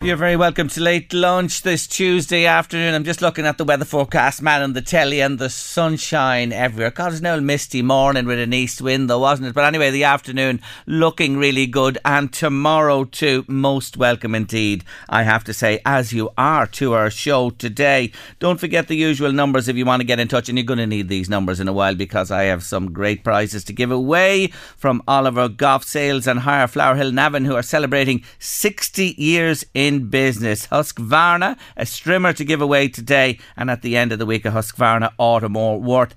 You're 0.00 0.14
very 0.14 0.36
welcome 0.36 0.68
to 0.68 0.80
late 0.80 1.12
lunch 1.12 1.62
this 1.62 1.88
Tuesday 1.88 2.46
afternoon. 2.46 2.94
I'm 2.94 3.02
just 3.02 3.20
looking 3.20 3.44
at 3.44 3.58
the 3.58 3.64
weather 3.64 3.84
forecast, 3.84 4.40
man, 4.40 4.62
on 4.62 4.72
the 4.72 4.80
telly 4.80 5.20
and 5.20 5.40
the 5.40 5.50
sunshine 5.50 6.52
everywhere. 6.52 6.92
God, 6.92 7.10
it's 7.10 7.20
now 7.20 7.40
misty 7.40 7.82
morning 7.82 8.24
with 8.24 8.38
an 8.38 8.52
east 8.52 8.80
wind, 8.80 9.10
though, 9.10 9.18
wasn't 9.18 9.48
it? 9.48 9.54
But 9.56 9.64
anyway, 9.64 9.90
the 9.90 10.04
afternoon 10.04 10.60
looking 10.86 11.36
really 11.36 11.66
good, 11.66 11.98
and 12.04 12.32
tomorrow 12.32 13.06
too, 13.06 13.44
most 13.48 13.96
welcome 13.96 14.36
indeed. 14.36 14.84
I 15.08 15.24
have 15.24 15.42
to 15.42 15.52
say, 15.52 15.80
as 15.84 16.12
you 16.12 16.30
are 16.38 16.68
to 16.68 16.92
our 16.92 17.10
show 17.10 17.50
today. 17.50 18.12
Don't 18.38 18.60
forget 18.60 18.86
the 18.86 18.94
usual 18.94 19.32
numbers 19.32 19.66
if 19.66 19.74
you 19.74 19.84
want 19.84 20.00
to 20.00 20.06
get 20.06 20.20
in 20.20 20.28
touch, 20.28 20.48
and 20.48 20.56
you're 20.56 20.64
going 20.64 20.78
to 20.78 20.86
need 20.86 21.08
these 21.08 21.28
numbers 21.28 21.58
in 21.58 21.66
a 21.66 21.72
while 21.72 21.96
because 21.96 22.30
I 22.30 22.44
have 22.44 22.62
some 22.62 22.92
great 22.92 23.24
prizes 23.24 23.64
to 23.64 23.72
give 23.72 23.90
away 23.90 24.46
from 24.76 25.02
Oliver 25.08 25.48
Goff 25.48 25.82
Sales 25.82 26.28
and 26.28 26.38
Hire 26.38 26.68
Flower 26.68 26.94
Hill 26.94 27.10
Navan, 27.10 27.46
who 27.46 27.56
are 27.56 27.62
celebrating 27.62 28.22
60 28.38 29.16
years 29.18 29.64
in 29.74 29.87
in 29.88 30.08
business. 30.08 30.66
Husqvarna, 30.66 31.58
a 31.76 31.82
strimmer 31.82 32.36
to 32.36 32.44
give 32.44 32.60
away 32.60 32.88
today, 32.88 33.38
and 33.56 33.70
at 33.70 33.80
the 33.80 33.96
end 33.96 34.12
of 34.12 34.18
the 34.18 34.26
week, 34.26 34.44
a 34.44 34.50
Husqvarna 34.50 35.10
Automower 35.18 35.80
worth 35.80 36.14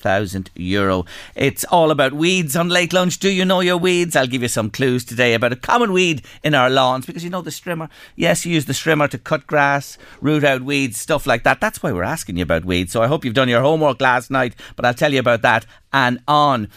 5,000 0.00 0.50
euro. 0.56 1.04
It's 1.34 1.64
all 1.64 1.90
about 1.90 2.14
weeds 2.14 2.56
on 2.56 2.68
late 2.68 2.92
lunch. 2.92 3.18
Do 3.18 3.28
you 3.28 3.44
know 3.44 3.60
your 3.60 3.76
weeds? 3.76 4.16
I'll 4.16 4.26
give 4.26 4.42
you 4.42 4.48
some 4.48 4.70
clues 4.70 5.04
today 5.04 5.34
about 5.34 5.52
a 5.52 5.56
common 5.56 5.92
weed 5.92 6.22
in 6.42 6.54
our 6.54 6.70
lawns 6.70 7.06
because 7.06 7.22
you 7.22 7.30
know 7.30 7.42
the 7.42 7.50
strimmer. 7.50 7.90
Yes, 8.16 8.46
you 8.46 8.54
use 8.54 8.64
the 8.64 8.72
strimmer 8.72 9.10
to 9.10 9.18
cut 9.18 9.46
grass, 9.46 9.98
root 10.20 10.42
out 10.42 10.62
weeds, 10.62 10.98
stuff 10.98 11.26
like 11.26 11.44
that. 11.44 11.60
That's 11.60 11.82
why 11.82 11.92
we're 11.92 12.02
asking 12.02 12.38
you 12.38 12.42
about 12.42 12.64
weeds. 12.64 12.92
So 12.92 13.02
I 13.02 13.08
hope 13.08 13.24
you've 13.24 13.34
done 13.34 13.48
your 13.48 13.60
homework 13.60 14.00
last 14.00 14.30
night, 14.30 14.54
but 14.74 14.84
I'll 14.84 14.94
tell 14.94 15.12
you 15.12 15.20
about 15.20 15.42
that 15.42 15.66
and 15.92 16.20
on. 16.28 16.68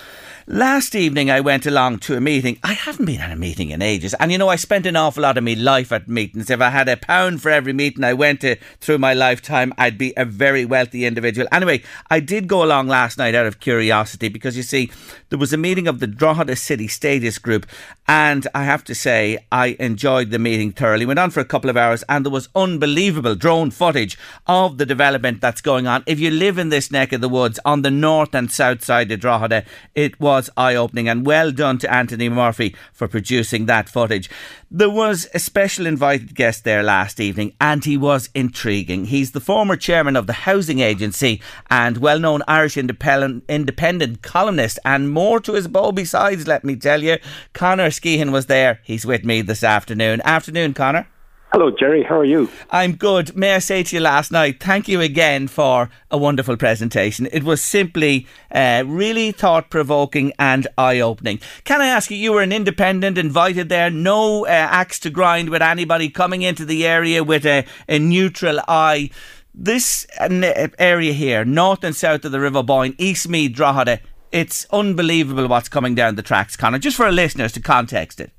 Last 0.48 0.96
evening, 0.96 1.32
I 1.32 1.40
went 1.40 1.66
along 1.66 2.00
to 2.00 2.18
a 2.18 2.22
meeting. 2.22 2.60
I 2.64 2.74
haven't 2.74 3.06
been 3.06 3.22
at 3.22 3.32
a 3.32 3.36
meeting 3.36 3.70
in 3.70 3.82
ages. 3.82 4.14
And 4.16 4.32
you 4.32 4.38
know, 4.38 4.50
I 4.50 4.58
spent 4.58 4.86
an 4.86 4.96
awful 4.96 5.24
lot 5.24 5.38
of 5.38 5.44
my 5.44 5.54
life 5.54 5.92
at 5.92 6.08
meetings. 6.08 6.50
If 6.50 6.60
I 6.60 6.70
had 6.70 6.90
a 6.90 6.98
pound 6.98 7.42
for 7.42 7.50
every 7.50 7.74
meeting 7.74 8.04
I 8.04 8.14
went 8.14 8.42
to 8.42 8.58
through 8.82 8.98
my 8.98 9.14
lifetime, 9.14 9.74
I'd 9.78 9.98
be 9.98 10.14
a 10.18 10.26
very 10.26 10.66
wealthy 10.66 11.06
individual. 11.06 11.48
Anyway, 11.52 11.84
I 12.10 12.20
did 12.20 12.48
go 12.48 12.64
along 12.64 12.88
last 12.88 13.13
night 13.18 13.36
out 13.36 13.46
of 13.46 13.60
curiosity 13.60 14.30
because 14.30 14.58
you 14.58 14.64
see, 14.64 14.92
there 15.30 15.40
was 15.40 15.54
a 15.54 15.58
meeting 15.58 15.88
of 15.88 16.00
the 16.00 16.08
Drogheda 16.08 16.56
City 16.56 16.88
Status 16.88 17.38
Group. 17.38 17.66
And 18.08 18.48
I 18.54 18.64
have 18.64 18.84
to 18.86 18.96
say, 18.96 19.46
I 19.52 19.78
enjoyed 19.80 20.32
the 20.32 20.40
meeting 20.40 20.72
thoroughly. 20.72 21.06
Went 21.06 21.20
on 21.20 21.32
for 21.32 21.40
a 21.40 21.46
couple 21.46 21.70
of 21.70 21.78
hours 21.78 22.04
and 22.10 22.26
there 22.26 22.32
was 22.32 22.50
unbelievable 22.56 23.36
drone 23.36 23.72
footage 23.72 24.18
of 24.48 24.78
the 24.78 24.86
development 24.86 25.42
that's 25.42 25.62
going 25.62 25.88
on. 25.88 26.04
If 26.06 26.20
you 26.20 26.30
live 26.30 26.58
in 26.58 26.70
this 26.70 26.92
neck 26.92 27.14
of 27.14 27.22
the 27.22 27.30
woods 27.30 27.60
on 27.64 27.82
the 27.82 27.92
north 27.92 28.36
and 28.36 28.52
south 28.52 28.84
side 28.84 29.12
of 29.12 29.20
Drogheda, 29.20 29.66
it 29.96 30.20
was 30.20 30.50
eye 30.58 30.76
opening 30.76 31.08
and 31.08 31.26
well 31.26 31.52
done 31.52 31.78
to 31.80 31.94
Anthony 31.94 32.30
Murphy 32.30 32.76
for 32.92 33.08
producing 33.08 33.66
that 33.68 33.90
footage. 33.90 34.30
There 34.76 34.90
was 34.90 35.28
a 35.36 35.40
special 35.40 35.86
invited 35.86 36.34
guest 36.34 36.64
there 36.64 36.82
last 36.82 37.20
evening 37.20 37.54
and 37.62 37.86
he 37.86 37.96
was 37.96 38.32
intriguing. 38.34 39.06
He's 39.06 39.30
the 39.30 39.40
former 39.40 39.76
chairman 39.76 40.16
of 40.16 40.26
the 40.26 40.34
Housing 40.34 40.80
Agency 40.80 41.44
and 41.70 41.98
well 42.00 42.18
known 42.18 42.42
Irish 42.48 42.76
independent, 42.76 43.44
independent 43.48 44.24
columnist 44.24 44.80
and 44.84 45.12
more 45.12 45.40
to 45.42 45.54
his 45.54 45.68
bow 45.68 45.92
besides, 45.92 46.48
let 46.48 46.64
me 46.64 46.76
tell 46.76 47.04
you. 47.04 47.18
Conor 47.54 47.90
Skehan 47.90 48.32
was 48.32 48.48
there. 48.48 48.80
He's 48.82 49.06
with 49.06 49.24
me 49.24 49.44
this 49.44 49.64
afternoon. 49.64 50.24
Afternoon, 50.26 50.74
Conor. 50.74 51.08
Hello, 51.54 51.70
Jerry. 51.70 52.02
How 52.02 52.18
are 52.18 52.26
you? 52.26 52.50
I'm 52.72 52.96
good. 52.96 53.38
May 53.38 53.54
I 53.54 53.60
say 53.60 53.84
to 53.84 53.96
you 53.96 54.02
last 54.02 54.32
night, 54.32 54.60
thank 54.60 54.88
you 54.88 55.02
again 55.02 55.48
for 55.48 55.92
a 56.10 56.18
wonderful 56.18 56.58
presentation. 56.58 57.28
It 57.32 57.44
was 57.44 57.62
simply 57.62 58.26
uh, 58.50 58.84
really 58.88 59.32
thought 59.32 59.70
provoking 59.70 60.34
and 60.40 60.68
eye 60.80 61.00
opening. 61.00 61.40
Can 61.64 61.80
I 61.80 61.86
ask 61.86 62.10
you, 62.10 62.18
you 62.18 62.34
were 62.34 62.42
an 62.42 62.52
independent 62.52 63.20
invited 63.20 63.70
there, 63.70 63.92
no 63.92 64.48
uh, 64.48 64.50
axe 64.50 64.98
to 65.02 65.12
grind 65.12 65.50
with 65.50 65.62
anybody 65.62 66.10
coming 66.10 66.42
into 66.42 66.66
the 66.66 66.88
area 66.88 67.24
with 67.24 67.46
a, 67.46 67.68
a 67.88 68.00
neutral 68.00 68.60
eye. 68.68 69.12
This 69.54 70.08
uh, 70.20 70.70
area 70.80 71.14
here, 71.14 71.46
north 71.46 71.84
and 71.84 71.96
south 71.96 72.26
of 72.26 72.32
the 72.32 72.40
River 72.40 72.64
Boyne, 72.64 72.94
Eastmeath, 72.94 73.54
Drogheda, 73.54 74.00
it's 74.32 74.66
unbelievable 74.72 75.48
what's 75.48 75.70
coming 75.70 75.94
down 75.94 76.16
the 76.16 76.24
tracks, 76.24 76.58
Conor, 76.58 76.80
just 76.80 76.98
for 76.98 77.06
our 77.06 77.12
listeners 77.12 77.52
to 77.52 77.62
context 77.62 78.20
it. 78.20 78.32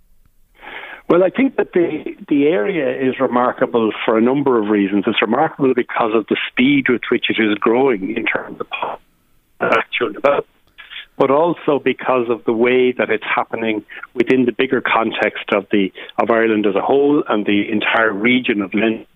Well, 1.08 1.22
I 1.22 1.30
think 1.30 1.56
that 1.56 1.72
the 1.72 2.16
the 2.28 2.46
area 2.46 3.08
is 3.08 3.20
remarkable 3.20 3.92
for 4.04 4.16
a 4.16 4.22
number 4.22 4.60
of 4.60 4.68
reasons. 4.68 5.04
It's 5.06 5.20
remarkable 5.20 5.74
because 5.74 6.12
of 6.14 6.26
the 6.28 6.36
speed 6.50 6.86
with 6.88 7.02
which 7.10 7.26
it 7.28 7.40
is 7.40 7.54
growing 7.58 8.16
in 8.16 8.24
terms 8.24 8.58
of 8.60 9.00
actual 9.60 10.12
development, 10.12 10.46
but 11.18 11.30
also 11.30 11.78
because 11.78 12.30
of 12.30 12.44
the 12.44 12.54
way 12.54 12.92
that 12.92 13.10
it's 13.10 13.24
happening 13.24 13.84
within 14.14 14.46
the 14.46 14.52
bigger 14.52 14.80
context 14.80 15.52
of 15.52 15.66
the 15.70 15.92
of 16.18 16.30
Ireland 16.30 16.66
as 16.66 16.74
a 16.74 16.80
whole 16.80 17.22
and 17.28 17.44
the 17.44 17.70
entire 17.70 18.12
region 18.12 18.62
of 18.62 18.72
Leinster. 18.72 19.06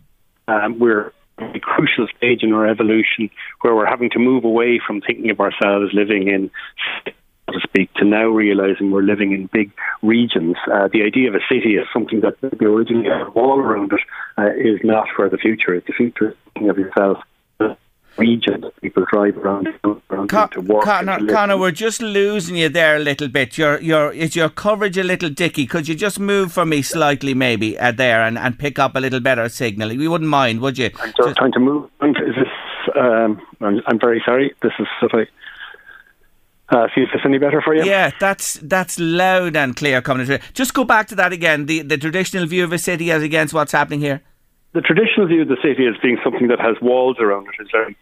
Um, 0.47 0.79
we're 0.79 1.13
at 1.39 1.57
a 1.57 1.61
crucial 1.61 2.07
stage 2.17 2.43
in 2.43 2.53
our 2.53 2.67
evolution 2.67 3.31
where 3.63 3.75
we're 3.75 3.87
having 3.87 4.11
to 4.11 4.19
move 4.19 4.45
away 4.45 4.81
from 4.85 5.01
thinking 5.01 5.31
of 5.31 5.41
ourselves 5.41 5.93
living 5.93 6.29
in 6.29 6.51
to 7.53 7.61
speak, 7.61 7.93
to 7.95 8.05
now 8.05 8.27
realizing 8.29 8.91
we're 8.91 9.03
living 9.03 9.33
in 9.33 9.49
big 9.53 9.73
regions. 10.03 10.57
Uh, 10.73 10.89
the 10.93 11.03
idea 11.03 11.29
of 11.29 11.35
a 11.35 11.45
city 11.49 11.77
is 11.77 11.87
something 11.93 12.21
that 12.21 12.37
originally 12.63 13.09
had 13.09 13.27
a 13.27 13.31
wall 13.31 13.59
around 13.59 13.93
it 13.93 14.01
uh, 14.37 14.51
is 14.57 14.81
not 14.85 15.07
where 15.17 15.29
the 15.29 15.39
future 15.39 15.75
is. 15.75 15.83
The 15.87 15.93
future 15.93 16.31
is 16.31 16.37
thinking 16.45 16.71
of 16.71 16.79
yourself 16.79 17.19
region 18.19 18.61
that 18.61 18.79
people 18.81 19.05
drive 19.11 19.37
around, 19.39 19.69
around 20.11 20.29
Con- 20.29 20.51
to 20.51 20.61
work. 20.61 20.85
Conor, 20.85 21.27
Conor, 21.27 21.57
we're 21.57 21.71
just 21.71 22.03
losing 22.03 22.57
you 22.57 22.69
there 22.69 22.97
a 22.97 22.99
little 22.99 23.29
bit. 23.29 23.57
Your 23.57 23.81
your 23.81 24.13
is 24.13 24.37
your 24.37 24.49
coverage 24.49 24.99
a 24.99 25.05
little 25.05 25.31
dicky? 25.31 25.67
Could 25.67 25.89
you 25.89 25.95
just 25.95 26.19
move 26.19 26.53
for 26.53 26.67
me 26.67 26.83
slightly, 26.83 27.35
maybe 27.35 27.79
uh, 27.79 27.93
there, 27.93 28.23
and, 28.23 28.37
and 28.37 28.59
pick 28.59 28.79
up 28.79 28.97
a 28.97 29.01
little 29.01 29.21
better 29.21 29.49
signal? 29.49 29.89
We 29.91 30.09
wouldn't 30.09 30.29
mind, 30.29 30.61
would 30.61 30.79
you? 30.79 30.91
I'm 31.01 31.13
just 31.17 31.37
trying 31.37 31.53
to 31.53 31.61
move. 31.61 31.91
Is 32.03 32.35
this? 32.35 32.97
Um, 32.97 33.41
I'm, 33.61 33.81
I'm 33.87 33.99
very 33.99 34.23
sorry. 34.25 34.55
This 34.63 34.73
is 34.79 34.87
sort 34.99 35.15
of 35.15 35.29
uh, 36.71 36.87
see 36.95 37.03
if 37.03 37.09
it's 37.15 37.25
any 37.25 37.39
better 37.39 37.63
for 37.63 37.75
you. 37.75 37.85
Yeah, 37.85 38.11
that's 38.21 38.55
that's 38.63 38.99
loud 38.99 39.57
and 39.57 39.75
clear 39.75 40.03
coming 40.03 40.27
through. 40.27 40.39
Just 40.53 40.75
go 40.75 40.85
back 40.85 41.09
to 41.09 41.15
that 41.17 41.33
again. 41.33 41.67
The 41.67 41.83
the 41.83 41.99
traditional 41.99 42.47
view 42.47 42.65
of 42.65 42.73
a 42.73 42.79
city 42.79 43.11
as 43.11 43.23
against 43.23 43.55
what's 43.55 43.73
happening 43.73 44.01
here. 44.01 44.23
The 44.73 44.83
traditional 44.83 45.27
view 45.27 45.43
of 45.43 45.49
the 45.49 45.57
city 45.63 45.87
as 45.87 45.95
being 46.03 46.19
something 46.23 46.49
that 46.49 46.61
has 46.61 46.77
walls 46.83 47.17
around 47.19 47.47
it 47.49 47.63
is 47.63 47.69
very 47.73 47.97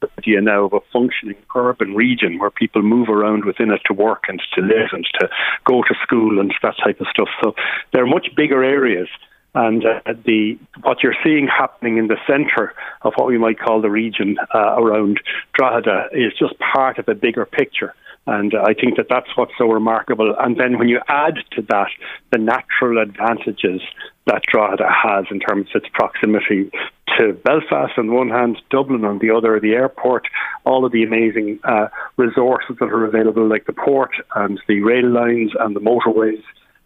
the 0.00 0.08
idea 0.18 0.40
now 0.40 0.64
of 0.64 0.72
a 0.72 0.80
functioning 0.92 1.36
urban 1.54 1.94
region 1.94 2.38
where 2.38 2.50
people 2.50 2.82
move 2.82 3.08
around 3.08 3.44
within 3.44 3.70
it 3.70 3.80
to 3.86 3.94
work 3.94 4.24
and 4.28 4.42
to 4.54 4.60
live 4.60 4.90
and 4.92 5.06
to 5.18 5.28
go 5.64 5.82
to 5.82 5.94
school 6.02 6.38
and 6.38 6.52
that 6.62 6.74
type 6.84 7.00
of 7.00 7.06
stuff. 7.10 7.28
So 7.42 7.54
there 7.92 8.02
are 8.02 8.06
much 8.06 8.28
bigger 8.36 8.62
areas 8.62 9.08
and 9.56 9.84
uh, 9.86 10.12
the 10.26 10.58
what 10.82 11.02
you're 11.02 11.16
seeing 11.24 11.48
happening 11.48 11.96
in 11.96 12.08
the 12.08 12.18
centre 12.26 12.74
of 13.02 13.14
what 13.16 13.26
we 13.26 13.38
might 13.38 13.58
call 13.58 13.80
the 13.80 13.90
region 13.90 14.36
uh, 14.54 14.76
around 14.76 15.18
Drogheda 15.54 16.08
is 16.12 16.32
just 16.38 16.54
part 16.58 16.98
of 16.98 17.08
a 17.08 17.14
bigger 17.14 17.46
picture. 17.46 17.94
And 18.26 18.54
uh, 18.54 18.62
I 18.66 18.74
think 18.74 18.96
that 18.96 19.06
that's 19.08 19.34
what's 19.36 19.52
so 19.56 19.66
remarkable. 19.66 20.34
And 20.38 20.58
then 20.60 20.78
when 20.78 20.88
you 20.88 21.00
add 21.08 21.36
to 21.52 21.62
that 21.62 21.88
the 22.32 22.38
natural 22.38 23.00
advantages 23.00 23.80
that 24.26 24.42
Drogheda 24.42 24.88
has 24.90 25.24
in 25.30 25.40
terms 25.40 25.68
of 25.74 25.82
its 25.82 25.90
proximity 25.94 26.70
to 27.16 27.32
Belfast 27.32 27.92
on 27.96 28.12
one 28.12 28.28
hand, 28.28 28.60
Dublin 28.68 29.04
on 29.04 29.20
the 29.20 29.30
other, 29.30 29.58
the 29.58 29.72
airport, 29.72 30.26
all 30.64 30.84
of 30.84 30.92
the 30.92 31.04
amazing 31.04 31.60
uh, 31.64 31.88
resources 32.16 32.76
that 32.78 32.90
are 32.90 33.06
available, 33.06 33.48
like 33.48 33.66
the 33.66 33.72
port 33.72 34.10
and 34.34 34.60
the 34.68 34.80
rail 34.80 35.08
lines 35.08 35.52
and 35.58 35.74
the 35.74 35.80
motorways 35.80 36.42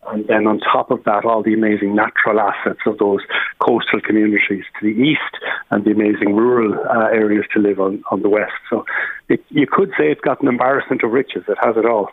and 0.09 0.27
then 0.27 0.47
on 0.47 0.61
top 0.61 0.91
of 0.91 1.05
that, 1.05 1.25
all 1.25 1.43
the 1.43 1.55
amazing 1.55 1.95
natural 1.95 2.41
assets 2.41 2.81
of 2.87 2.99
those 2.99 3.21
coastal 3.59 4.01
communities 4.01 4.65
to 4.79 4.87
the 4.87 5.01
east 5.01 5.45
and 5.71 5.85
the 5.85 5.91
amazing 5.91 6.35
rural 6.35 6.75
uh, 6.75 7.09
areas 7.09 7.45
to 7.53 7.61
live 7.61 7.79
on, 7.79 8.03
on 8.11 8.23
the 8.23 8.29
west. 8.29 8.53
So 8.71 8.85
it, 9.29 9.45
you 9.51 9.67
could 9.71 9.91
say 9.99 10.11
it's 10.11 10.21
got 10.21 10.41
an 10.41 10.49
embarrassment 10.49 11.03
of 11.03 11.11
riches. 11.13 11.45
It 11.49 11.59
has 11.63 11.77
it 11.77 11.85
all. 11.85 12.11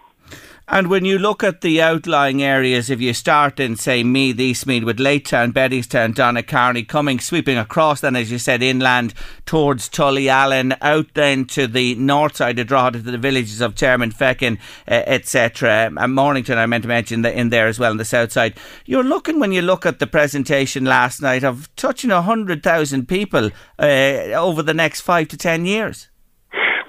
And 0.69 0.89
when 0.89 1.06
you 1.06 1.18
look 1.18 1.45
at 1.45 1.62
the 1.62 1.81
outlying 1.81 2.44
areas, 2.44 2.89
if 2.89 3.00
you 3.00 3.13
start 3.13 3.57
in, 3.57 3.77
say, 3.77 4.03
Meath, 4.03 4.35
Eastmeath, 4.35 4.83
with 4.83 4.97
Laytown, 4.97 5.53
Bettystown, 5.53 6.13
Donaghcarney, 6.13 6.85
coming, 6.85 7.21
sweeping 7.21 7.57
across, 7.57 8.01
then, 8.01 8.18
as 8.18 8.29
you 8.29 8.38
said, 8.38 8.62
inland 8.62 9.13
towards 9.45 9.88
Tullyallen, 9.88 10.77
out 10.81 11.07
then 11.13 11.45
to 11.45 11.68
the 11.68 11.95
north 11.95 12.35
side 12.35 12.59
of 12.59 12.68
Drogheda, 12.68 13.01
to 13.01 13.12
the 13.12 13.18
villages 13.18 13.62
of 13.62 13.75
Termonfeckin, 13.75 14.59
etc. 14.88 15.89
And 15.95 16.13
Mornington, 16.13 16.57
I 16.57 16.65
meant 16.65 16.81
to 16.81 16.89
mention 16.89 17.21
the, 17.21 17.31
in 17.31 17.47
there 17.47 17.68
as 17.68 17.80
well, 17.80 17.91
on 17.91 17.97
the 17.97 18.03
south 18.03 18.33
side. 18.33 18.56
You're 18.85 19.06
looking, 19.06 19.39
when 19.39 19.53
you 19.53 19.62
look 19.62 19.85
at 19.85 20.00
the 20.00 20.07
presentation 20.07 20.83
last 20.83 21.21
night, 21.21 21.45
of 21.45 21.73
touching 21.77 22.09
100,000 22.09 23.07
people 23.07 23.51
uh, 23.80 23.85
over 24.33 24.62
the 24.62 24.73
next 24.73 25.00
five 25.00 25.30
to 25.30 25.38
ten 25.38 25.65
years. 25.65 26.09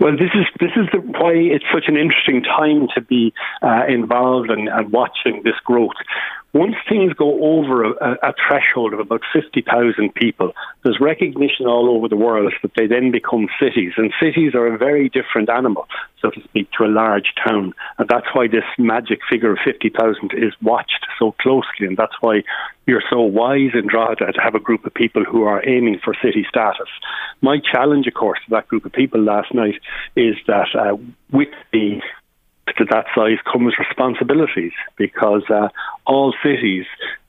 Well, 0.01 0.13
this 0.13 0.31
is 0.35 0.47
this 0.61 0.71
is 0.77 0.87
the, 0.93 1.01
why 1.01 1.33
it's 1.35 1.65
such 1.73 1.85
an 1.89 1.97
interesting 1.97 2.43
time 2.43 2.89
to 2.95 3.01
be 3.01 3.33
uh, 3.63 3.83
involved 3.89 4.51
and, 4.51 4.69
and 4.69 4.93
watching 4.93 5.43
this 5.43 5.59
growth 5.65 5.97
once 6.55 6.77
things 6.89 7.13
go 7.13 7.43
over 7.43 7.85
a, 7.85 8.13
a 8.23 8.35
threshold 8.49 8.95
of 8.95 9.01
about 9.01 9.21
50,000 9.33 10.15
people, 10.15 10.53
there's 10.83 10.99
recognition 10.99 11.67
all 11.67 11.91
over 11.91 12.09
the 12.09 12.17
world 12.17 12.53
that 12.63 12.73
they 12.75 12.87
then 12.87 13.11
become 13.11 13.49
cities. 13.61 13.93
And 13.99 14.13
cities 14.21 14.55
are 14.55 14.67
a 14.67 14.79
very 14.79 15.11
different 15.11 15.51
animal, 15.51 15.87
so 16.23 16.31
to 16.31 16.43
speak, 16.45 16.71
to 16.73 16.85
a 16.85 16.89
large 16.89 17.35
town. 17.47 17.75
And 17.99 18.09
that's 18.09 18.27
why 18.33 18.49
this 18.49 18.65
magic 18.79 19.19
figure 19.31 19.53
of 19.53 19.59
50,000 19.63 20.33
is 20.37 20.55
watched 20.63 21.07
so 21.19 21.33
closely. 21.33 21.87
And 21.87 21.99
that's 21.99 22.17
why 22.21 22.43
you're 22.87 23.03
so 23.11 23.21
wise 23.21 23.73
in 23.75 23.87
Drogheda 23.87 24.33
to 24.33 24.41
have 24.41 24.55
a 24.55 24.61
group 24.61 24.87
of 24.87 24.95
people 24.95 25.25
who 25.25 25.43
are 25.43 25.63
aiming 25.69 26.01
for 26.03 26.15
city 26.23 26.47
status. 26.49 26.89
My 27.43 27.59
challenge, 27.61 28.07
of 28.07 28.15
course, 28.15 28.39
to 28.47 28.51
that 28.53 28.69
group 28.69 28.87
of 28.87 28.93
people 28.93 29.21
last 29.21 29.53
night 29.53 29.77
is 30.17 30.37
that 30.47 30.69
uh, 30.75 30.97
with 31.31 31.49
the 31.73 32.01
to 32.77 32.85
that 32.87 33.07
size 33.15 33.39
comes 33.51 33.75
responsibilities 33.79 34.73
because 34.97 35.43
uh, 35.51 35.69
all 36.07 36.35
cities 36.43 36.87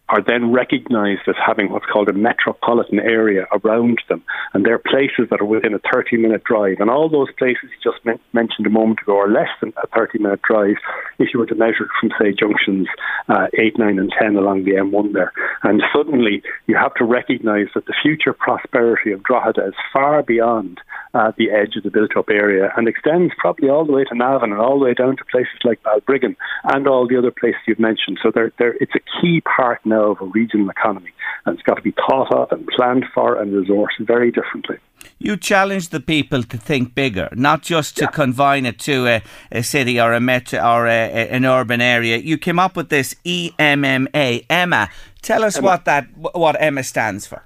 are 0.09 0.23
then 0.25 0.51
recognised 0.51 1.21
as 1.27 1.35
having 1.45 1.71
what's 1.71 1.85
called 1.85 2.09
a 2.09 2.13
metropolitan 2.13 2.99
area 2.99 3.45
around 3.53 4.01
them. 4.09 4.23
And 4.53 4.65
they're 4.65 4.79
places 4.79 5.29
that 5.29 5.39
are 5.39 5.45
within 5.45 5.73
a 5.73 5.79
30 5.91 6.17
minute 6.17 6.43
drive. 6.43 6.77
And 6.79 6.89
all 6.89 7.09
those 7.09 7.31
places 7.37 7.69
you 7.69 7.91
just 7.91 8.03
men- 8.05 8.19
mentioned 8.33 8.65
a 8.65 8.71
moment 8.71 9.01
ago 9.01 9.19
are 9.19 9.29
less 9.29 9.49
than 9.61 9.73
a 9.83 9.87
30 9.95 10.19
minute 10.19 10.41
drive 10.41 10.77
if 11.19 11.29
you 11.33 11.39
were 11.39 11.45
to 11.45 11.55
measure 11.55 11.83
it 11.83 11.91
from, 11.99 12.11
say, 12.19 12.33
junctions 12.33 12.87
uh, 13.29 13.47
8, 13.53 13.77
9, 13.77 13.99
and 13.99 14.11
10 14.19 14.35
along 14.35 14.65
the 14.65 14.71
M1 14.71 15.13
there. 15.13 15.31
And 15.63 15.83
suddenly 15.95 16.41
you 16.67 16.75
have 16.75 16.93
to 16.95 17.05
recognise 17.05 17.67
that 17.75 17.85
the 17.85 17.95
future 18.01 18.33
prosperity 18.33 19.11
of 19.11 19.23
Drogheda 19.23 19.67
is 19.67 19.75
far 19.93 20.23
beyond 20.23 20.81
uh, 21.13 21.31
the 21.37 21.51
edge 21.51 21.75
of 21.75 21.83
the 21.83 21.91
built 21.91 22.15
up 22.17 22.29
area 22.29 22.71
and 22.77 22.87
extends 22.87 23.33
probably 23.37 23.69
all 23.69 23.85
the 23.85 23.91
way 23.91 24.03
to 24.05 24.15
Navan 24.15 24.51
and 24.51 24.61
all 24.61 24.79
the 24.79 24.85
way 24.85 24.93
down 24.93 25.17
to 25.17 25.25
places 25.25 25.59
like 25.63 25.81
Balbriggan 25.83 26.35
and 26.63 26.87
all 26.87 27.07
the 27.07 27.17
other 27.17 27.31
places 27.31 27.61
you've 27.67 27.79
mentioned. 27.79 28.19
So 28.21 28.31
they're, 28.33 28.51
they're, 28.57 28.75
it's 28.79 28.95
a 28.95 29.21
key 29.21 29.41
part 29.41 29.79
now 29.85 29.98
of 29.99 30.21
a 30.21 30.25
regional 30.25 30.69
economy 30.69 31.11
and 31.45 31.57
it's 31.57 31.63
got 31.63 31.75
to 31.75 31.81
be 31.81 31.91
thought 31.91 32.33
of 32.33 32.51
and 32.51 32.67
planned 32.67 33.05
for 33.13 33.41
and 33.41 33.51
resourced 33.51 33.99
very 33.99 34.31
differently. 34.31 34.77
You 35.17 35.37
challenge 35.37 35.89
the 35.89 35.99
people 35.99 36.43
to 36.43 36.57
think 36.57 36.95
bigger, 36.95 37.29
not 37.33 37.61
just 37.61 37.97
to 37.97 38.03
yeah. 38.03 38.11
confine 38.11 38.65
it 38.65 38.79
to 38.79 39.07
a, 39.07 39.23
a, 39.51 39.63
city 39.63 39.99
or 39.99 40.13
a 40.13 40.19
metro 40.19 40.59
or 40.59 40.87
a, 40.87 40.91
a, 40.91 41.29
an 41.29 41.45
urban 41.45 41.81
area. 41.81 42.17
You 42.17 42.37
came 42.37 42.59
up 42.59 42.75
with 42.75 42.89
this 42.89 43.15
EMMA, 43.25 44.45
Emma. 44.49 44.89
Tell 45.21 45.43
us 45.43 45.57
Emma. 45.57 45.65
what 45.65 45.85
that 45.85 46.07
what 46.17 46.55
Emma 46.59 46.83
stands 46.83 47.27
for. 47.27 47.41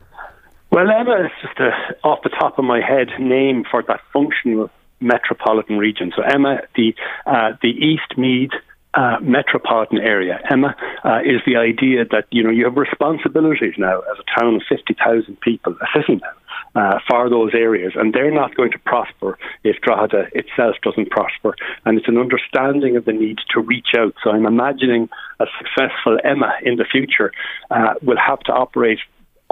Well, 0.71 0.89
Emma 0.89 1.25
is 1.25 1.31
just 1.41 1.59
a, 1.59 1.71
off 2.03 2.19
the 2.23 2.29
top 2.29 2.57
of 2.57 2.65
my 2.65 2.81
head 2.81 3.09
name 3.19 3.63
for 3.69 3.83
that 3.83 4.01
functional 4.11 4.69
metropolitan 4.99 5.77
region. 5.77 6.11
So 6.15 6.23
Emma, 6.23 6.61
the 6.75 6.95
uh, 7.25 7.53
the 7.61 7.69
East 7.69 8.17
Meath. 8.17 8.53
Uh, 8.95 9.17
metropolitan 9.21 9.97
area. 9.97 10.39
Emma 10.51 10.75
uh, 11.03 11.17
is 11.25 11.41
the 11.47 11.55
idea 11.55 12.05
that 12.05 12.25
you 12.29 12.43
know 12.43 12.51
you 12.51 12.63
have 12.63 12.77
responsibilities 12.77 13.73
now 13.75 14.01
as 14.01 14.19
a 14.19 14.39
town 14.39 14.53
of 14.53 14.61
fifty 14.69 14.93
thousand 14.93 15.35
people, 15.41 15.75
a 15.81 15.87
city 15.97 16.21
now, 16.21 16.35
uh, 16.79 16.99
for 17.09 17.27
those 17.27 17.55
areas, 17.55 17.93
and 17.95 18.13
they're 18.13 18.31
not 18.31 18.55
going 18.55 18.71
to 18.71 18.77
prosper 18.77 19.39
if 19.63 19.81
Drogheda 19.81 20.27
itself 20.33 20.75
doesn't 20.83 21.09
prosper. 21.09 21.55
And 21.85 21.97
it's 21.97 22.07
an 22.07 22.19
understanding 22.19 22.95
of 22.95 23.05
the 23.05 23.13
need 23.13 23.39
to 23.55 23.61
reach 23.61 23.95
out. 23.97 24.13
So 24.23 24.29
I'm 24.29 24.45
imagining 24.45 25.09
a 25.39 25.45
successful 25.57 26.19
Emma 26.23 26.53
in 26.61 26.75
the 26.75 26.85
future 26.85 27.31
uh, 27.71 27.95
will 28.03 28.19
have 28.19 28.41
to 28.41 28.53
operate 28.53 28.99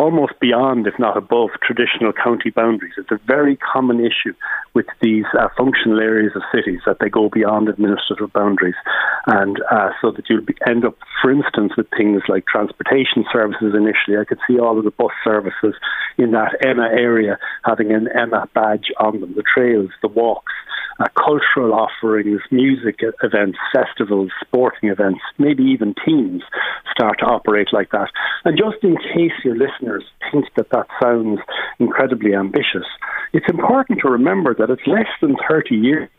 almost 0.02 0.34
beyond, 0.40 0.88
if 0.88 0.98
not 0.98 1.16
above, 1.16 1.50
traditional 1.62 2.12
county 2.12 2.50
boundaries. 2.50 2.94
It's 2.98 3.12
a 3.12 3.20
very 3.28 3.56
common 3.56 4.00
issue 4.00 4.34
with 4.74 4.88
these 5.00 5.26
uh, 5.40 5.50
functional 5.56 6.00
areas 6.00 6.32
of 6.36 6.42
cities 6.52 6.82
that 6.88 6.98
they 7.00 7.10
go 7.10 7.30
beyond 7.30 7.70
administrative 7.70 8.34
boundaries. 8.34 8.80
And 9.28 9.62
uh, 9.70 9.90
so 10.02 10.10
that 10.12 10.26
you'll 10.28 10.44
be, 10.44 10.56
end 10.68 10.86
up, 10.86 10.98
for 11.22 11.32
instance, 11.32 11.74
with 11.78 11.88
things 11.96 12.24
like 12.28 12.46
transportation 12.48 13.26
services 13.32 13.76
initially. 13.76 14.18
I 14.18 14.26
could 14.26 14.40
see 14.48 14.58
all 14.58 14.80
of 14.80 14.86
the 14.86 14.92
bus 14.92 15.12
services 15.24 15.76
in 16.18 16.32
that 16.32 16.58
Emma 16.66 16.90
area 16.92 17.38
having 17.64 17.92
an 17.92 18.08
Emma 18.08 18.50
badge 18.56 18.92
on 19.00 19.22
them, 19.22 19.36
the 19.36 19.44
trails, 19.44 19.92
the 20.02 20.08
walks 20.08 20.54
uh, 21.00 21.06
cultural 21.16 21.74
offerings, 21.74 22.42
music 22.52 23.00
events, 23.24 23.58
festivals, 23.74 24.32
sporting 24.42 24.90
events, 24.90 25.22
maybe 25.38 25.64
even 25.64 25.96
teams 26.06 26.44
start 26.92 27.20
to 27.20 27.26
operate 27.26 27.70
like 27.72 27.92
that. 27.92 28.10
And 28.46 28.58
just 28.58 28.84
in 28.84 28.98
case 28.98 29.34
your 29.44 29.56
listeners 29.56 30.04
think 30.32 30.46
that 30.56 30.70
that 30.72 30.88
sounds 31.02 31.40
incredibly 31.80 32.36
ambitious, 32.36 32.86
it's 33.34 33.50
important 33.50 34.00
to 34.02 34.10
remember 34.10 34.54
that 34.56 34.70
it's 34.70 34.88
less 34.88 35.10
than 35.22 35.36
30 35.50 35.76
years 35.76 36.10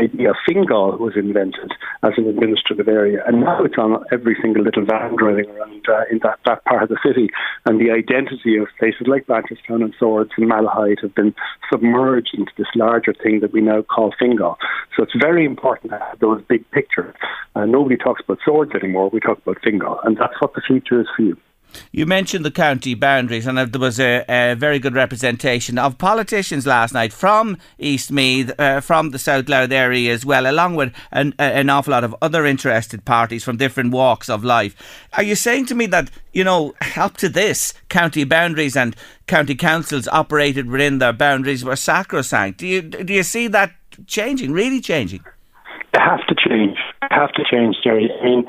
idea 0.00 0.30
of 0.30 0.36
Fingal 0.46 0.96
was 0.98 1.14
invented 1.16 1.72
as 2.02 2.12
an 2.16 2.28
administrative 2.28 2.88
area, 2.88 3.22
and 3.26 3.40
now 3.40 3.62
it's 3.64 3.78
on 3.78 4.04
every 4.12 4.36
single 4.40 4.62
little 4.62 4.84
van 4.84 5.16
driving 5.16 5.48
around 5.50 5.84
uh, 5.88 6.02
in 6.10 6.18
that, 6.22 6.38
that 6.44 6.64
part 6.64 6.82
of 6.82 6.88
the 6.88 6.98
city. 7.04 7.28
And 7.66 7.80
the 7.80 7.90
identity 7.90 8.56
of 8.56 8.68
places 8.78 9.06
like 9.06 9.26
Blanchardstown 9.26 9.82
and 9.82 9.94
Swords 9.98 10.30
and 10.36 10.50
Malahide 10.50 11.00
have 11.02 11.14
been 11.14 11.34
submerged 11.70 12.34
into 12.34 12.52
this 12.56 12.66
larger 12.74 13.14
thing 13.14 13.40
that 13.40 13.52
we 13.52 13.60
now 13.60 13.82
call 13.82 14.14
Fingal. 14.18 14.58
So 14.96 15.02
it's 15.02 15.14
very 15.20 15.44
important 15.44 15.92
to 15.92 15.98
have 15.98 16.18
those 16.18 16.42
big 16.48 16.68
pictures. 16.70 17.14
Uh, 17.54 17.64
nobody 17.64 17.96
talks 17.96 18.22
about 18.24 18.38
Swords 18.44 18.72
anymore, 18.74 19.10
we 19.10 19.20
talk 19.20 19.38
about 19.38 19.62
Fingal, 19.62 20.00
and 20.04 20.16
that's 20.16 20.40
what 20.40 20.54
the 20.54 20.60
future 20.60 21.00
is 21.00 21.06
for 21.16 21.22
you. 21.22 21.36
You 21.92 22.06
mentioned 22.06 22.44
the 22.44 22.50
county 22.50 22.94
boundaries, 22.94 23.46
and 23.46 23.58
there 23.58 23.80
was 23.80 24.00
a, 24.00 24.24
a 24.28 24.54
very 24.54 24.78
good 24.78 24.94
representation 24.94 25.78
of 25.78 25.98
politicians 25.98 26.66
last 26.66 26.94
night 26.94 27.12
from 27.12 27.58
Eastmeath, 27.78 28.52
uh, 28.58 28.80
from 28.80 29.10
the 29.10 29.18
South 29.18 29.48
Louth 29.48 29.72
area 29.72 30.12
as 30.12 30.24
well, 30.24 30.50
along 30.50 30.76
with 30.76 30.92
an, 31.10 31.34
an 31.38 31.70
awful 31.70 31.92
lot 31.92 32.04
of 32.04 32.14
other 32.20 32.44
interested 32.46 33.04
parties 33.04 33.44
from 33.44 33.56
different 33.56 33.92
walks 33.92 34.28
of 34.28 34.44
life. 34.44 34.74
Are 35.14 35.22
you 35.22 35.34
saying 35.34 35.66
to 35.66 35.74
me 35.74 35.86
that, 35.86 36.10
you 36.32 36.44
know, 36.44 36.74
up 36.96 37.16
to 37.18 37.28
this, 37.28 37.74
county 37.88 38.24
boundaries 38.24 38.76
and 38.76 38.96
county 39.26 39.54
councils 39.54 40.08
operated 40.08 40.70
within 40.70 40.98
their 40.98 41.12
boundaries 41.12 41.64
were 41.64 41.76
sacrosanct? 41.76 42.58
Do 42.58 42.66
you, 42.66 42.82
do 42.82 43.12
you 43.12 43.22
see 43.22 43.48
that 43.48 43.72
changing, 44.06 44.52
really 44.52 44.80
changing? 44.80 45.24
They 45.92 46.00
have 46.00 46.26
to 46.26 46.34
change. 46.34 46.76
have 47.02 47.32
to 47.32 47.44
change, 47.48 47.76
Jerry. 47.84 48.10
I 48.20 48.24
mean, 48.24 48.46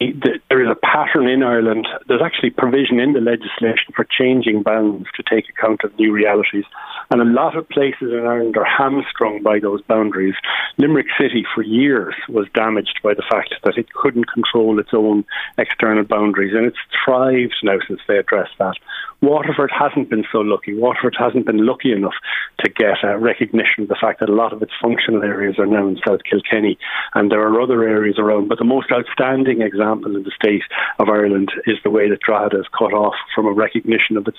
there 0.00 0.62
is 0.62 0.70
a 0.70 0.86
pattern 0.86 1.28
in 1.28 1.42
Ireland. 1.42 1.86
There's 2.08 2.22
actually 2.24 2.50
provision 2.50 2.98
in 2.98 3.12
the 3.12 3.20
legislation 3.20 3.92
for 3.94 4.04
changing 4.04 4.62
bounds 4.62 5.08
to 5.16 5.22
take 5.22 5.50
account 5.50 5.82
of 5.84 5.96
new 5.98 6.10
realities. 6.10 6.64
And 7.10 7.20
a 7.20 7.24
lot 7.24 7.54
of 7.54 7.68
places 7.68 8.10
in 8.12 8.26
Ireland 8.26 8.56
are 8.56 8.64
hamstrung 8.64 9.42
by 9.42 9.58
those 9.58 9.82
boundaries. 9.82 10.34
Limerick 10.78 11.08
City, 11.20 11.44
for 11.54 11.62
years, 11.62 12.14
was 12.30 12.46
damaged 12.54 13.00
by 13.02 13.12
the 13.12 13.24
fact 13.30 13.54
that 13.62 13.76
it 13.76 13.92
couldn't 13.92 14.32
control 14.32 14.78
its 14.78 14.94
own 14.94 15.24
external 15.58 16.04
boundaries. 16.04 16.54
And 16.54 16.64
it's 16.64 16.78
thrived 17.04 17.56
now 17.62 17.78
since 17.86 18.00
they 18.08 18.16
addressed 18.16 18.56
that. 18.58 18.76
Waterford 19.22 19.70
hasn't 19.70 20.08
been 20.08 20.24
so 20.32 20.38
lucky. 20.38 20.74
Waterford 20.74 21.16
hasn't 21.18 21.46
been 21.46 21.66
lucky 21.66 21.92
enough 21.92 22.14
to 22.60 22.70
get 22.70 23.04
uh, 23.04 23.16
recognition 23.16 23.82
of 23.82 23.88
the 23.88 23.98
fact 24.00 24.20
that 24.20 24.28
a 24.28 24.34
lot 24.34 24.52
of 24.52 24.62
its 24.62 24.72
functional 24.80 25.22
areas 25.22 25.58
are 25.58 25.66
now 25.66 25.86
in 25.88 25.98
South 26.06 26.20
Kilkenny. 26.28 26.78
And 27.14 27.30
there 27.30 27.40
are 27.40 27.60
other 27.60 27.82
areas 27.84 28.18
around. 28.18 28.48
But 28.48 28.58
the 28.58 28.64
most 28.64 28.90
outstanding 28.90 29.60
example 29.60 30.16
in 30.16 30.22
the 30.22 30.32
state 30.34 30.62
of 30.98 31.08
Ireland 31.08 31.52
is 31.66 31.76
the 31.84 31.90
way 31.90 32.08
that 32.08 32.20
Drogheda 32.20 32.60
is 32.60 32.66
cut 32.76 32.92
off 32.92 33.14
from 33.34 33.46
a 33.46 33.52
recognition 33.52 34.16
of 34.16 34.26
its 34.26 34.38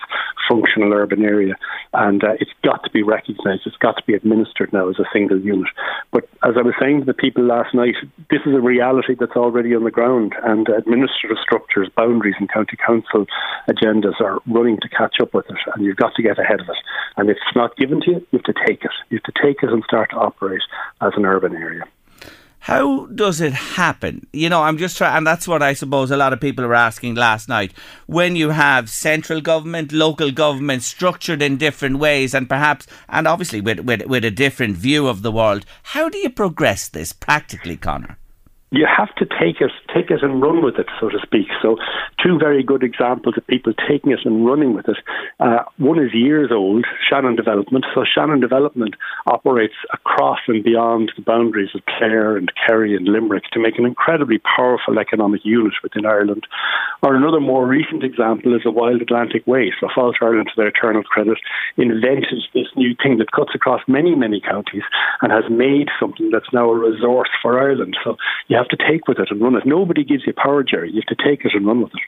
functional 0.49 0.93
urban 0.93 1.23
area. 1.23 1.55
And 1.93 2.23
uh, 2.23 2.33
it's 2.39 2.51
got 2.63 2.83
to 2.83 2.89
be 2.89 3.03
recognised, 3.03 3.61
it's 3.65 3.77
got 3.77 3.97
to 3.97 4.03
be 4.05 4.13
administered 4.13 4.73
now 4.73 4.89
as 4.89 4.99
a 4.99 5.05
single 5.13 5.39
unit. 5.39 5.69
But 6.11 6.27
as 6.43 6.55
I 6.57 6.61
was 6.61 6.73
saying 6.79 7.01
to 7.01 7.05
the 7.05 7.13
people 7.13 7.43
last 7.43 7.75
night, 7.75 7.95
this 8.29 8.41
is 8.45 8.53
a 8.53 8.61
reality 8.61 9.15
that's 9.19 9.35
already 9.35 9.75
on 9.75 9.83
the 9.83 9.91
ground, 9.91 10.33
and 10.43 10.67
administrative 10.69 11.37
structures, 11.41 11.89
boundaries, 11.95 12.35
and 12.39 12.51
county 12.51 12.77
council 12.77 13.25
agendas 13.69 14.19
are 14.19 14.39
running 14.47 14.70
to 14.79 14.89
catch 14.89 15.15
up 15.21 15.33
with 15.33 15.49
it, 15.49 15.57
and 15.73 15.85
you've 15.85 15.97
got 15.97 16.15
to 16.15 16.23
get 16.23 16.39
ahead 16.39 16.61
of 16.61 16.69
it. 16.69 16.77
And 17.17 17.29
if 17.29 17.37
it's 17.37 17.55
not 17.55 17.75
given 17.77 18.01
to 18.01 18.11
you, 18.11 18.27
you 18.31 18.39
have 18.39 18.43
to 18.43 18.65
take 18.65 18.83
it. 18.83 18.91
You 19.09 19.19
have 19.23 19.33
to 19.33 19.41
take 19.41 19.63
it 19.63 19.69
and 19.69 19.83
start 19.83 20.11
to 20.11 20.17
operate 20.17 20.61
as 21.01 21.13
an 21.15 21.25
urban 21.25 21.55
area. 21.55 21.83
How 22.65 23.07
does 23.07 23.41
it 23.41 23.53
happen? 23.53 24.27
You 24.31 24.47
know, 24.47 24.61
I'm 24.61 24.77
just 24.77 24.95
trying, 24.95 25.17
and 25.17 25.25
that's 25.25 25.47
what 25.47 25.63
I 25.63 25.73
suppose 25.73 26.11
a 26.11 26.17
lot 26.17 26.31
of 26.31 26.39
people 26.39 26.63
were 26.63 26.75
asking 26.75 27.15
last 27.15 27.49
night. 27.49 27.73
When 28.05 28.35
you 28.35 28.51
have 28.51 28.87
central 28.87 29.41
government, 29.41 29.91
local 29.91 30.29
government 30.29 30.83
structured 30.83 31.41
in 31.41 31.57
different 31.57 31.97
ways, 31.97 32.35
and 32.35 32.47
perhaps, 32.47 32.85
and 33.09 33.27
obviously 33.27 33.61
with, 33.61 33.79
with, 33.79 34.05
with 34.05 34.23
a 34.23 34.29
different 34.29 34.77
view 34.77 35.07
of 35.07 35.23
the 35.23 35.31
world, 35.31 35.65
how 35.81 36.07
do 36.07 36.19
you 36.19 36.29
progress 36.29 36.87
this 36.87 37.13
practically, 37.13 37.77
Conor? 37.77 38.19
You 38.71 38.87
have 38.87 39.13
to 39.15 39.25
take 39.25 39.59
it, 39.59 39.71
take 39.93 40.09
it 40.09 40.23
and 40.23 40.41
run 40.41 40.63
with 40.63 40.79
it, 40.79 40.87
so 40.99 41.09
to 41.09 41.19
speak. 41.21 41.47
So, 41.61 41.75
two 42.23 42.39
very 42.39 42.63
good 42.63 42.83
examples 42.83 43.35
of 43.37 43.45
people 43.47 43.73
taking 43.73 44.13
it 44.13 44.19
and 44.23 44.45
running 44.45 44.73
with 44.73 44.87
it. 44.87 44.97
Uh, 45.41 45.63
one 45.77 45.99
is 45.99 46.13
years 46.13 46.51
old, 46.53 46.85
Shannon 47.09 47.35
Development. 47.35 47.85
So, 47.93 48.05
Shannon 48.05 48.39
Development 48.39 48.95
operates 49.27 49.73
across 49.93 50.39
and 50.47 50.63
beyond 50.63 51.11
the 51.17 51.21
boundaries 51.21 51.71
of 51.75 51.81
Clare 51.85 52.37
and 52.37 52.49
Kerry 52.65 52.95
and 52.95 53.09
Limerick 53.09 53.43
to 53.51 53.59
make 53.59 53.77
an 53.77 53.85
incredibly 53.85 54.39
powerful 54.55 54.97
economic 54.97 55.41
unit 55.43 55.73
within 55.83 56.05
Ireland. 56.05 56.47
Or 57.03 57.13
another 57.13 57.41
more 57.41 57.67
recent 57.67 58.05
example 58.05 58.55
is 58.55 58.61
the 58.63 58.71
Wild 58.71 59.01
Atlantic 59.01 59.45
Way. 59.45 59.73
So, 59.81 59.87
Fáilte 59.87 60.21
Ireland, 60.21 60.47
to 60.47 60.53
their 60.55 60.69
eternal 60.69 61.03
credit, 61.03 61.39
invented 61.75 62.43
this 62.53 62.67
new 62.77 62.95
thing 63.03 63.17
that 63.17 63.33
cuts 63.33 63.51
across 63.53 63.81
many, 63.89 64.15
many 64.15 64.39
counties 64.39 64.83
and 65.21 65.33
has 65.33 65.43
made 65.51 65.89
something 65.99 66.29
that's 66.31 66.53
now 66.53 66.69
a 66.69 66.79
resource 66.79 67.29
for 67.41 67.59
Ireland. 67.59 67.97
So, 68.05 68.15
you 68.47 68.60
have 68.61 68.77
to 68.77 68.89
take 68.89 69.07
with 69.07 69.19
it 69.19 69.29
and 69.31 69.41
run 69.41 69.55
it. 69.55 69.65
Nobody 69.65 70.03
gives 70.03 70.23
you 70.25 70.33
power, 70.33 70.63
Jerry. 70.63 70.91
You 70.91 71.01
have 71.07 71.17
to 71.17 71.23
take 71.23 71.45
it 71.45 71.53
and 71.53 71.65
run 71.65 71.81
with 71.81 71.93
it. 71.93 72.01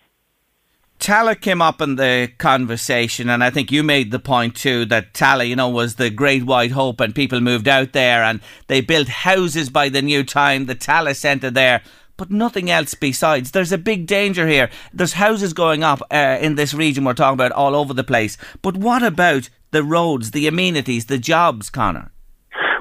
Tallaght 1.00 1.42
came 1.42 1.62
up 1.62 1.82
in 1.82 1.98
the 1.98 2.32
conversation, 2.38 3.30
and 3.30 3.44
I 3.44 3.50
think 3.50 3.72
you 3.72 3.84
made 3.84 4.12
the 4.12 4.20
point 4.20 4.56
too 4.56 4.86
that 4.86 5.14
Tallaght, 5.14 5.50
you 5.50 5.56
know, 5.56 5.68
was 5.68 5.96
the 5.96 6.10
great 6.10 6.46
white 6.46 6.72
hope, 6.72 7.02
and 7.02 7.14
people 7.14 7.42
moved 7.42 7.68
out 7.68 7.92
there 7.92 8.24
and 8.24 8.40
they 8.68 8.80
built 8.80 9.10
houses 9.10 9.70
by 9.70 9.90
the 9.90 10.02
new 10.02 10.24
time, 10.24 10.66
the 10.66 10.76
Tallaght 10.76 11.18
Centre 11.18 11.52
there, 11.52 11.82
but 12.16 12.32
nothing 12.32 12.70
else 12.70 12.94
besides. 12.94 13.52
There's 13.52 13.74
a 13.74 13.78
big 13.78 14.06
danger 14.06 14.48
here. 14.48 14.70
There's 14.94 15.14
houses 15.14 15.52
going 15.52 15.84
up 15.84 16.02
uh, 16.10 16.38
in 16.40 16.56
this 16.56 16.74
region 16.74 17.04
we're 17.04 17.16
talking 17.16 17.34
about 17.34 17.52
all 17.52 17.76
over 17.76 17.94
the 17.94 18.04
place. 18.06 18.38
But 18.62 18.78
what 18.78 19.04
about 19.04 19.50
the 19.72 19.84
roads, 19.84 20.32
the 20.32 20.48
amenities, 20.48 21.08
the 21.08 21.18
jobs, 21.18 21.70
Conor? 21.70 22.12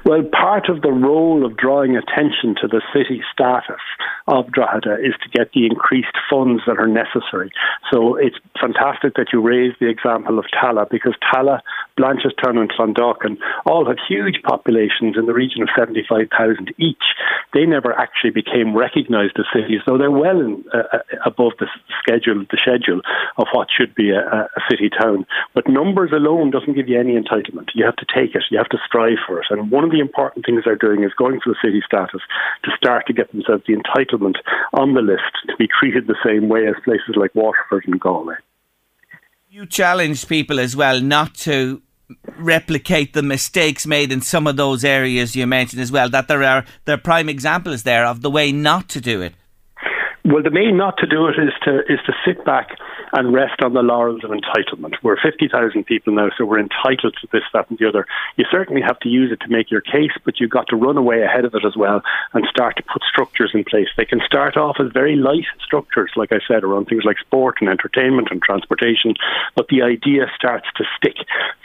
Well, 0.04 0.22
part 0.24 0.68
of 0.68 0.82
the 0.82 0.90
role 0.90 1.46
of 1.46 1.56
drawing 1.56 1.96
attention 1.96 2.56
to 2.60 2.66
the 2.66 2.82
city 2.92 3.22
status 3.32 3.80
of 4.26 4.50
Drogheda 4.50 4.98
is 4.98 5.14
to 5.22 5.28
get 5.30 5.52
the 5.52 5.66
increased 5.66 6.18
funds 6.28 6.62
that 6.66 6.78
are 6.78 6.88
necessary. 6.88 7.50
So 7.92 8.16
it's 8.16 8.36
fantastic 8.60 9.14
that 9.14 9.32
you 9.32 9.40
raised 9.40 9.76
the 9.78 9.88
example 9.88 10.38
of 10.40 10.46
Tallaght 10.50 10.90
because 10.90 11.14
Tallaght, 11.22 11.62
Blanchardstown, 11.98 12.58
and 12.58 12.70
Clondalkin 12.70 13.38
all 13.64 13.86
have 13.86 13.98
huge 14.08 14.42
populations 14.42 15.16
in 15.16 15.26
the 15.26 15.34
region 15.34 15.62
of 15.62 15.68
75,000 15.76 16.74
each. 16.78 17.14
They 17.54 17.64
never 17.66 17.92
actually 17.92 18.30
became 18.30 18.76
recognised 18.76 19.38
as 19.38 19.46
cities, 19.54 19.82
though 19.86 19.98
they're 19.98 20.10
well 20.10 20.40
in, 20.40 20.64
uh, 20.74 20.82
uh, 20.92 20.98
above 21.24 21.52
the 21.60 21.66
schedule, 22.02 22.44
the 22.50 22.58
schedule 22.60 23.02
of 23.38 23.46
what 23.52 23.68
should 23.70 23.94
be 23.94 24.10
a, 24.10 24.18
a 24.18 24.60
city 24.68 24.90
town. 24.90 25.26
But 25.54 25.68
numbers 25.68 26.10
alone 26.12 26.50
doesn't 26.50 26.74
give 26.74 26.88
you 26.88 26.98
any 26.98 27.14
entitlement. 27.14 27.70
You 27.74 27.84
have 27.84 27.96
to 27.96 28.06
take 28.06 28.34
it. 28.34 28.42
You 28.50 28.58
have 28.58 28.70
to 28.70 28.78
strive 28.84 29.18
for 29.26 29.38
it. 29.40 29.46
And 29.50 29.70
one 29.70 29.84
of 29.84 29.91
the 29.92 30.00
important 30.00 30.44
things 30.44 30.62
they're 30.64 30.76
doing 30.76 31.04
is 31.04 31.12
going 31.16 31.40
for 31.40 31.52
the 31.52 31.56
city 31.62 31.82
status 31.86 32.20
to 32.64 32.70
start 32.76 33.06
to 33.06 33.12
get 33.12 33.30
themselves 33.32 33.62
the 33.66 33.74
entitlement 33.74 34.36
on 34.72 34.94
the 34.94 35.02
list 35.02 35.22
to 35.48 35.56
be 35.56 35.68
treated 35.68 36.06
the 36.06 36.16
same 36.24 36.48
way 36.48 36.66
as 36.66 36.74
places 36.84 37.14
like 37.16 37.34
Waterford 37.34 37.84
and 37.86 38.00
Galway. 38.00 38.34
You 39.48 39.66
challenge 39.66 40.26
people 40.28 40.58
as 40.58 40.74
well 40.74 41.00
not 41.00 41.34
to 41.34 41.82
replicate 42.36 43.12
the 43.12 43.22
mistakes 43.22 43.86
made 43.86 44.12
in 44.12 44.20
some 44.20 44.46
of 44.46 44.56
those 44.56 44.84
areas 44.84 45.36
you 45.36 45.46
mentioned 45.46 45.82
as 45.82 45.92
well. 45.92 46.08
That 46.08 46.28
there 46.28 46.42
are 46.42 46.64
there 46.84 46.94
are 46.94 46.98
prime 46.98 47.28
examples 47.28 47.82
there 47.82 48.04
of 48.06 48.22
the 48.22 48.30
way 48.30 48.52
not 48.52 48.88
to 48.90 49.00
do 49.00 49.22
it. 49.22 49.34
Well, 50.24 50.42
the 50.42 50.50
main 50.50 50.76
not 50.76 50.96
to 50.98 51.06
do 51.06 51.26
it 51.26 51.34
is 51.38 51.52
to 51.64 51.80
is 51.92 51.98
to 52.06 52.12
sit 52.24 52.44
back 52.44 52.68
and 53.12 53.32
rest 53.32 53.62
on 53.62 53.74
the 53.74 53.82
laurels 53.82 54.24
of 54.24 54.30
entitlement. 54.30 54.94
We're 55.02 55.20
50,000 55.20 55.84
people 55.84 56.14
now, 56.14 56.30
so 56.36 56.44
we're 56.44 56.60
entitled 56.60 57.16
to 57.20 57.28
this, 57.32 57.42
that, 57.52 57.68
and 57.68 57.78
the 57.78 57.88
other. 57.88 58.06
You 58.36 58.44
certainly 58.50 58.82
have 58.82 58.98
to 59.00 59.08
use 59.08 59.30
it 59.30 59.40
to 59.40 59.48
make 59.48 59.70
your 59.70 59.82
case, 59.82 60.12
but 60.24 60.40
you've 60.40 60.50
got 60.50 60.68
to 60.68 60.76
run 60.76 60.96
away 60.96 61.22
ahead 61.22 61.44
of 61.44 61.54
it 61.54 61.64
as 61.64 61.76
well 61.76 62.02
and 62.32 62.46
start 62.48 62.76
to 62.76 62.82
put 62.82 63.02
structures 63.02 63.50
in 63.54 63.64
place. 63.64 63.88
They 63.96 64.04
can 64.04 64.20
start 64.24 64.56
off 64.56 64.76
as 64.80 64.92
very 64.92 65.16
light 65.16 65.44
structures, 65.64 66.12
like 66.16 66.32
I 66.32 66.40
said, 66.48 66.64
around 66.64 66.86
things 66.86 67.04
like 67.04 67.18
sport 67.18 67.56
and 67.60 67.68
entertainment 67.68 68.28
and 68.30 68.42
transportation, 68.42 69.14
but 69.56 69.68
the 69.68 69.82
idea 69.82 70.26
starts 70.34 70.66
to 70.76 70.84
stick. 70.96 71.16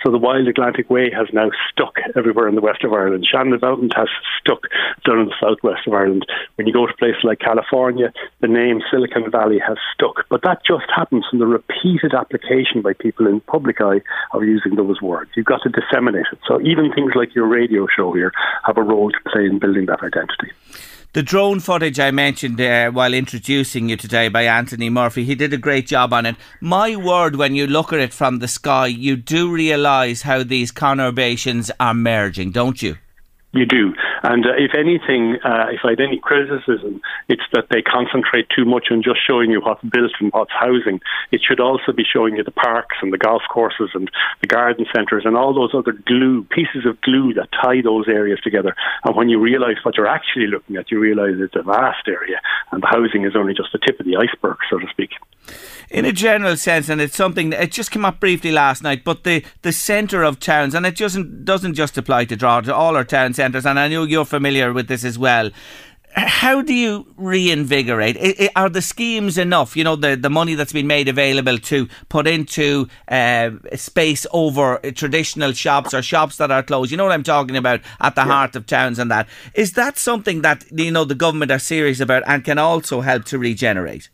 So 0.03 0.11
the 0.11 0.17
Wild 0.17 0.47
Atlantic 0.47 0.89
Way 0.89 1.09
has 1.11 1.27
now 1.33 1.49
stuck 1.71 1.95
everywhere 2.15 2.47
in 2.47 2.55
the 2.55 2.61
west 2.61 2.83
of 2.83 2.93
Ireland. 2.93 3.25
Shannon 3.29 3.51
Development 3.51 3.93
has 3.95 4.09
stuck 4.39 4.63
down 5.05 5.19
in 5.19 5.25
the 5.27 5.35
southwest 5.39 5.87
of 5.87 5.93
Ireland. 5.93 6.25
When 6.55 6.67
you 6.67 6.73
go 6.73 6.85
to 6.85 6.93
places 6.93 7.23
like 7.23 7.39
California, 7.39 8.11
the 8.41 8.47
name 8.47 8.81
Silicon 8.91 9.31
Valley 9.31 9.59
has 9.65 9.77
stuck, 9.93 10.27
but 10.29 10.41
that 10.43 10.59
just 10.65 10.85
happens 10.93 11.25
from 11.37 11.49
the 11.49 11.53
repeated 11.53 12.13
application 12.13 12.81
by 12.81 12.93
people 12.93 13.27
in 13.27 13.39
public 13.41 13.81
eye 13.81 14.01
of 14.33 14.43
using 14.43 14.75
those 14.75 15.01
words. 15.01 15.31
You've 15.35 15.45
got 15.45 15.61
to 15.63 15.69
disseminate 15.69 16.25
it. 16.31 16.39
So 16.47 16.59
even 16.61 16.91
things 16.93 17.13
like 17.15 17.35
your 17.35 17.47
radio 17.47 17.87
show 17.95 18.13
here 18.13 18.31
have 18.65 18.77
a 18.77 18.83
role 18.83 19.11
to 19.11 19.17
play 19.31 19.45
in 19.45 19.59
building 19.59 19.85
that 19.87 20.01
identity. 20.03 20.51
The 21.13 21.23
drone 21.23 21.59
footage 21.59 21.99
I 21.99 22.11
mentioned 22.11 22.59
uh, 22.59 22.91
while 22.91 23.13
introducing 23.13 23.89
you 23.89 23.97
today 23.97 24.27
by 24.27 24.43
Anthony 24.43 24.89
Murphy, 24.89 25.23
he 25.23 25.35
did 25.35 25.53
a 25.53 25.57
great 25.57 25.87
job 25.87 26.13
on 26.13 26.25
it. 26.25 26.35
My 26.61 26.95
word, 26.95 27.37
when 27.37 27.55
you 27.55 27.65
look 27.65 27.93
at 27.93 27.99
it 27.99 28.13
from 28.13 28.39
the 28.39 28.47
sky, 28.47 28.87
you 28.87 29.15
do 29.15 29.51
realise 29.51 30.23
how 30.23 30.43
these 30.43 30.71
conurbations 30.71 31.71
are 31.79 31.93
merging, 31.93 32.51
don't 32.51 32.81
you? 32.81 32.97
You 33.57 33.65
do. 33.65 33.95
And 34.21 34.45
uh, 34.45 34.53
if 34.55 34.77
anything, 34.77 35.37
uh, 35.43 35.73
if 35.73 35.81
I 35.83 35.97
had 35.97 35.99
any 35.99 36.19
criticism, 36.19 37.01
it's 37.27 37.41
that 37.53 37.65
they 37.71 37.81
concentrate 37.81 38.45
too 38.55 38.65
much 38.65 38.89
on 38.91 39.01
just 39.01 39.17
showing 39.25 39.49
you 39.49 39.61
what's 39.61 39.81
built 39.81 40.11
and 40.19 40.31
what's 40.31 40.51
housing. 40.51 41.01
It 41.31 41.41
should 41.41 41.59
also 41.59 41.91
be 41.91 42.03
showing 42.05 42.35
you 42.35 42.43
the 42.43 42.51
parks 42.51 42.97
and 43.01 43.11
the 43.11 43.17
golf 43.17 43.41
courses 43.49 43.89
and 43.95 44.11
the 44.41 44.47
garden 44.47 44.85
centres 44.93 45.23
and 45.25 45.35
all 45.35 45.55
those 45.55 45.73
other 45.73 45.93
glue, 46.05 46.43
pieces 46.51 46.85
of 46.85 47.01
glue 47.01 47.33
that 47.33 47.49
tie 47.51 47.81
those 47.81 48.07
areas 48.07 48.39
together. 48.43 48.75
And 49.03 49.15
when 49.15 49.27
you 49.27 49.39
realise 49.39 49.77
what 49.81 49.97
you're 49.97 50.05
actually 50.05 50.47
looking 50.47 50.75
at, 50.75 50.91
you 50.91 50.99
realise 50.99 51.37
it's 51.39 51.55
a 51.55 51.63
vast 51.63 52.07
area 52.07 52.39
and 52.71 52.83
the 52.83 52.87
housing 52.87 53.25
is 53.25 53.35
only 53.35 53.55
just 53.55 53.71
the 53.73 53.79
tip 53.79 53.99
of 53.99 54.05
the 54.05 54.17
iceberg, 54.17 54.57
so 54.69 54.77
to 54.77 54.87
speak 54.91 55.11
in 55.89 56.05
a 56.05 56.11
general 56.11 56.57
sense, 56.57 56.89
and 56.89 56.99
it's 57.01 57.15
something 57.15 57.49
that 57.51 57.61
it 57.61 57.71
just 57.71 57.91
came 57.91 58.05
up 58.05 58.19
briefly 58.19 58.51
last 58.51 58.83
night, 58.83 59.03
but 59.03 59.23
the, 59.23 59.43
the 59.61 59.71
centre 59.71 60.23
of 60.23 60.39
towns, 60.39 60.73
and 60.73 60.85
it 60.85 60.97
doesn't 60.97 61.45
doesn't 61.45 61.75
just 61.75 61.97
apply 61.97 62.25
to 62.25 62.35
Drogheda, 62.35 62.67
to 62.67 62.75
all 62.75 62.95
our 62.95 63.05
town 63.05 63.33
centres, 63.33 63.65
and 63.65 63.79
I 63.79 63.87
know 63.87 64.03
you're 64.03 64.25
familiar 64.25 64.73
with 64.73 64.87
this 64.87 65.03
as 65.03 65.17
well. 65.17 65.51
How 66.13 66.63
do 66.63 66.73
you 66.73 67.13
reinvigorate? 67.15 68.49
Are 68.55 68.69
the 68.69 68.81
schemes 68.81 69.37
enough? 69.37 69.77
You 69.77 69.83
know, 69.83 69.95
the, 69.95 70.15
the 70.15 70.31
money 70.31 70.55
that's 70.55 70.73
been 70.73 70.87
made 70.87 71.07
available 71.07 71.59
to 71.59 71.87
put 72.09 72.25
into 72.25 72.87
uh, 73.07 73.51
space 73.75 74.25
over 74.31 74.79
traditional 74.95 75.51
shops 75.51 75.93
or 75.93 76.01
shops 76.01 76.37
that 76.37 76.49
are 76.49 76.63
closed. 76.63 76.89
You 76.89 76.97
know 76.97 77.03
what 77.03 77.13
I'm 77.13 77.21
talking 77.21 77.55
about 77.55 77.81
at 78.01 78.15
the 78.15 78.21
yeah. 78.21 78.27
heart 78.27 78.55
of 78.55 78.65
towns 78.65 78.97
and 78.97 79.11
that. 79.11 79.27
Is 79.53 79.73
that 79.73 79.99
something 79.99 80.41
that, 80.41 80.63
you 80.71 80.89
know, 80.89 81.03
the 81.03 81.13
government 81.13 81.51
are 81.51 81.59
serious 81.59 81.99
about 81.99 82.23
and 82.25 82.43
can 82.43 82.57
also 82.57 83.01
help 83.01 83.25
to 83.25 83.37
regenerate? 83.37 84.09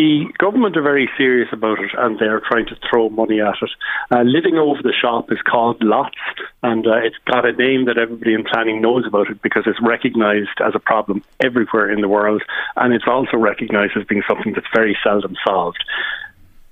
The 0.00 0.32
government 0.38 0.78
are 0.78 0.82
very 0.82 1.10
serious 1.18 1.50
about 1.52 1.78
it 1.78 1.90
and 1.92 2.18
they're 2.18 2.40
trying 2.40 2.64
to 2.68 2.76
throw 2.88 3.10
money 3.10 3.42
at 3.42 3.56
it. 3.60 3.70
Uh, 4.10 4.22
living 4.22 4.56
over 4.56 4.80
the 4.82 4.94
shop 4.98 5.30
is 5.30 5.36
called 5.42 5.76
LOTS 5.82 6.16
and 6.62 6.86
uh, 6.86 7.04
it's 7.04 7.18
got 7.26 7.44
a 7.44 7.52
name 7.52 7.84
that 7.84 7.98
everybody 7.98 8.32
in 8.32 8.42
planning 8.44 8.80
knows 8.80 9.04
about 9.06 9.28
it 9.28 9.42
because 9.42 9.64
it's 9.66 9.78
recognised 9.82 10.56
as 10.64 10.72
a 10.74 10.78
problem 10.78 11.22
everywhere 11.40 11.92
in 11.92 12.00
the 12.00 12.08
world 12.08 12.42
and 12.76 12.94
it's 12.94 13.04
also 13.06 13.36
recognised 13.36 13.92
as 13.94 14.06
being 14.06 14.22
something 14.26 14.54
that's 14.54 14.72
very 14.74 14.96
seldom 15.04 15.36
solved. 15.46 15.84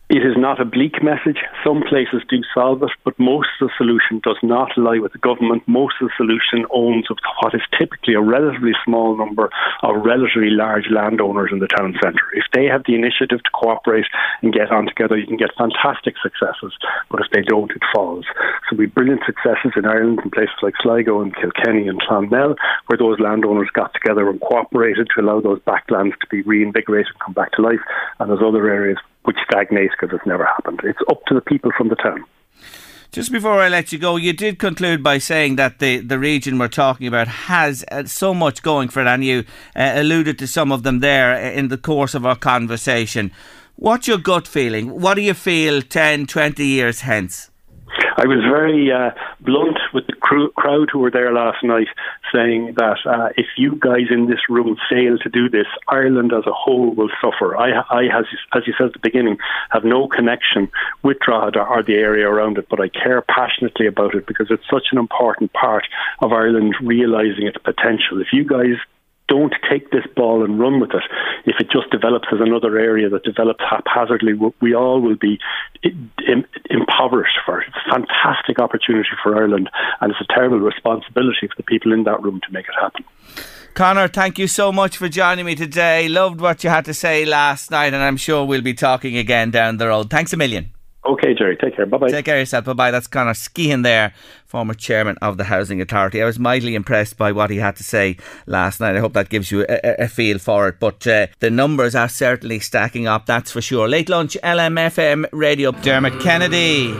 It 0.08 0.24
is 0.24 0.38
not 0.38 0.58
a 0.58 0.64
bleak 0.64 1.02
message. 1.02 1.36
Some 1.62 1.82
places 1.86 2.22
do 2.30 2.40
solve 2.54 2.82
it, 2.82 2.88
but 3.04 3.18
most 3.18 3.52
of 3.60 3.68
the 3.68 3.74
solution 3.76 4.24
does 4.24 4.38
not 4.42 4.72
lie 4.78 4.98
with 4.98 5.12
the 5.12 5.18
government. 5.18 5.68
Most 5.68 5.96
of 6.00 6.08
the 6.08 6.16
solution 6.16 6.64
owns 6.72 7.10
of 7.10 7.18
what 7.42 7.54
is 7.54 7.60
typically 7.78 8.14
a 8.14 8.22
relatively 8.22 8.72
small 8.86 9.18
number 9.18 9.50
of 9.82 9.96
relatively 10.06 10.48
large 10.48 10.88
landowners 10.88 11.50
in 11.52 11.58
the 11.58 11.68
town 11.68 11.92
centre. 12.02 12.24
If 12.32 12.46
they 12.54 12.64
have 12.64 12.84
the 12.86 12.94
initiative 12.94 13.42
to 13.44 13.50
cooperate 13.52 14.06
and 14.40 14.50
get 14.50 14.72
on 14.72 14.86
together, 14.86 15.18
you 15.18 15.26
can 15.26 15.36
get 15.36 15.52
fantastic 15.58 16.14
successes. 16.22 16.72
But 17.10 17.20
if 17.20 17.30
they 17.30 17.42
don't, 17.42 17.70
it 17.72 17.82
falls. 17.92 18.24
So 18.70 18.76
we 18.76 18.86
have 18.86 18.94
brilliant 18.94 19.20
successes 19.26 19.76
in 19.76 19.84
Ireland 19.84 20.20
in 20.24 20.30
places 20.30 20.56
like 20.62 20.80
Sligo 20.80 21.20
and 21.20 21.36
Kilkenny 21.36 21.86
and 21.86 22.00
Clonmel, 22.00 22.56
where 22.86 22.96
those 22.96 23.20
landowners 23.20 23.68
got 23.74 23.92
together 23.92 24.30
and 24.30 24.40
cooperated 24.40 25.08
to 25.12 25.20
allow 25.20 25.42
those 25.42 25.60
backlands 25.68 26.16
to 26.20 26.26
be 26.30 26.40
reinvigorated 26.48 27.12
and 27.12 27.20
come 27.20 27.34
back 27.34 27.52
to 27.52 27.62
life. 27.62 27.84
And 28.18 28.30
there's 28.30 28.40
other 28.40 28.70
areas 28.72 28.96
which 29.28 29.36
stagnates 29.44 29.92
because 29.92 30.16
it's 30.16 30.26
never 30.26 30.46
happened. 30.46 30.80
It's 30.84 30.98
up 31.10 31.22
to 31.26 31.34
the 31.34 31.42
people 31.42 31.70
from 31.76 31.90
the 31.90 31.96
town. 31.96 32.24
Just 33.12 33.30
before 33.30 33.60
I 33.60 33.68
let 33.68 33.92
you 33.92 33.98
go, 33.98 34.16
you 34.16 34.32
did 34.32 34.58
conclude 34.58 35.02
by 35.02 35.18
saying 35.18 35.56
that 35.56 35.80
the, 35.80 35.98
the 35.98 36.18
region 36.18 36.58
we're 36.58 36.68
talking 36.68 37.06
about 37.06 37.28
has 37.28 37.84
uh, 37.92 38.04
so 38.04 38.32
much 38.32 38.62
going 38.62 38.88
for 38.88 39.02
it, 39.02 39.06
and 39.06 39.22
you 39.22 39.44
uh, 39.76 39.92
alluded 39.96 40.38
to 40.38 40.46
some 40.46 40.72
of 40.72 40.82
them 40.82 41.00
there 41.00 41.34
in 41.34 41.68
the 41.68 41.76
course 41.76 42.14
of 42.14 42.24
our 42.24 42.36
conversation. 42.36 43.30
What's 43.76 44.08
your 44.08 44.16
gut 44.16 44.48
feeling? 44.48 44.98
What 44.98 45.16
do 45.16 45.20
you 45.20 45.34
feel 45.34 45.82
10, 45.82 46.26
20 46.26 46.64
years 46.64 47.02
hence? 47.02 47.50
I 48.16 48.24
was 48.24 48.38
very 48.50 48.90
uh, 48.90 49.10
blunt 49.40 49.76
with 49.92 50.06
the 50.06 50.14
cr- 50.28 50.52
crowd 50.56 50.88
who 50.92 50.98
were 50.98 51.10
there 51.10 51.32
last 51.32 51.64
night, 51.64 51.88
saying 52.32 52.74
that 52.76 52.98
uh, 53.06 53.30
if 53.36 53.46
you 53.56 53.76
guys 53.80 54.08
in 54.10 54.26
this 54.28 54.40
room 54.48 54.76
fail 54.90 55.16
to 55.18 55.28
do 55.28 55.48
this, 55.48 55.66
Ireland 55.88 56.32
as 56.32 56.46
a 56.46 56.52
whole 56.52 56.94
will 56.94 57.10
suffer. 57.20 57.56
I, 57.56 57.70
I 57.90 58.04
as, 58.18 58.26
as 58.54 58.66
you 58.66 58.74
said 58.76 58.88
at 58.88 58.92
the 58.92 58.98
beginning, 59.02 59.38
have 59.70 59.84
no 59.84 60.06
connection 60.06 60.70
with 61.02 61.18
Drogheda 61.24 61.60
or 61.60 61.82
the 61.82 61.94
area 61.94 62.28
around 62.28 62.58
it, 62.58 62.66
but 62.68 62.80
I 62.80 62.88
care 62.88 63.22
passionately 63.22 63.86
about 63.86 64.14
it 64.14 64.26
because 64.26 64.48
it's 64.50 64.68
such 64.70 64.88
an 64.92 64.98
important 64.98 65.52
part 65.54 65.86
of 66.20 66.32
Ireland 66.32 66.74
realising 66.82 67.46
its 67.46 67.58
potential. 67.58 68.20
If 68.20 68.28
you 68.32 68.44
guys 68.44 68.76
don't 69.28 69.54
take 69.70 69.90
this 69.90 70.04
ball 70.16 70.44
and 70.44 70.58
run 70.58 70.80
with 70.80 70.90
it. 70.90 71.04
If 71.44 71.56
it 71.60 71.70
just 71.70 71.90
develops 71.90 72.28
as 72.32 72.40
another 72.40 72.78
area 72.78 73.08
that 73.10 73.22
develops 73.22 73.62
haphazardly, 73.62 74.32
we 74.60 74.74
all 74.74 75.00
will 75.00 75.16
be 75.16 75.38
impoverished 76.70 77.38
for 77.44 77.60
it. 77.60 77.68
It's 77.68 77.76
a 77.86 77.90
fantastic 77.90 78.58
opportunity 78.58 79.08
for 79.22 79.36
Ireland, 79.36 79.70
and 80.00 80.10
it's 80.10 80.20
a 80.20 80.34
terrible 80.34 80.58
responsibility 80.58 81.46
for 81.46 81.54
the 81.56 81.62
people 81.62 81.92
in 81.92 82.04
that 82.04 82.22
room 82.22 82.40
to 82.46 82.52
make 82.52 82.66
it 82.66 82.74
happen. 82.80 83.04
Conor, 83.74 84.08
thank 84.08 84.38
you 84.38 84.48
so 84.48 84.72
much 84.72 84.96
for 84.96 85.08
joining 85.08 85.44
me 85.44 85.54
today. 85.54 86.08
Loved 86.08 86.40
what 86.40 86.64
you 86.64 86.70
had 86.70 86.84
to 86.86 86.94
say 86.94 87.24
last 87.24 87.70
night, 87.70 87.94
and 87.94 88.02
I'm 88.02 88.16
sure 88.16 88.44
we'll 88.44 88.62
be 88.62 88.74
talking 88.74 89.16
again 89.16 89.50
down 89.50 89.76
the 89.76 89.86
road. 89.88 90.10
Thanks 90.10 90.32
a 90.32 90.36
million. 90.36 90.72
Okay, 91.08 91.32
Jerry. 91.32 91.56
Take 91.56 91.74
care. 91.74 91.86
Bye 91.86 91.96
bye. 91.96 92.10
Take 92.10 92.26
care 92.26 92.36
of 92.36 92.40
yourself. 92.40 92.66
Bye 92.66 92.74
bye. 92.74 92.90
That's 92.90 93.06
Conor 93.06 93.32
Skehan 93.32 93.82
there, 93.82 94.12
former 94.44 94.74
chairman 94.74 95.16
of 95.22 95.38
the 95.38 95.44
Housing 95.44 95.80
Authority. 95.80 96.20
I 96.22 96.26
was 96.26 96.38
mightily 96.38 96.74
impressed 96.74 97.16
by 97.16 97.32
what 97.32 97.48
he 97.48 97.56
had 97.56 97.76
to 97.76 97.82
say 97.82 98.18
last 98.46 98.78
night. 98.78 98.94
I 98.94 99.00
hope 99.00 99.14
that 99.14 99.30
gives 99.30 99.50
you 99.50 99.64
a, 99.70 100.02
a 100.04 100.08
feel 100.08 100.38
for 100.38 100.68
it. 100.68 100.78
But 100.78 101.06
uh, 101.06 101.28
the 101.40 101.50
numbers 101.50 101.94
are 101.94 102.10
certainly 102.10 102.60
stacking 102.60 103.06
up, 103.06 103.24
that's 103.24 103.50
for 103.50 103.62
sure. 103.62 103.88
Late 103.88 104.10
lunch, 104.10 104.36
LMFM 104.44 105.26
radio. 105.32 105.72
Dermot 105.72 106.20
Kennedy 106.20 106.90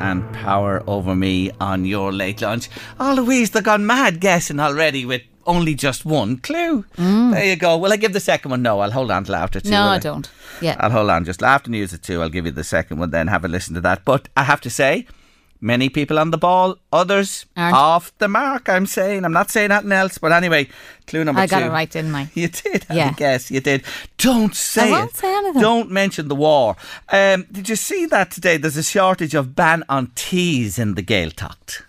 and 0.00 0.30
power 0.34 0.82
over 0.86 1.14
me 1.14 1.50
on 1.60 1.84
your 1.84 2.12
late 2.12 2.42
lunch. 2.42 2.68
Oh, 2.98 3.14
Louise, 3.16 3.50
they've 3.50 3.62
gone 3.62 3.86
mad 3.86 4.20
guessing 4.20 4.58
already 4.58 5.04
with 5.04 5.22
only 5.46 5.74
just 5.74 6.04
one 6.04 6.36
clue. 6.38 6.84
Mm. 6.96 7.32
There 7.32 7.44
you 7.44 7.56
go. 7.56 7.76
Will 7.76 7.92
I 7.92 7.96
give 7.96 8.12
the 8.12 8.20
second 8.20 8.50
one? 8.50 8.62
No, 8.62 8.80
I'll 8.80 8.90
hold 8.90 9.10
on 9.10 9.24
till 9.24 9.34
after 9.34 9.60
two. 9.60 9.70
No, 9.70 9.82
I, 9.82 9.94
I 9.94 9.98
don't. 9.98 10.30
Yeah. 10.60 10.76
I'll 10.78 10.90
hold 10.90 11.10
on 11.10 11.24
just 11.24 11.42
after 11.42 11.70
news 11.70 11.92
at 11.94 12.02
two. 12.02 12.20
I'll 12.22 12.28
give 12.28 12.46
you 12.46 12.52
the 12.52 12.64
second 12.64 12.98
one, 12.98 13.10
then 13.10 13.28
have 13.28 13.44
a 13.44 13.48
listen 13.48 13.74
to 13.74 13.80
that. 13.82 14.04
But 14.04 14.28
I 14.36 14.44
have 14.44 14.60
to 14.62 14.70
say, 14.70 15.06
many 15.60 15.88
people 15.88 16.18
on 16.18 16.30
the 16.30 16.38
ball, 16.38 16.76
others 16.92 17.46
Aren't. 17.56 17.76
off 17.76 18.16
the 18.18 18.28
mark. 18.28 18.68
I'm 18.68 18.86
saying, 18.86 19.24
I'm 19.24 19.32
not 19.32 19.50
saying 19.50 19.68
nothing 19.68 19.92
else. 19.92 20.18
But 20.18 20.32
anyway, 20.32 20.68
clue 21.06 21.24
number 21.24 21.40
I 21.40 21.46
two. 21.46 21.56
I 21.56 21.60
got 21.60 21.66
it 21.68 21.72
right, 21.72 21.90
didn't 21.90 22.14
I? 22.14 22.30
You 22.34 22.48
did. 22.48 22.86
Yeah. 22.90 23.08
I 23.08 23.12
guess 23.12 23.50
you 23.50 23.60
did. 23.60 23.84
Don't 24.18 24.54
say 24.54 24.88
I 24.88 24.90
won't 25.00 25.10
it. 25.10 25.16
Say 25.16 25.34
anything. 25.34 25.62
Don't 25.62 25.90
mention 25.90 26.28
the 26.28 26.34
war. 26.34 26.76
Um, 27.10 27.46
did 27.50 27.68
you 27.68 27.76
see 27.76 28.06
that 28.06 28.30
today? 28.30 28.56
There's 28.56 28.76
a 28.76 28.82
shortage 28.82 29.34
of 29.34 29.54
bean 29.54 29.84
an 29.88 30.08
tís 30.08 30.78
in 30.78 30.94
the 30.94 31.02
Gaeltacht. 31.02 31.82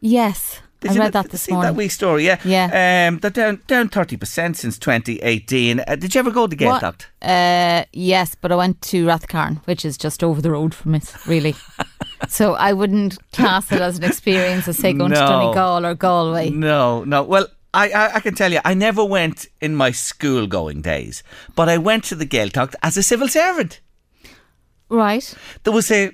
Yes. 0.00 0.60
Did 0.88 1.00
I 1.00 1.04
read 1.04 1.12
that 1.14 1.30
this 1.30 1.48
morning. 1.48 1.72
That 1.72 1.76
wee 1.76 1.88
story, 1.88 2.26
yeah. 2.26 2.38
Yeah. 2.44 3.08
Um, 3.08 3.18
they're 3.18 3.30
down 3.30 3.62
down 3.66 3.88
thirty 3.88 4.16
percent 4.16 4.56
since 4.56 4.78
2018. 4.78 5.80
Uh, 5.80 5.96
did 5.96 6.14
you 6.14 6.18
ever 6.18 6.30
go 6.30 6.46
to 6.46 6.56
Gaeltacht? 6.56 7.06
Uh, 7.22 7.84
yes, 7.92 8.34
but 8.40 8.52
I 8.52 8.56
went 8.56 8.80
to 8.82 9.06
Rathcairn, 9.06 9.64
which 9.66 9.84
is 9.84 9.96
just 9.96 10.22
over 10.22 10.42
the 10.42 10.50
road 10.50 10.74
from 10.74 10.94
it, 10.94 11.14
really. 11.26 11.54
so 12.28 12.54
I 12.54 12.72
wouldn't 12.72 13.18
class 13.32 13.72
it 13.72 13.80
as 13.80 13.98
an 13.98 14.04
experience 14.04 14.68
as 14.68 14.78
say 14.78 14.92
going 14.92 15.12
no. 15.12 15.20
to 15.20 15.26
Donegal 15.26 15.86
or 15.86 15.94
Galway. 15.94 16.50
No, 16.50 17.04
no. 17.04 17.22
Well, 17.22 17.48
I, 17.72 17.90
I, 17.90 18.14
I, 18.16 18.20
can 18.20 18.34
tell 18.34 18.52
you, 18.52 18.60
I 18.64 18.74
never 18.74 19.04
went 19.04 19.46
in 19.60 19.74
my 19.74 19.90
school 19.90 20.46
going 20.46 20.82
days, 20.82 21.22
but 21.56 21.68
I 21.68 21.78
went 21.78 22.04
to 22.04 22.14
the 22.14 22.26
Gaeltacht 22.26 22.74
as 22.82 22.96
a 22.96 23.02
civil 23.02 23.28
servant. 23.28 23.80
Right. 24.88 25.34
There 25.64 25.72
was 25.72 25.90
a 25.90 26.08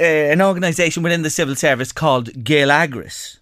uh, 0.00 0.02
an 0.02 0.40
organisation 0.40 1.02
within 1.02 1.22
the 1.22 1.30
civil 1.30 1.56
service 1.56 1.92
called 1.92 2.28
Gaelagras 2.44 3.37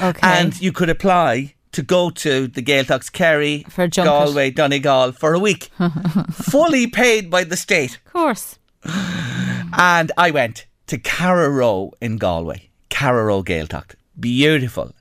Okay. 0.00 0.20
And 0.22 0.60
you 0.60 0.72
could 0.72 0.90
apply 0.90 1.54
to 1.72 1.82
go 1.82 2.10
to 2.10 2.46
the 2.48 2.62
Gaeltachts 2.62 3.12
Kerry, 3.12 3.64
for 3.68 3.88
Galway, 3.88 4.50
Donegal 4.50 5.12
for 5.12 5.34
a 5.34 5.38
week, 5.38 5.70
fully 6.32 6.86
paid 6.86 7.30
by 7.30 7.44
the 7.44 7.56
state. 7.56 7.96
Of 8.06 8.12
course. 8.12 8.58
And 8.84 10.10
I 10.16 10.30
went 10.30 10.66
to 10.86 10.98
Carraroe 10.98 11.92
in 12.00 12.16
Galway, 12.16 12.70
Carraroe 12.90 13.44
Gaeltacht. 13.44 13.94
Beautiful. 14.18 14.94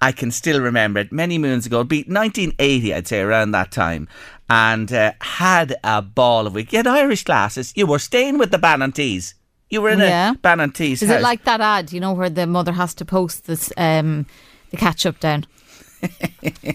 I 0.00 0.12
can 0.12 0.30
still 0.30 0.60
remember 0.60 1.00
it 1.00 1.12
many 1.12 1.38
moons 1.38 1.66
ago. 1.66 1.76
It'd 1.78 1.88
be 1.88 1.98
1980, 1.98 2.94
I'd 2.94 3.06
say, 3.06 3.20
around 3.20 3.52
that 3.52 3.70
time. 3.70 4.08
And 4.50 4.92
uh, 4.92 5.12
had 5.20 5.76
a 5.84 6.00
ball 6.02 6.46
of 6.46 6.54
week. 6.54 6.72
You 6.72 6.78
had 6.78 6.86
Irish 6.86 7.24
classes. 7.24 7.72
You 7.76 7.86
were 7.86 7.98
staying 7.98 8.38
with 8.38 8.50
the 8.50 8.58
bean 8.58 8.82
an 8.82 8.92
tís. 8.92 9.34
You 9.70 9.82
were 9.82 9.90
in 9.90 9.98
yeah. 9.98 10.30
a 10.30 10.34
bean 10.34 10.60
an 10.60 10.70
tí's 10.72 11.02
Is 11.02 11.08
house. 11.08 11.18
it 11.18 11.22
like 11.22 11.44
that 11.44 11.60
ad, 11.60 11.92
you 11.92 12.00
know, 12.00 12.12
where 12.12 12.30
the 12.30 12.46
mother 12.46 12.72
has 12.72 12.94
to 12.94 13.04
post 13.04 13.46
this 13.46 13.72
um, 13.76 14.26
the 14.70 14.76
ketchup 14.76 15.20
down? 15.20 15.44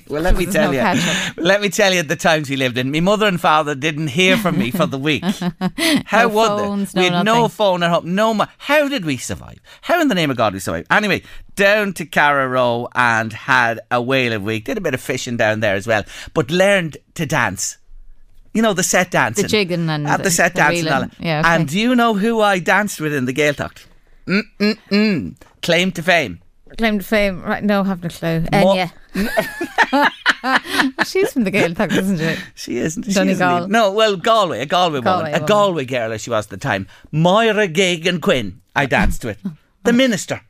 well, 0.09 0.21
let 0.21 0.35
me 0.35 0.45
tell 0.45 0.65
no 0.65 0.71
you. 0.71 0.79
Ketchup. 0.79 1.38
Let 1.43 1.62
me 1.62 1.69
tell 1.69 1.93
you 1.93 2.03
the 2.03 2.17
times 2.17 2.50
we 2.50 2.57
lived 2.57 2.77
in. 2.77 2.91
My 2.91 3.00
mother 3.00 3.25
and 3.25 3.39
father 3.39 3.73
didn't 3.73 4.07
hear 4.09 4.35
from 4.35 4.57
me 4.59 4.69
for 4.69 4.85
the 4.85 4.97
week. 4.97 5.23
How 6.05 6.23
no 6.23 6.29
would 6.29 6.47
phones, 6.47 6.91
they? 6.91 7.03
We 7.03 7.09
no 7.09 7.15
had 7.15 7.23
nothing. 7.23 7.41
no 7.41 7.47
phone 7.47 7.83
at 7.83 7.89
home. 7.91 8.15
No. 8.15 8.33
Ma- 8.33 8.47
How 8.57 8.89
did 8.89 9.06
we 9.06 9.15
survive? 9.15 9.60
How 9.82 10.01
in 10.01 10.10
the 10.10 10.15
name 10.15 10.29
of 10.29 10.36
God 10.36 10.51
we 10.53 10.60
survive? 10.60 10.86
Anyway, 10.91 11.23
down 11.56 11.93
to 11.93 12.06
Carraroe 12.06 12.89
and 12.95 13.32
had 13.32 13.79
a 13.89 14.01
whale 14.01 14.34
of 14.34 14.41
a 14.41 14.45
week. 14.45 14.65
Did 14.65 14.77
a 14.77 14.82
bit 14.82 14.93
of 14.93 14.99
fishing 14.99 15.38
down 15.38 15.62
there 15.62 15.75
as 15.75 15.88
well, 15.88 16.03
but 16.34 16.51
learned 16.51 16.97
to 17.15 17.25
dance. 17.25 17.77
You 18.54 18.62
know 18.62 18.74
the 18.74 18.84
set 18.84 19.10
dancing, 19.12 19.44
The 19.44 19.48
jigging 19.50 19.89
and 19.89 20.08
at 20.08 20.24
the 20.24 20.30
set 20.32 20.54
the 20.54 20.60
dancing. 20.62 20.86
reeling. 20.86 20.94
and 20.94 21.04
all 21.04 21.10
that. 21.10 21.26
Yeah, 21.26 21.39
okay. 21.39 21.50
And 21.56 21.68
do 21.68 21.80
you 21.80 21.96
know 21.96 22.13
who 22.13 22.39
I 22.42 22.60
danced 22.60 23.02
with 23.02 23.13
in 23.13 23.26
the 23.26 23.34
Gaeltacht? 23.34 23.86
Mm 24.28 24.42
mm 24.60 24.78
mm. 24.92 25.36
Claim 25.62 25.92
to 25.94 26.04
fame. 26.04 26.39
Claim 26.78 27.00
to 27.00 27.06
fame. 27.06 27.42
Right, 27.44 27.63
no, 27.63 27.84
have 27.84 28.02
no 28.04 28.10
clue. 28.10 28.42
Mo- 28.52 28.76
Enya. 28.76 28.92
She's 31.08 31.32
from 31.34 31.44
the 31.46 31.52
Gaeltacht, 31.52 31.92
isn't 31.98 32.18
she? 32.20 32.36
She 32.56 32.78
isn't. 32.78 33.04
She 33.04 33.13
Donegal. 33.13 33.58
isn't. 33.60 33.72
No, 33.72 33.92
well, 33.92 34.18
Galway, 34.18 34.62
a 34.62 34.66
Galway, 34.66 35.02
Galway 35.02 35.32
woman, 35.32 35.44
a. 35.44 35.46
Galway 35.46 35.86
girl 35.86 36.12
as 36.12 36.22
she 36.22 36.30
was 36.30 36.46
at 36.46 36.50
the 36.52 36.58
time. 36.58 36.88
Máire 37.13 37.68
Geoghegan-Quinn. 37.74 38.62
I 38.76 38.86
danced 38.86 39.24
with 39.24 39.38
the 39.84 39.94
minister, 39.94 40.42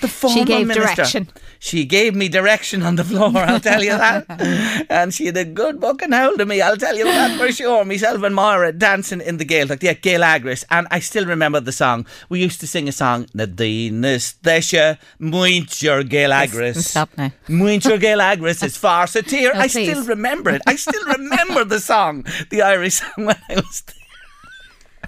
the 0.00 0.08
former 0.08 0.44
gave 0.44 0.66
minister. 0.66 0.94
direction. 0.96 1.28
She 1.62 1.84
gave 1.84 2.14
me 2.14 2.30
direction 2.30 2.82
on 2.82 2.96
the 2.96 3.04
floor. 3.04 3.36
I'll 3.36 3.60
tell 3.60 3.84
you 3.84 3.90
that. 3.90 4.86
and 4.88 5.12
she 5.12 5.26
had 5.26 5.36
a 5.36 5.44
good 5.44 5.78
bucking 5.78 6.10
hold 6.10 6.40
of 6.40 6.48
me. 6.48 6.62
I'll 6.62 6.78
tell 6.78 6.96
you 6.96 7.04
that 7.04 7.38
for 7.38 7.52
sure. 7.52 7.84
Myself 7.84 8.22
and 8.22 8.34
Máire 8.34 8.76
dancing 8.76 9.20
in 9.20 9.36
the 9.36 9.44
Gaeltacht, 9.44 9.82
yeah, 9.82 9.92
Gaelagras, 9.92 10.64
and 10.70 10.86
I 10.90 11.00
still 11.00 11.26
remember 11.26 11.60
the 11.60 11.70
song. 11.70 12.06
We 12.30 12.40
used 12.40 12.60
to 12.60 12.66
sing 12.66 12.88
a 12.88 12.92
song. 12.92 13.26
Nadines 13.34 14.36
Desha 14.42 14.98
Muincher 15.20 16.02
Gaelagras. 16.08 16.78
Stop 16.78 17.10
now. 17.18 17.30
Muincher 17.48 18.00
Gaelagras 18.00 18.64
is 18.64 18.78
far 18.78 19.04
satir. 19.04 19.52
No, 19.54 19.60
I 19.60 19.68
please. 19.68 19.90
still 19.90 20.04
remember 20.04 20.50
it. 20.50 20.62
I 20.66 20.76
still 20.76 21.04
remember 21.08 21.64
the 21.64 21.80
song, 21.80 22.24
the 22.48 22.62
Irish 22.62 22.94
song 22.94 23.26
when 23.26 23.36
I 23.50 23.56
was. 23.56 23.82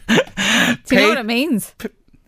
Do 0.07 0.95
you 0.97 1.01
know 1.01 1.09
what 1.09 1.19
it 1.19 1.27
means? 1.27 1.75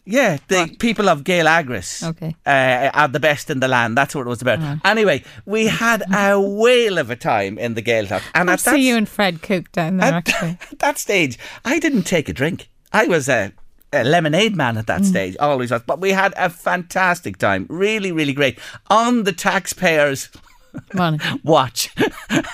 Yeah, 0.07 0.37
the 0.49 0.77
people 0.79 1.09
of 1.09 1.25
Gaelagras 1.25 2.03
Okay. 2.11 2.37
uh, 2.45 2.91
are 2.93 3.09
the 3.09 3.21
best 3.21 3.49
in 3.49 3.61
the 3.61 3.69
land. 3.69 3.97
That's 3.97 4.15
what 4.15 4.27
it 4.27 4.29
was 4.29 4.43
about. 4.43 4.59
Anyway, 4.85 5.25
we 5.47 5.67
had 5.67 6.03
a 6.15 6.39
whale 6.39 6.99
of 6.99 7.09
a 7.11 7.17
time 7.17 7.57
in 7.59 7.73
the 7.73 7.81
Gaeltacht. 7.83 8.21
And 8.35 8.51
I 8.51 8.57
see 8.57 8.87
you 8.87 8.97
and 8.97 9.09
Fred 9.09 9.41
Cook 9.41 9.73
down 9.73 9.97
there, 9.97 10.13
at, 10.15 10.15
actually. 10.29 10.59
at 10.73 10.79
that 10.81 10.99
stage, 10.99 11.39
I 11.65 11.79
didn't 11.79 12.03
take 12.03 12.29
a 12.29 12.35
drink. 12.35 12.69
I 12.93 13.07
was 13.07 13.31
a, 13.31 13.53
a 13.95 14.05
lemonade 14.05 14.55
man 14.55 14.77
at 14.77 14.87
that 14.89 15.01
Mm. 15.01 15.07
stage, 15.07 15.37
always 15.41 15.71
was. 15.71 15.81
But 15.87 16.01
we 16.01 16.11
had 16.11 16.35
a 16.37 16.51
fantastic 16.51 17.39
time. 17.39 17.65
Really, 17.71 18.13
really 18.13 18.35
great. 18.35 18.59
On 18.91 19.23
the 19.25 19.33
taxpayers' 19.33 20.29
Money. 20.93 21.19
watch 21.45 21.95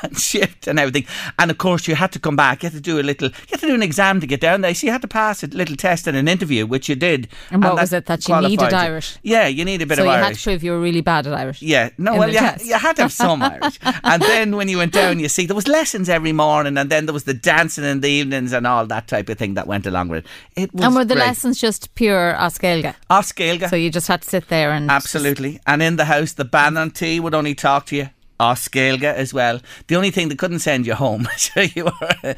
and 0.02 0.18
shift 0.30 0.66
and 0.66 0.78
everything. 0.78 1.06
And 1.38 1.50
of 1.50 1.58
course, 1.58 1.86
you 1.88 1.94
had 1.94 2.12
to 2.12 2.18
come 2.18 2.36
back. 2.36 2.62
You 2.62 2.68
had 2.68 2.76
to 2.76 2.80
do 2.80 3.00
a 3.00 3.02
little. 3.02 3.28
You 3.28 3.34
had 3.52 3.60
to 3.60 3.66
do 3.66 3.74
an 3.74 3.82
exam 3.82 4.20
to 4.20 4.26
get 4.26 4.40
down 4.40 4.60
there. 4.60 4.74
So 4.74 4.86
you 4.86 4.92
had 4.92 5.02
to 5.02 5.08
pass 5.08 5.42
a 5.42 5.46
little 5.48 5.76
test 5.76 6.06
and 6.06 6.16
an 6.16 6.28
interview, 6.28 6.66
which 6.66 6.88
you 6.88 6.94
did. 6.94 7.28
And 7.50 7.62
what 7.62 7.76
was 7.76 7.92
it 7.92 8.06
that 8.06 8.26
you 8.28 8.40
needed 8.40 8.70
you. 8.70 8.76
Irish? 8.76 9.18
Yeah, 9.22 9.46
you 9.46 9.64
need 9.64 9.82
a 9.82 9.86
bit 9.86 9.96
So 9.96 10.02
of 10.04 10.08
Irish. 10.08 10.18
So 10.20 10.20
you 10.20 10.24
had 10.24 10.36
to 10.36 10.42
prove 10.44 10.64
you 10.64 10.70
were 10.72 10.80
really 10.80 11.00
bad 11.00 11.26
at 11.26 11.34
Irish. 11.34 11.62
Yeah, 11.62 11.90
no, 11.98 12.16
well, 12.16 12.28
you, 12.28 12.38
test. 12.38 12.66
you 12.66 12.74
had 12.74 12.96
to 12.96 13.02
have 13.02 13.12
some 13.12 13.42
Irish. 13.42 13.78
And 14.02 14.22
then 14.22 14.56
when 14.56 14.68
you 14.68 14.78
went 14.78 14.92
down, 14.92 15.18
you 15.20 15.28
see, 15.28 15.46
there 15.46 15.54
was 15.56 15.68
lessons 15.68 16.08
every 16.08 16.32
morning, 16.32 16.76
and 16.76 16.90
then 16.90 17.06
there 17.06 17.12
was 17.12 17.24
the 17.24 17.34
dancing 17.34 17.84
in 17.84 18.00
the 18.00 18.08
evenings 18.08 18.52
and 18.52 18.66
all 18.66 18.86
that 18.86 19.06
type 19.08 19.28
of 19.28 19.38
thing 19.38 19.54
that 19.54 19.66
went 19.66 19.86
along 19.86 20.08
with 20.08 20.24
it. 20.24 20.62
It 20.64 20.74
was 20.74 20.84
And 20.84 20.94
were 20.94 21.04
the 21.04 21.14
great. 21.14 21.26
lessons 21.26 21.60
just 21.60 21.94
pure 21.94 22.34
as 22.34 22.58
Gaeilge? 22.58 22.94
Off 23.08 23.26
Scailga. 23.26 23.68
So 23.68 23.76
you 23.76 23.90
just 23.90 24.08
had 24.08 24.22
to 24.22 24.28
sit 24.28 24.48
there 24.48 24.70
and 24.72 24.90
Absolutely. 24.90 25.60
And 25.66 25.82
in 25.82 25.96
the 25.96 26.06
house, 26.06 26.32
the 26.32 26.44
bean 26.44 26.76
an 26.76 26.90
tí 26.90 27.20
would 27.20 27.34
only 27.34 27.54
talk 27.54 27.86
to 27.86 27.96
you. 27.96 28.08
Oscailga 28.40 29.12
as 29.14 29.34
well. 29.34 29.60
The 29.88 29.96
only 29.96 30.10
thing 30.10 30.28
that 30.30 30.38
couldn't 30.38 30.60
send 30.60 30.86
you 30.86 30.94
home, 30.94 31.28
so 31.36 31.60
you 31.60 31.84
were, 31.84 31.92
well, 32.22 32.34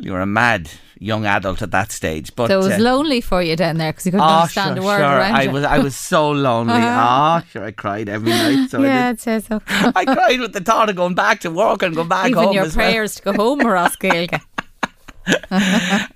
you 0.00 0.12
were 0.12 0.20
a 0.20 0.26
mad 0.26 0.70
young 1.00 1.24
adult 1.26 1.62
at 1.62 1.70
that 1.70 1.92
stage. 1.92 2.34
But 2.34 2.48
So 2.48 2.60
it 2.60 2.64
was 2.64 2.72
uh, 2.72 2.78
lonely 2.82 3.20
for 3.20 3.40
you 3.40 3.54
down 3.54 3.76
there 3.78 3.92
because 3.92 4.06
you 4.06 4.10
couldn't 4.12 4.26
Oh, 4.26 4.40
understand 4.40 4.76
sure, 4.76 4.82
a 4.82 4.86
word 4.86 4.98
sure. 4.98 5.06
around 5.06 5.34
I 5.36 5.42
you. 5.42 5.50
was, 5.52 5.64
I 5.64 5.78
was 5.78 5.94
so 6.12 6.30
lonely. 6.32 6.72
Ah, 6.76 7.44
sure, 7.50 7.64
I 7.64 7.70
cried 7.70 8.08
every 8.08 8.30
night. 8.30 8.68
So 8.68 8.82
yeah, 8.82 9.06
I, 9.06 9.08
I'd 9.10 9.20
say 9.20 9.38
so. 9.40 9.60
did. 9.60 9.64
I 9.96 10.04
cried 10.04 10.40
with 10.40 10.52
the 10.54 10.60
thought 10.60 10.90
of 10.90 10.96
going 10.96 11.14
back 11.14 11.40
to 11.40 11.50
work 11.52 11.82
and 11.84 11.94
going 11.94 12.08
back 12.08 12.30
Even 12.30 12.42
home 12.42 12.52
your 12.54 12.64
as 12.64 12.76
well. 12.76 12.90
prayers 12.90 13.14
to 13.16 13.22
go 13.22 13.32
home 13.34 13.60
were 13.60 13.76
as 13.76 13.94
Gaeilge. 13.96 14.40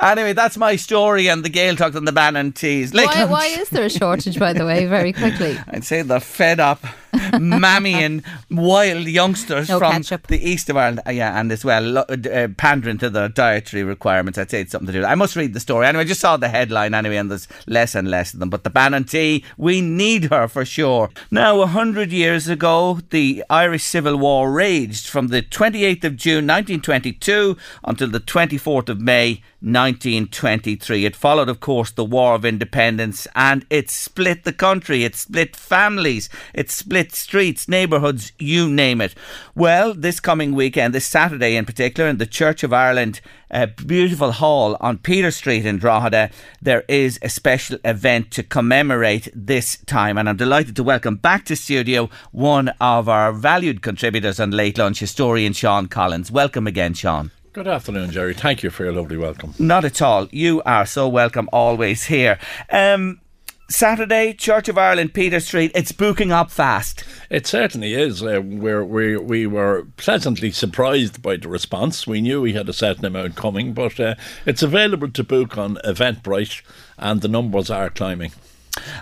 Anyway, 0.01 0.33
that's 0.33 0.57
my 0.57 0.75
story 0.77 1.29
and 1.29 1.45
the 1.45 1.51
Gaeltacht 1.51 1.95
and 1.95 2.09
the 2.09 2.13
bean 2.13 2.35
an 2.35 2.53
tís. 2.53 2.95
Why, 2.95 3.25
why 3.27 3.47
is 3.47 3.69
there 3.69 3.85
a 3.85 3.91
shortage, 3.91 4.39
by 4.39 4.53
the 4.53 4.65
way, 4.67 4.87
very 4.87 5.13
quickly? 5.13 5.59
I'd 5.69 5.85
say 5.85 6.03
they're 6.03 6.19
fed 6.21 6.61
up. 6.61 6.83
Mammying 7.13 8.23
wild 8.51 9.07
youngsters 9.07 9.69
No 9.69 9.79
from 9.79 9.93
ketchup. 9.93 10.27
the 10.29 10.49
east 10.49 10.69
of 10.71 10.77
Ireland. 10.77 11.01
Uh, 11.07 11.11
yeah, 11.11 11.39
and 11.39 11.53
as 11.53 11.65
well, 11.65 11.83
lo- 11.83 12.05
uh, 12.09 12.49
pandering 12.57 12.99
to 12.99 13.11
their 13.11 13.29
dietary 13.29 13.83
requirements. 13.85 14.39
I'd 14.39 14.51
say 14.51 14.61
it's 14.63 14.73
something 14.73 14.87
to 14.87 14.93
do 14.93 14.99
with. 15.01 15.09
I 15.09 15.15
must 15.15 15.37
read 15.37 15.53
the 15.55 15.61
story. 15.61 15.87
Anyway, 15.87 16.05
I 16.05 16.07
just 16.07 16.21
saw 16.21 16.37
the 16.37 16.49
headline 16.49 16.95
anyway, 16.95 17.17
and 17.17 17.31
there's 17.31 17.49
less 17.67 17.95
and 17.95 18.11
less 18.11 18.33
of 18.33 18.41
them. 18.41 18.51
But 18.51 18.65
the 18.65 18.71
bean 18.71 18.95
an 18.95 19.05
tí, 19.05 19.45
we 19.57 19.81
need 19.81 20.25
her 20.31 20.49
for 20.49 20.65
sure. 20.65 21.11
Now, 21.31 21.61
a 21.61 21.67
hundred 21.67 22.13
years 22.13 22.49
ago, 22.49 23.01
the 23.11 23.45
Irish 23.51 23.85
Civil 23.85 24.17
War 24.17 24.51
raged 24.51 25.07
from 25.07 25.29
the 25.29 25.43
28th 25.43 26.05
of 26.05 26.17
June 26.17 26.47
1922 26.47 27.57
until 27.85 28.09
the 28.09 28.21
24th 28.21 28.89
of 28.89 29.01
May 29.01 29.43
1923. 29.63 31.05
It 31.05 31.17
followed, 31.17 31.49
of 31.49 31.61
course, 31.61 31.91
the 31.91 32.05
War 32.05 32.35
of 32.35 32.45
Independence 32.45 33.29
and 33.35 33.65
it 33.71 33.91
split 33.91 34.45
the 34.45 34.53
country. 34.53 35.05
It 35.05 35.15
split 35.15 35.55
families. 35.55 36.29
It 36.53 36.71
split 36.71 37.15
streets, 37.15 37.69
neighbourhoods, 37.69 38.33
you 38.39 38.69
name 38.69 39.01
it. 39.01 39.15
Well, 39.55 39.95
this 39.95 40.21
coming 40.21 40.55
weekend, 40.55 40.95
this 40.95 41.07
Saturday 41.07 41.57
in 41.57 41.65
particular, 41.65 42.11
in 42.11 42.19
the 42.19 42.27
Church 42.27 42.63
of 42.63 42.73
Ireland, 42.73 43.21
a 43.51 43.67
beautiful 43.67 44.33
hall 44.33 44.77
on 44.81 44.99
Peter 44.99 45.31
Street 45.31 45.67
in 45.67 45.79
Drogheda, 45.79 46.31
there 46.61 46.85
is 46.89 47.19
a 47.23 47.29
special 47.29 47.79
event 47.85 48.31
to 48.33 48.43
commemorate 48.43 49.29
this 49.35 49.77
time. 49.87 50.19
And 50.19 50.29
I'm 50.29 50.37
delighted 50.37 50.75
to 50.77 50.83
welcome 50.83 51.17
back 51.17 51.45
to 51.47 51.57
studio 51.57 52.11
one 52.33 52.71
of 52.81 53.09
our 53.09 53.33
valued 53.33 53.83
contributors 53.83 54.41
on 54.41 54.51
Late 54.51 54.79
Lunch, 54.79 55.01
historian 55.01 55.53
Sean 55.53 55.87
Collins. 55.87 56.33
Welcome 56.33 56.67
again, 56.67 56.95
Sean. 56.95 57.31
Good 57.53 57.69
afternoon, 57.69 58.13
Jerry. 58.13 58.33
Thank 58.33 58.63
you 58.63 58.71
for 58.71 58.85
your 58.85 58.95
lovely 58.95 59.19
welcome. 59.19 59.53
Not 59.59 59.85
at 59.85 60.01
all. 60.01 60.27
You 60.33 60.63
are 60.65 60.87
so 60.87 61.07
welcome 61.07 61.51
always 61.53 62.05
here. 62.05 62.39
Um, 62.71 63.21
Saturday, 63.69 64.33
Church 64.33 64.71
of 64.71 64.79
Ireland, 64.79 65.13
Peter 65.13 65.39
Street. 65.39 65.71
It's 65.75 65.93
booking 65.93 66.33
up 66.33 66.51
fast. 66.51 67.05
It 67.29 67.47
certainly 67.47 67.93
is. 67.93 68.23
Uh, 68.23 68.41
we're, 68.43 68.83
we 68.83 69.19
we 69.19 69.47
were 69.47 69.87
pleasantly 69.99 70.51
surprised 70.51 71.21
by 71.21 71.37
the 71.37 71.49
response. 71.49 72.07
We 72.07 72.23
knew 72.23 72.41
we 72.41 72.55
had 72.55 72.71
a 72.71 72.73
certain 72.73 73.05
amount 73.05 73.37
coming, 73.37 73.75
but 73.75 74.01
uh, 74.01 74.15
it's 74.47 74.63
available 74.63 75.11
to 75.11 75.23
book 75.23 75.59
on 75.59 75.77
Eventbrite, 75.85 76.63
and 76.97 77.21
the 77.21 77.29
numbers 77.29 77.69
are 77.69 77.91
climbing. 77.91 78.33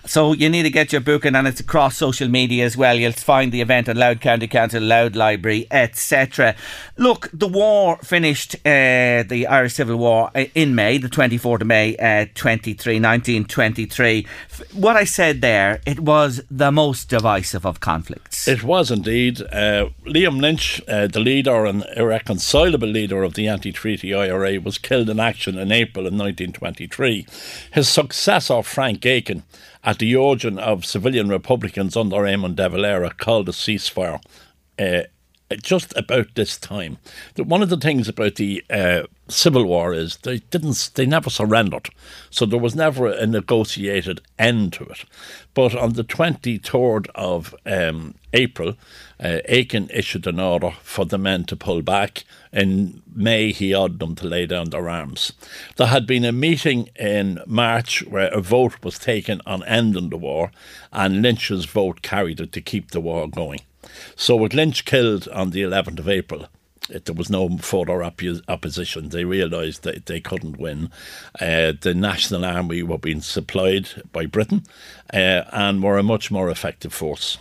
So 0.06 0.32
you 0.32 0.48
need 0.48 0.64
to 0.64 0.70
get 0.70 0.92
your 0.92 1.00
booking, 1.00 1.34
and 1.34 1.46
it's 1.46 1.60
across 1.60 1.96
social 1.96 2.28
media 2.28 2.64
as 2.64 2.76
well. 2.76 2.96
You'll 2.96 3.12
find 3.12 3.52
the 3.52 3.60
event 3.60 3.88
on 3.88 3.96
Louth 3.96 4.20
County 4.20 4.48
Council, 4.48 4.82
Louth 4.82 5.14
Library, 5.14 5.66
etc. 5.70 6.54
Look, 6.96 7.30
the 7.32 7.48
war 7.48 7.98
finished, 7.98 8.56
uh, 8.66 9.22
the 9.22 9.46
Irish 9.48 9.74
Civil 9.74 9.96
War, 9.96 10.30
uh, 10.34 10.46
in 10.54 10.74
May, 10.74 10.98
the 10.98 11.08
24th 11.08 11.60
of 11.60 11.66
May, 11.66 11.96
uh, 11.96 12.26
23, 12.34 12.94
1923. 12.94 14.26
What 14.72 14.96
I 14.96 15.04
said 15.04 15.40
there, 15.40 15.80
it 15.86 16.00
was 16.00 16.42
the 16.50 16.72
most 16.72 17.08
divisive 17.08 17.64
of 17.64 17.80
conflicts. 17.80 18.48
It 18.48 18.64
was 18.64 18.90
indeed. 18.90 19.40
Uh, 19.42 19.90
Liam 20.06 20.40
Lynch, 20.40 20.80
uh, 20.88 21.06
the 21.06 21.20
leader 21.20 21.64
and 21.66 21.84
irreconcilable 21.96 22.88
leader 22.88 23.22
of 23.22 23.34
the 23.34 23.48
anti 23.48 23.72
treaty 23.72 24.14
IRA, 24.14 24.58
was 24.60 24.78
killed 24.78 25.08
in 25.08 25.20
action 25.20 25.58
in 25.58 25.70
April 25.70 26.06
of 26.06 26.12
1923. 26.12 27.26
His 27.72 27.88
successor, 27.88 28.62
Frank 28.62 29.06
Aiken, 29.06 29.44
at 29.82 29.98
the 29.98 30.16
origin 30.16 30.58
of 30.58 30.84
civilian 30.84 31.28
Republicans 31.28 31.96
under 31.96 32.16
Eamon 32.18 32.54
de 32.54 32.68
Valera, 32.68 33.10
called 33.10 33.48
a 33.48 33.52
ceasefire. 33.52 34.20
Uh, 34.78 35.02
just 35.62 35.92
about 35.96 36.28
this 36.36 36.56
time, 36.56 36.96
one 37.36 37.60
of 37.60 37.70
the 37.70 37.76
things 37.76 38.08
about 38.08 38.36
the 38.36 38.64
uh, 38.70 39.02
Civil 39.26 39.64
War 39.64 39.92
is 39.92 40.18
they 40.18 40.38
didn't, 40.38 40.90
they 40.94 41.06
never 41.06 41.28
surrendered, 41.28 41.88
so 42.30 42.46
there 42.46 42.58
was 42.60 42.76
never 42.76 43.08
a 43.08 43.26
negotiated 43.26 44.20
end 44.38 44.72
to 44.74 44.84
it. 44.84 45.04
But 45.54 45.74
on 45.74 45.94
the 45.94 46.04
twenty 46.04 46.58
third 46.58 47.08
of 47.16 47.52
um, 47.66 48.14
April, 48.32 48.76
uh, 49.22 49.38
Aiken 49.46 49.90
issued 49.92 50.26
an 50.26 50.40
order 50.40 50.72
for 50.82 51.04
the 51.04 51.18
men 51.18 51.44
to 51.44 51.56
pull 51.56 51.82
back. 51.82 52.24
In 52.52 53.02
May, 53.14 53.52
he 53.52 53.74
ordered 53.74 53.98
them 53.98 54.14
to 54.16 54.26
lay 54.26 54.46
down 54.46 54.70
their 54.70 54.88
arms. 54.88 55.32
There 55.76 55.88
had 55.88 56.06
been 56.06 56.24
a 56.24 56.32
meeting 56.32 56.88
in 56.96 57.40
March 57.46 58.02
where 58.06 58.28
a 58.28 58.40
vote 58.40 58.82
was 58.82 58.98
taken 58.98 59.40
on 59.44 59.62
ending 59.64 60.10
the 60.10 60.16
war, 60.16 60.50
and 60.92 61.22
Lynch's 61.22 61.66
vote 61.66 62.02
carried 62.02 62.40
it 62.40 62.52
to 62.52 62.60
keep 62.60 62.90
the 62.90 63.00
war 63.00 63.28
going. 63.28 63.60
So, 64.16 64.36
with 64.36 64.54
Lynch 64.54 64.84
killed 64.84 65.28
on 65.28 65.50
the 65.50 65.62
11th 65.62 65.98
of 65.98 66.08
April, 66.08 66.46
it, 66.88 67.04
there 67.04 67.14
was 67.14 67.30
no 67.30 67.58
further 67.58 67.98
oppo- 67.98 68.42
opposition. 68.48 69.10
They 69.10 69.24
realised 69.24 69.82
that 69.82 70.06
they 70.06 70.20
couldn't 70.20 70.58
win. 70.58 70.90
Uh, 71.40 71.72
the 71.80 71.94
National 71.94 72.44
Army 72.44 72.82
were 72.82 72.98
being 72.98 73.20
supplied 73.20 73.88
by 74.12 74.26
Britain 74.26 74.64
uh, 75.12 75.44
and 75.52 75.82
were 75.82 75.98
a 75.98 76.02
much 76.02 76.30
more 76.30 76.50
effective 76.50 76.92
force. 76.92 77.38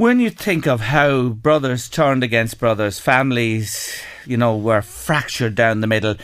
When 0.00 0.18
you 0.18 0.30
think 0.30 0.66
of 0.66 0.80
how 0.80 1.28
brothers 1.28 1.86
turned 1.86 2.24
against 2.24 2.58
brothers, 2.58 2.98
families, 2.98 4.00
you 4.24 4.38
know, 4.38 4.56
were 4.56 4.80
fractured 4.80 5.54
down 5.54 5.82
the 5.82 5.86
middle, 5.86 6.14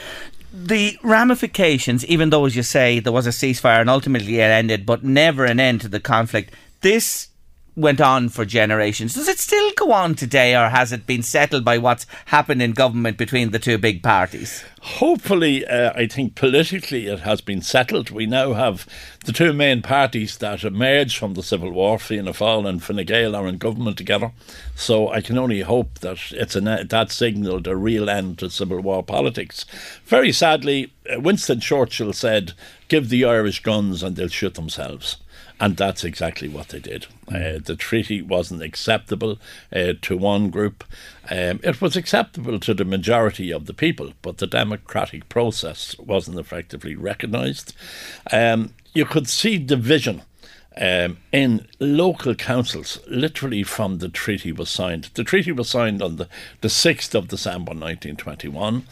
the 0.50 0.98
ramifications, 1.02 2.02
even 2.06 2.30
though, 2.30 2.46
as 2.46 2.56
you 2.56 2.62
say, 2.62 3.00
there 3.00 3.12
was 3.12 3.26
a 3.26 3.36
ceasefire 3.36 3.82
and 3.82 3.90
ultimately 3.90 4.38
it 4.38 4.44
ended, 4.44 4.86
but 4.86 5.04
never 5.04 5.44
an 5.44 5.60
end 5.60 5.82
to 5.82 5.88
the 5.88 6.00
conflict, 6.00 6.54
this 6.80 7.28
went 7.76 8.00
on 8.00 8.30
for 8.30 8.46
generations. 8.46 9.14
Does 9.14 9.28
it 9.28 9.38
still 9.38 9.70
go 9.76 9.92
on 9.92 10.14
today, 10.14 10.56
or 10.56 10.70
has 10.70 10.92
it 10.92 11.06
been 11.06 11.22
settled 11.22 11.64
by 11.64 11.76
what's 11.76 12.06
happened 12.26 12.62
in 12.62 12.72
government 12.72 13.18
between 13.18 13.50
the 13.50 13.58
two 13.58 13.76
big 13.76 14.02
parties? 14.02 14.64
Hopefully, 14.80 15.66
uh, 15.66 15.92
I 15.94 16.06
think 16.06 16.34
politically 16.34 17.06
it 17.06 17.20
has 17.20 17.42
been 17.42 17.60
settled. 17.60 18.10
We 18.10 18.24
now 18.24 18.54
have 18.54 18.86
the 19.26 19.32
two 19.32 19.52
main 19.52 19.82
parties 19.82 20.38
that 20.38 20.64
emerged 20.64 21.18
from 21.18 21.34
the 21.34 21.42
Civil 21.42 21.70
War, 21.70 21.98
Fianna 21.98 22.32
Fáil 22.32 22.66
and 22.66 22.82
Fine 22.82 23.04
Gael, 23.04 23.36
are 23.36 23.46
in 23.46 23.58
government 23.58 23.98
together. 23.98 24.32
So 24.74 25.10
I 25.10 25.20
can 25.20 25.36
only 25.36 25.60
hope 25.60 25.98
that 25.98 26.18
it's 26.32 26.56
an, 26.56 26.64
that 26.64 27.12
signalled 27.12 27.66
a 27.66 27.76
real 27.76 28.08
end 28.08 28.38
to 28.38 28.48
Civil 28.48 28.80
War 28.80 29.02
politics. 29.02 29.66
Very 30.04 30.32
sadly, 30.32 30.92
uh, 31.12 31.20
Winston 31.20 31.60
Churchill 31.60 32.14
said, 32.14 32.52
Give 32.88 33.08
the 33.08 33.24
Irish 33.24 33.62
guns 33.62 34.02
and 34.02 34.16
they'll 34.16 34.28
shoot 34.28 34.54
themselves. 34.54 35.18
And 35.58 35.76
that's 35.76 36.04
exactly 36.04 36.48
what 36.48 36.68
they 36.68 36.80
did. 36.80 37.06
Uh, 37.28 37.58
the 37.64 37.76
treaty 37.78 38.20
wasn't 38.20 38.62
acceptable 38.62 39.38
uh, 39.74 39.94
to 40.02 40.16
one 40.16 40.50
group. 40.50 40.84
Um, 41.30 41.60
it 41.62 41.80
was 41.80 41.96
acceptable 41.96 42.60
to 42.60 42.74
the 42.74 42.84
majority 42.84 43.50
of 43.50 43.64
the 43.64 43.72
people, 43.72 44.12
but 44.20 44.36
the 44.36 44.46
democratic 44.46 45.28
process 45.30 45.98
wasn't 45.98 46.38
effectively 46.38 46.94
recognised. 46.94 47.74
Um, 48.30 48.74
you 48.92 49.06
could 49.06 49.28
see 49.28 49.56
division 49.56 50.22
um, 50.78 51.18
in 51.32 51.66
local 51.80 52.34
councils 52.34 52.98
literally 53.08 53.62
from 53.62 53.98
the 53.98 54.08
treaty 54.08 54.52
was 54.52 54.68
signed. 54.68 55.10
The 55.14 55.24
treaty 55.24 55.52
was 55.52 55.68
signed 55.68 56.02
on 56.02 56.16
the, 56.16 56.28
the 56.60 56.68
6th 56.68 57.14
of 57.14 57.28
December 57.28 57.70
1921. 57.70 58.86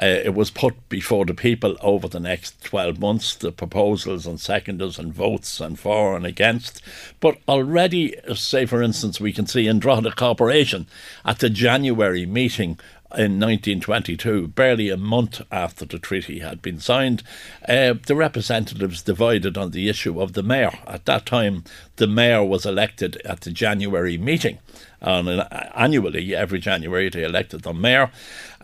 Uh, 0.00 0.06
it 0.06 0.34
was 0.34 0.50
put 0.50 0.88
before 0.88 1.24
the 1.24 1.34
people 1.34 1.76
over 1.80 2.08
the 2.08 2.20
next 2.20 2.62
12 2.64 2.98
months, 2.98 3.34
the 3.34 3.52
proposals 3.52 4.26
and 4.26 4.38
seconders 4.38 4.98
and 4.98 5.14
votes 5.14 5.60
and 5.60 5.78
for 5.78 6.14
and 6.14 6.26
against. 6.26 6.82
But 7.20 7.38
already, 7.48 8.16
say 8.34 8.66
for 8.66 8.82
instance, 8.82 9.20
we 9.20 9.32
can 9.32 9.46
see 9.46 9.66
in 9.66 9.78
Drogheda 9.78 10.12
Corporation 10.12 10.86
at 11.24 11.38
the 11.38 11.50
January 11.50 12.26
meeting 12.26 12.78
in 13.16 13.40
1922, 13.40 14.48
barely 14.48 14.88
a 14.88 14.96
month 14.96 15.42
after 15.50 15.84
the 15.84 15.98
treaty 15.98 16.38
had 16.38 16.62
been 16.62 16.78
signed, 16.78 17.22
uh, 17.68 17.94
the 18.06 18.14
representatives 18.14 19.02
divided 19.02 19.58
on 19.58 19.72
the 19.72 19.88
issue 19.88 20.20
of 20.20 20.34
the 20.34 20.42
mayor. 20.42 20.78
At 20.86 21.06
that 21.06 21.26
time, 21.26 21.64
the 21.96 22.06
mayor 22.06 22.44
was 22.44 22.64
elected 22.64 23.20
at 23.24 23.40
the 23.40 23.50
January 23.50 24.16
meeting. 24.16 24.58
And 25.00 25.28
uh, 25.28 25.48
annually, 25.74 26.34
every 26.34 26.60
January, 26.60 27.08
they 27.08 27.24
elected 27.24 27.62
the 27.62 27.74
mayor. 27.74 28.10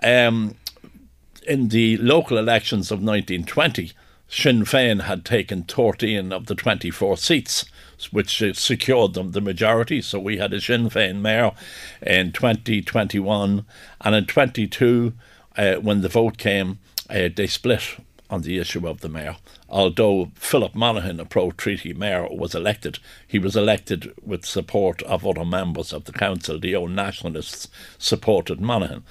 Um, 0.02 0.54
in 1.46 1.68
the 1.68 1.96
local 1.98 2.38
elections 2.38 2.90
of 2.90 2.98
1920, 2.98 3.92
Sinn 4.28 4.64
Féin 4.64 5.02
had 5.02 5.24
taken 5.24 5.62
13 5.62 6.32
of 6.32 6.46
the 6.46 6.54
24 6.54 7.16
seats, 7.16 7.64
which 8.10 8.42
secured 8.54 9.14
them 9.14 9.32
the 9.32 9.40
majority. 9.40 10.02
So 10.02 10.18
we 10.18 10.38
had 10.38 10.52
a 10.52 10.60
Sinn 10.60 10.90
Féin 10.90 11.20
mayor 11.20 11.52
in 12.02 12.32
2021, 12.32 13.64
and 14.00 14.14
in 14.14 14.26
22, 14.26 15.12
uh, 15.56 15.74
when 15.76 16.02
the 16.02 16.08
vote 16.08 16.38
came, 16.38 16.78
uh, 17.08 17.28
they 17.34 17.46
split 17.46 17.96
on 18.28 18.42
the 18.42 18.58
issue 18.58 18.86
of 18.86 19.00
the 19.00 19.08
mayor. 19.08 19.36
Although 19.68 20.30
Philip 20.36 20.74
Monaghan, 20.74 21.18
a 21.18 21.24
pro 21.24 21.50
treaty 21.50 21.92
mayor, 21.92 22.28
was 22.30 22.54
elected, 22.54 22.98
he 23.26 23.38
was 23.38 23.56
elected 23.56 24.12
with 24.24 24.46
support 24.46 25.02
of 25.02 25.26
other 25.26 25.44
members 25.44 25.92
of 25.92 26.04
the 26.04 26.12
council. 26.12 26.58
The 26.58 26.76
old 26.76 26.92
nationalists 26.92 27.68
supported 27.98 28.60
Monaghan. 28.60 29.02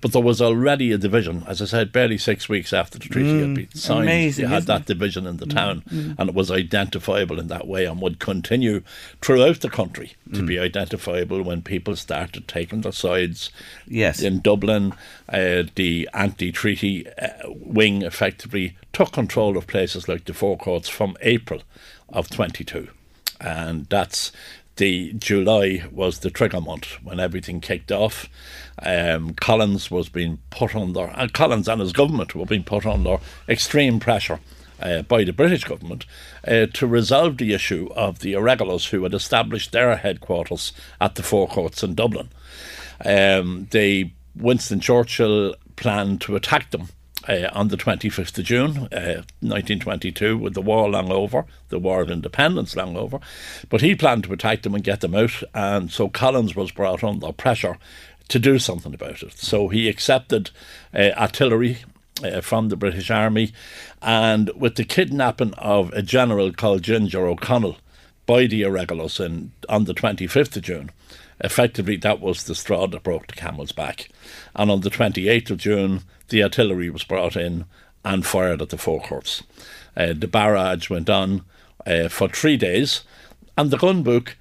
But 0.00 0.12
there 0.12 0.22
was 0.22 0.40
already 0.40 0.92
a 0.92 0.98
division, 0.98 1.42
as 1.48 1.60
I 1.60 1.64
said, 1.64 1.90
barely 1.90 2.18
six 2.18 2.48
weeks 2.48 2.72
after 2.72 2.98
the 2.98 3.08
treaty 3.08 3.40
had 3.40 3.54
been 3.54 3.74
signed. 3.74 4.02
amazing, 4.02 4.44
you 4.44 4.48
had 4.48 4.66
that 4.66 4.86
division 4.86 5.26
in 5.26 5.38
the 5.38 5.46
town, 5.46 5.82
and 5.90 6.28
it 6.28 6.34
was 6.34 6.50
identifiable 6.50 7.40
in 7.40 7.48
that 7.48 7.66
way 7.66 7.84
and 7.84 8.00
would 8.00 8.20
continue 8.20 8.82
throughout 9.20 9.60
the 9.60 9.70
country 9.70 10.12
to 10.32 10.44
be 10.44 10.58
identifiable 10.58 11.42
when 11.42 11.62
people 11.62 11.96
started 11.96 12.46
taking 12.46 12.82
their 12.82 12.92
sides. 12.92 13.50
Yes. 13.86 14.22
In 14.22 14.40
Dublin, 14.40 14.92
uh, 15.28 15.64
the 15.74 16.08
anti 16.14 16.52
treaty 16.52 17.08
uh, 17.08 17.28
wing 17.46 18.02
effectively 18.02 18.76
took 18.92 19.12
control 19.12 19.56
of 19.56 19.66
places 19.66 20.03
like 20.08 20.24
the 20.24 20.34
Four 20.34 20.56
Courts 20.56 20.88
from 20.88 21.16
April 21.20 21.62
of 22.08 22.28
22. 22.30 22.88
And 23.40 23.86
that's 23.86 24.32
the 24.76 25.12
July 25.12 25.84
was 25.92 26.20
the 26.20 26.30
trigger 26.30 26.60
month 26.60 26.98
when 27.02 27.20
everything 27.20 27.60
kicked 27.60 27.92
off. 27.92 28.28
Um, 28.82 29.34
Collins 29.34 29.90
was 29.90 30.08
being 30.08 30.38
put 30.50 30.74
under, 30.74 31.12
and 31.14 31.32
Collins 31.32 31.68
and 31.68 31.80
his 31.80 31.92
government 31.92 32.34
were 32.34 32.46
being 32.46 32.64
put 32.64 32.84
under 32.84 33.18
extreme 33.48 34.00
pressure 34.00 34.40
uh, 34.82 35.02
by 35.02 35.24
the 35.24 35.32
British 35.32 35.64
government 35.64 36.06
uh, 36.46 36.66
to 36.74 36.86
resolve 36.86 37.38
the 37.38 37.54
issue 37.54 37.88
of 37.94 38.18
the 38.18 38.32
irregulars 38.32 38.86
who 38.86 39.02
had 39.04 39.14
established 39.14 39.72
their 39.72 39.96
headquarters 39.96 40.72
at 41.00 41.14
the 41.14 41.22
Four 41.22 41.48
Courts 41.48 41.82
in 41.82 41.94
Dublin. 41.94 42.28
Um, 43.04 43.68
they 43.70 44.12
Winston 44.36 44.80
Churchill 44.80 45.54
planned 45.76 46.20
to 46.22 46.36
attack 46.36 46.70
them 46.70 46.88
uh, 47.28 47.48
on 47.52 47.68
the 47.68 47.76
25th 47.76 48.38
of 48.38 48.44
June, 48.44 48.76
uh, 48.92 49.22
1922, 49.40 50.36
with 50.36 50.54
the 50.54 50.62
war 50.62 50.88
long 50.88 51.10
over, 51.10 51.44
the 51.68 51.78
War 51.78 52.02
of 52.02 52.10
Independence 52.10 52.76
long 52.76 52.96
over. 52.96 53.18
But 53.68 53.80
he 53.80 53.94
planned 53.94 54.24
to 54.24 54.32
attack 54.32 54.62
them 54.62 54.74
and 54.74 54.84
get 54.84 55.00
them 55.00 55.14
out, 55.14 55.42
and 55.54 55.90
so 55.90 56.08
Collins 56.08 56.54
was 56.54 56.70
brought 56.70 57.04
under 57.04 57.32
pressure 57.32 57.78
to 58.28 58.38
do 58.38 58.58
something 58.58 58.94
about 58.94 59.22
it. 59.22 59.34
So 59.34 59.68
he 59.68 59.88
accepted 59.88 60.50
uh, 60.94 61.10
artillery 61.16 61.78
uh, 62.22 62.40
from 62.40 62.68
the 62.68 62.76
British 62.76 63.10
Army, 63.10 63.52
and 64.02 64.50
with 64.54 64.76
the 64.76 64.84
kidnapping 64.84 65.54
of 65.54 65.92
a 65.92 66.02
general 66.02 66.52
called 66.52 66.82
Ginger 66.82 67.26
O'Connell 67.26 67.78
by 68.26 68.46
the 68.46 68.62
irregulars 68.62 69.20
in, 69.20 69.52
on 69.68 69.84
the 69.84 69.94
25th 69.94 70.56
of 70.56 70.62
June, 70.62 70.90
effectively 71.40 71.96
that 71.96 72.20
was 72.20 72.44
the 72.44 72.54
straw 72.54 72.86
that 72.86 73.02
broke 73.02 73.26
the 73.26 73.34
camel's 73.34 73.72
back. 73.72 74.08
And 74.54 74.70
on 74.70 74.80
the 74.80 74.90
28th 74.90 75.50
of 75.50 75.58
June, 75.58 76.02
the 76.28 76.42
artillery 76.42 76.90
was 76.90 77.04
brought 77.04 77.36
in 77.36 77.64
and 78.04 78.26
fired 78.26 78.60
at 78.60 78.68
the 78.68 78.78
Four 78.78 79.00
Courts. 79.00 79.42
Uh, 79.96 80.12
the 80.12 80.28
barrage 80.28 80.90
went 80.90 81.08
on 81.08 81.42
uh, 81.86 82.08
for 82.08 82.28
three 82.28 82.56
days, 82.56 83.02
and 83.56 83.70
the 83.70 83.78
gun 83.78 84.02
book 84.02 84.36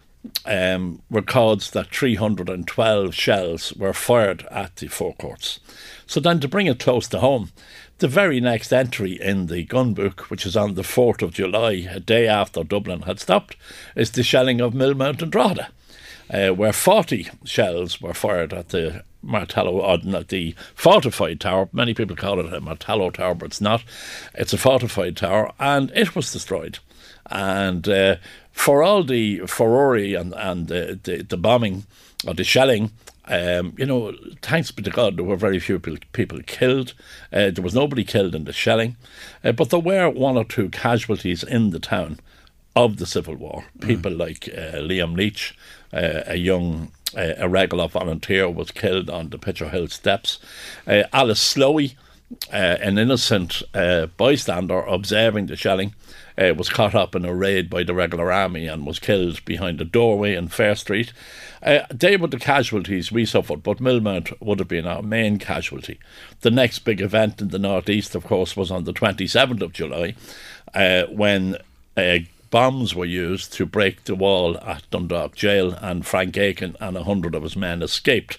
um, 0.46 1.02
records 1.10 1.72
that 1.72 1.94
312 1.94 3.14
shells 3.14 3.74
were 3.74 3.94
fired 3.94 4.48
at 4.50 4.76
the 4.78 4.88
Four 4.88 5.14
Courts. 5.16 5.60
So 6.06 6.20
then, 6.20 6.40
to 6.40 6.48
bring 6.48 6.68
it 6.68 6.80
close 6.80 7.08
to 7.10 7.20
home, 7.20 7.52
the 8.00 8.08
very 8.08 8.40
next 8.40 8.74
entry 8.74 9.14
in 9.22 9.48
the 9.48 9.64
gun 9.64 9.94
book, 9.94 10.30
which 10.30 10.46
is 10.46 10.58
on 10.58 10.76
the 10.76 10.82
4th 10.82 11.22
of 11.22 11.34
July, 11.34 11.88
a 11.90 12.00
day 12.00 12.28
after 12.28 12.64
Dublin 12.64 13.04
had 13.04 13.20
stopped, 13.20 13.56
is 13.96 14.12
the 14.12 14.24
shelling 14.24 14.60
of 14.62 14.74
Millmount 14.74 15.22
and 15.22 15.32
Drogheda, 15.32 15.70
uh, 16.34 16.50
where 16.50 16.74
40 16.74 17.30
shells 17.46 18.02
were 18.02 18.14
fired 18.14 18.54
at 18.54 18.70
the 18.70 19.04
Martello, 19.22 19.80
uh, 19.80 20.24
the 20.28 20.56
fortified 20.76 21.40
tower. 21.40 21.70
Many 21.72 21.94
people 21.94 22.16
call 22.16 22.40
it 22.40 22.52
a 22.52 22.60
Martello 22.60 23.12
tower, 23.12 23.36
but 23.36 23.46
it's 23.46 23.62
not. 23.62 23.84
It's 24.34 24.52
a 24.52 24.58
fortified 24.58 25.16
tower, 25.16 25.54
and 25.60 25.92
it 25.96 26.16
was 26.16 26.34
destroyed. 26.34 26.80
And 27.28 27.88
uh, 27.88 28.18
for 28.52 28.84
all 28.84 29.04
the 29.04 29.40
furore 29.48 29.96
and, 29.96 30.34
and 30.34 30.68
the, 30.68 31.00
the, 31.02 31.24
the 31.24 31.38
bombing 31.38 31.86
or 32.28 32.34
the 32.34 32.44
shelling, 32.44 32.92
um, 33.26 33.74
you 33.78 33.86
know, 33.86 34.14
thanks 34.42 34.72
be 34.72 34.84
to 34.84 34.90
God, 34.90 35.16
there 35.16 35.24
were 35.24 35.38
very 35.38 35.60
few 35.60 35.80
people 35.80 36.40
killed. 36.46 36.94
Uh, 37.32 37.52
there 37.52 37.64
was 37.64 37.74
nobody 37.74 38.04
killed 38.04 38.36
in 38.36 38.44
the 38.44 38.52
shelling, 38.52 38.98
uh, 39.44 39.54
but 39.54 39.70
there 39.70 39.80
were 39.80 40.10
one 40.10 40.36
or 40.36 40.44
two 40.44 40.70
casualties 40.70 41.44
in 41.44 41.70
the 41.70 41.80
town 41.80 42.20
of 42.76 42.98
the 42.98 43.06
Civil 43.06 43.36
War. 43.36 43.66
Mm. 43.80 43.88
People 43.88 44.12
mm. 44.12 44.20
like 44.20 44.50
uh, 44.50 44.78
Liam 44.78 45.16
Leach, 45.16 45.58
uh, 45.94 46.24
a 46.26 46.36
young 46.36 46.92
uh, 47.16 47.34
a 47.38 47.50
regular 47.50 47.88
volunteer 47.88 48.50
was 48.50 48.72
killed 48.72 49.10
on 49.10 49.30
the 49.30 49.38
Pitcher 49.38 49.70
Hill 49.70 49.88
steps. 49.88 50.40
Uh, 50.88 51.04
Alice 51.14 51.54
Slowey, 51.54 51.96
uh, 52.52 52.78
an 52.82 52.98
innocent 52.98 53.62
uh, 53.74 54.08
bystander 54.18 54.82
observing 54.82 55.48
the 55.48 55.56
shelling, 55.56 55.94
uh, 56.36 56.54
was 56.58 56.70
caught 56.70 56.96
up 56.96 57.16
in 57.16 57.26
a 57.26 57.34
raid 57.34 57.70
by 57.70 57.84
the 57.84 57.94
regular 57.94 58.32
army 58.32 58.66
and 58.66 58.88
was 58.88 58.98
killed 58.98 59.46
behind 59.46 59.80
a 59.80 59.86
doorway 59.86 60.34
in 60.34 60.48
Fair 60.48 60.76
Street. 60.76 61.14
Uh, 61.62 61.82
they 61.92 62.18
were 62.18 62.28
the 62.28 62.40
casualties 62.40 63.12
we 63.12 63.26
suffered, 63.26 63.62
but 63.62 63.78
Millmount 63.78 64.34
would 64.42 64.58
have 64.58 64.68
been 64.68 64.88
our 64.88 65.04
main 65.04 65.38
casualty. 65.38 66.00
The 66.42 66.52
next 66.52 66.80
big 66.80 67.00
event 67.00 67.40
in 67.40 67.50
the 67.50 67.60
northeast, 67.60 68.16
of 68.16 68.26
course, 68.26 68.58
was 68.58 68.72
on 68.72 68.86
the 68.86 68.94
27th 68.94 69.62
of 69.62 69.74
July, 69.74 70.16
when 71.10 71.58
bombs 72.54 72.94
were 72.94 73.04
used 73.04 73.52
to 73.52 73.66
break 73.66 74.04
the 74.04 74.14
wall 74.14 74.60
at 74.60 74.88
Dundalk 74.92 75.34
Jail, 75.34 75.74
and 75.82 76.06
Frank 76.06 76.38
Aiken 76.38 76.76
and 76.80 76.96
a 76.96 77.04
hundred 77.04 77.34
of 77.34 77.42
his 77.42 77.56
men 77.56 77.82
escaped. 77.82 78.38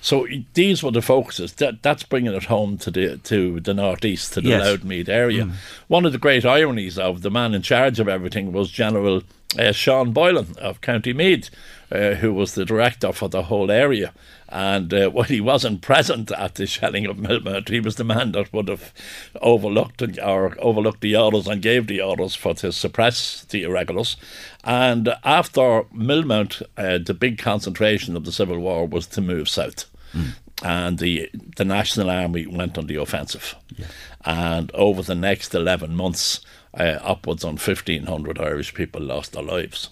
So 0.00 0.24
these 0.54 0.84
were 0.84 0.92
the 0.92 1.02
focuses. 1.02 1.54
That 1.54 1.82
that's 1.82 2.04
bringing 2.04 2.32
it 2.32 2.44
home 2.44 2.78
to 2.78 2.92
the 2.92 3.18
to 3.24 3.58
the 3.58 3.74
northeast, 3.74 4.34
to 4.34 4.40
the 4.40 4.50
yes. 4.50 4.64
Louth-Meath 4.64 5.08
area. 5.08 5.46
Mm. 5.46 5.52
One 5.88 6.06
of 6.06 6.12
the 6.12 6.18
great 6.18 6.44
ironies 6.44 6.96
of 6.96 7.22
the 7.22 7.30
man 7.30 7.54
in 7.54 7.62
charge 7.62 7.98
of 7.98 8.08
everything 8.08 8.52
was 8.52 8.70
General 8.70 9.22
uh, 9.58 9.72
Sean 9.72 10.12
Boylan 10.12 10.54
of 10.58 10.80
County 10.80 11.12
Meath, 11.12 11.50
uh, 11.90 12.14
who 12.14 12.32
was 12.32 12.54
the 12.54 12.64
director 12.64 13.12
for 13.12 13.28
the 13.28 13.42
whole 13.42 13.72
area. 13.72 14.12
And 14.48 14.92
uh, 14.92 15.10
when 15.10 15.26
he 15.26 15.40
wasn't 15.40 15.82
present 15.82 16.30
at 16.32 16.54
the 16.54 16.66
shelling 16.66 17.06
of 17.06 17.16
Millmount, 17.16 17.68
he 17.68 17.80
was 17.80 17.96
the 17.96 18.04
man 18.04 18.32
that 18.32 18.52
would 18.52 18.68
have 18.68 18.92
overlooked 19.40 20.02
or 20.18 20.56
overlooked 20.60 21.00
the 21.00 21.16
orders 21.16 21.46
and 21.46 21.62
gave 21.62 21.86
the 21.86 22.00
orders 22.00 22.34
for 22.34 22.54
to 22.54 22.72
suppress 22.72 23.44
the 23.44 23.62
irregulars. 23.62 24.16
And 24.64 25.14
after 25.24 25.84
Millmount, 25.94 26.62
uh, 26.76 26.98
the 26.98 27.14
big 27.14 27.38
concentration 27.38 28.16
of 28.16 28.24
the 28.24 28.32
Civil 28.32 28.58
War 28.58 28.86
was 28.86 29.06
to 29.08 29.20
move 29.20 29.48
south. 29.48 29.86
Mm. 30.12 30.32
And 30.62 30.98
the 30.98 31.28
the 31.56 31.66
National 31.66 32.08
Army 32.08 32.46
went 32.46 32.78
on 32.78 32.86
the 32.86 32.96
offensive. 32.96 33.54
Yeah. 33.76 33.86
And 34.24 34.70
over 34.72 35.02
the 35.02 35.14
next 35.14 35.54
11 35.54 35.94
months, 35.94 36.40
uh, 36.72 36.98
upwards 37.02 37.44
on 37.44 37.52
1,500 37.52 38.40
Irish 38.40 38.72
people 38.72 39.02
lost 39.02 39.32
their 39.32 39.42
lives 39.42 39.90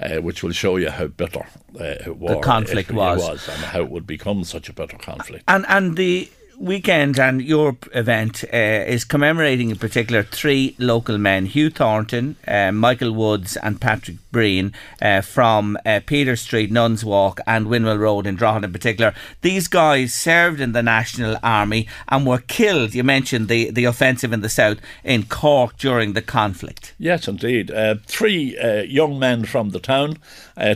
uh, 0.00 0.16
which 0.16 0.42
will 0.42 0.52
show 0.52 0.76
you 0.76 0.90
how 0.90 1.06
bitter 1.06 1.46
uh, 1.80 2.12
war 2.12 2.36
the 2.36 2.40
conflict 2.40 2.90
was. 2.90 3.18
was 3.18 3.48
and 3.48 3.58
how 3.58 3.80
it 3.80 3.90
would 3.90 4.06
become 4.06 4.44
such 4.44 4.68
a 4.68 4.72
bitter 4.72 4.98
conflict. 4.98 5.44
And 5.48 5.64
and 5.68 5.96
the 5.96 6.30
weekend 6.58 7.18
and 7.18 7.42
your 7.42 7.76
event 7.92 8.44
uh, 8.52 8.56
is 8.56 9.04
commemorating 9.04 9.70
in 9.70 9.76
particular 9.76 10.22
three 10.22 10.74
local 10.78 11.18
men 11.18 11.46
Hugh 11.46 11.70
Thornton, 11.70 12.36
uh, 12.46 12.72
Michael 12.72 13.12
Woods, 13.12 13.56
and 13.56 13.80
Patrick 13.80 14.16
Breen 14.36 14.74
uh, 15.00 15.22
from 15.22 15.78
uh, 15.86 16.00
Peter 16.04 16.36
Street, 16.36 16.70
Nuns 16.70 17.02
Walk, 17.02 17.40
and 17.46 17.68
Windmill 17.68 17.96
Road 17.96 18.26
in 18.26 18.34
Drogheda 18.34 18.66
in 18.66 18.72
particular. 18.74 19.14
These 19.40 19.66
guys 19.66 20.12
served 20.12 20.60
in 20.60 20.72
the 20.72 20.82
National 20.82 21.38
Army 21.42 21.88
and 22.08 22.26
were 22.26 22.40
killed. 22.40 22.94
You 22.94 23.02
mentioned 23.02 23.48
the, 23.48 23.70
the 23.70 23.86
offensive 23.86 24.34
in 24.34 24.42
the 24.42 24.50
south 24.50 24.76
in 25.02 25.22
Cork 25.22 25.78
during 25.78 26.12
the 26.12 26.20
conflict. 26.20 26.92
Yes, 26.98 27.26
indeed. 27.26 27.70
Uh, 27.70 27.94
three 28.04 28.58
uh, 28.58 28.82
young 28.82 29.18
men 29.18 29.46
from 29.46 29.70
the 29.70 29.80
town. 29.80 30.18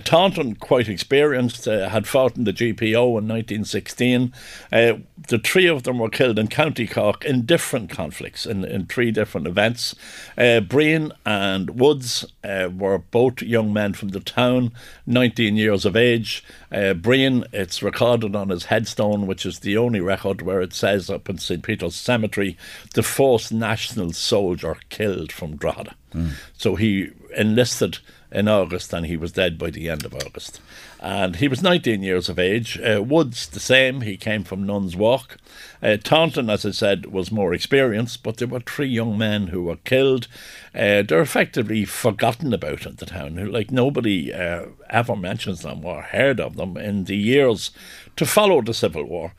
Thornton, 0.07 0.55
quite 0.57 0.89
experienced, 0.89 1.67
had 1.67 2.07
fought 2.07 2.37
in 2.37 2.45
the 2.45 2.53
GPO 2.53 3.19
in 3.19 3.29
1916. 3.29 4.33
the 4.71 5.39
three 5.43 5.67
of 5.67 5.83
them 5.83 5.99
were 5.99 6.09
killed 6.09 6.39
in 6.39 6.49
County 6.49 6.87
Cork 6.87 7.25
in 7.27 7.47
different 7.47 7.91
conflicts, 7.91 8.47
in, 8.47 8.65
in 8.65 8.87
three 8.87 9.11
different 9.11 9.47
events. 9.47 9.95
Uh, 10.37 10.61
Breen 10.61 11.13
and 11.27 11.79
Woods 11.79 12.27
uh, 12.43 12.69
were 12.75 12.99
both 12.99 13.43
young 13.51 13.73
man 13.73 13.93
from 13.93 14.09
the 14.09 14.21
town, 14.21 14.73
19 15.07 15.57
years 15.57 15.85
of 15.85 15.97
age. 15.97 16.45
Uh, 16.73 16.95
Breen, 16.95 17.45
it's 17.53 17.83
recorded 17.83 18.35
on 18.35 18.49
his 18.49 18.67
headstone, 18.67 19.27
which 19.27 19.45
is 19.45 19.59
the 19.59 19.77
only 19.77 20.01
record 20.01 20.43
where 20.43 20.61
it 20.61 20.73
says 20.73 21.11
up 21.11 21.29
in 21.29 21.39
St. 21.39 21.63
Peter's 21.63 21.95
Cemetery, 21.95 22.57
the 22.95 23.03
first 23.03 23.53
national 23.53 24.13
soldier 24.13 24.77
killed 24.89 25.33
from 25.33 25.57
Drogheda. 25.57 25.95
Mm. 26.15 26.33
So 26.57 26.77
he 26.77 27.11
enlisted 27.37 27.99
in 28.33 28.49
August 28.49 28.93
and 28.93 29.07
he 29.07 29.17
was 29.17 29.33
dead 29.33 29.59
by 29.59 29.71
the 29.71 29.89
end 29.89 30.05
of 30.05 30.15
August. 30.15 30.61
And 31.03 31.37
he 31.37 31.49
was 31.49 31.63
19 31.63 32.03
years 32.03 32.29
of 32.29 32.39
age. 32.39 32.79
Uh, 32.79 33.03
Woods, 33.03 33.49
the 33.49 33.59
same, 33.59 34.03
he 34.03 34.19
came 34.19 34.45
from 34.45 34.67
Nuns 34.67 34.95
Walk. 34.95 35.39
Uh, 35.83 35.97
Thornton, 35.97 36.51
as 36.51 36.67
I 36.67 36.73
said, 36.73 37.07
was 37.07 37.33
more 37.33 37.55
experienced, 37.55 38.23
but 38.23 38.37
there 38.37 38.49
were 38.49 38.61
three 38.61 38.89
young 38.89 39.17
men 39.17 39.47
who 39.47 39.63
were 39.63 39.77
killed. 39.77 40.29
Uh, 40.75 41.01
they're 41.01 41.23
effectively 41.23 41.87
forgotten 41.87 42.53
about 42.53 42.85
in 42.85 42.97
the 42.97 43.07
town. 43.07 43.51
Like 43.51 43.71
nobody 43.71 44.31
uh, 44.31 44.67
ever 44.91 45.17
mentions 45.17 45.63
them 45.63 45.87
or 45.87 46.03
heard 46.03 46.39
of 46.39 46.57
them 46.57 46.77
in 46.77 47.05
the 47.05 47.17
years 47.17 47.71
to 48.17 48.27
follow 48.27 48.61
the 48.61 48.75
Civil 48.75 49.05
War. 49.05 49.33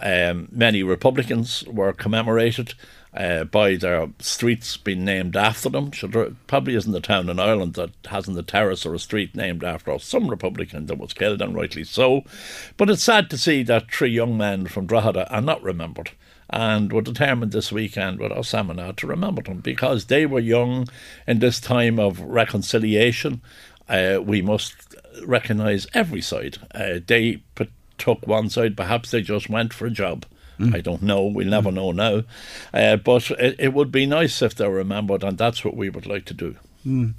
Um, 0.00 0.48
many 0.50 0.82
Republicans 0.82 1.62
were 1.68 1.92
commemorated 1.92 2.74
uh, 3.14 3.44
by 3.44 3.76
their 3.76 4.08
streets 4.18 4.76
being 4.76 5.04
named 5.04 5.36
after 5.36 5.68
them. 5.68 5.92
So 5.92 6.06
there 6.06 6.30
probably 6.46 6.74
isn't 6.74 6.94
a 6.94 7.00
town 7.00 7.28
in 7.28 7.38
Ireland 7.38 7.74
that 7.74 7.90
hasn't 8.06 8.38
a 8.38 8.42
terrace 8.42 8.84
or 8.84 8.94
a 8.94 8.98
street 8.98 9.34
named 9.34 9.62
after 9.62 9.98
some 9.98 10.28
Republican 10.28 10.86
that 10.86 10.98
was 10.98 11.12
killed, 11.12 11.40
and 11.40 11.54
rightly 11.54 11.84
so. 11.84 12.24
But 12.76 12.90
it's 12.90 13.04
sad 13.04 13.30
to 13.30 13.38
see 13.38 13.62
that 13.64 13.90
three 13.90 14.10
young 14.10 14.36
men 14.36 14.66
from 14.66 14.86
Drogheda 14.86 15.32
are 15.32 15.40
not 15.40 15.62
remembered. 15.62 16.10
And 16.50 16.92
we're 16.92 17.00
determined 17.00 17.52
this 17.52 17.72
weekend 17.72 18.18
with 18.18 18.32
our 18.32 18.44
seminar 18.44 18.92
to 18.94 19.06
remember 19.06 19.42
them 19.42 19.58
because 19.58 20.06
they 20.06 20.26
were 20.26 20.40
young 20.40 20.88
in 21.26 21.38
this 21.38 21.58
time 21.58 21.98
of 21.98 22.20
reconciliation. 22.20 23.40
Uh, 23.88 24.18
we 24.22 24.42
must 24.42 24.74
recognise 25.24 25.86
every 25.94 26.20
side. 26.20 26.58
Uh, 26.74 27.00
they 27.06 27.42
took 27.96 28.26
one 28.26 28.50
side, 28.50 28.76
perhaps 28.76 29.10
they 29.10 29.22
just 29.22 29.48
went 29.48 29.72
for 29.72 29.86
a 29.86 29.90
job. 29.90 30.26
Mm. 30.58 30.74
I 30.74 30.80
don't 30.80 31.02
know. 31.02 31.24
We'll 31.24 31.48
never 31.48 31.70
mm. 31.70 31.74
know 31.74 31.92
now. 31.92 32.22
Uh, 32.72 32.96
but 32.96 33.30
it, 33.32 33.56
it, 33.58 33.74
would 33.74 33.90
be 33.90 34.06
nice 34.06 34.42
if 34.42 34.54
they're 34.54 34.70
remembered, 34.70 35.24
and 35.24 35.36
that's 35.36 35.64
what 35.64 35.76
we 35.76 35.90
would 35.90 36.06
like 36.06 36.24
to 36.26 36.34
do. 36.34 36.56
Mm. 36.86 37.14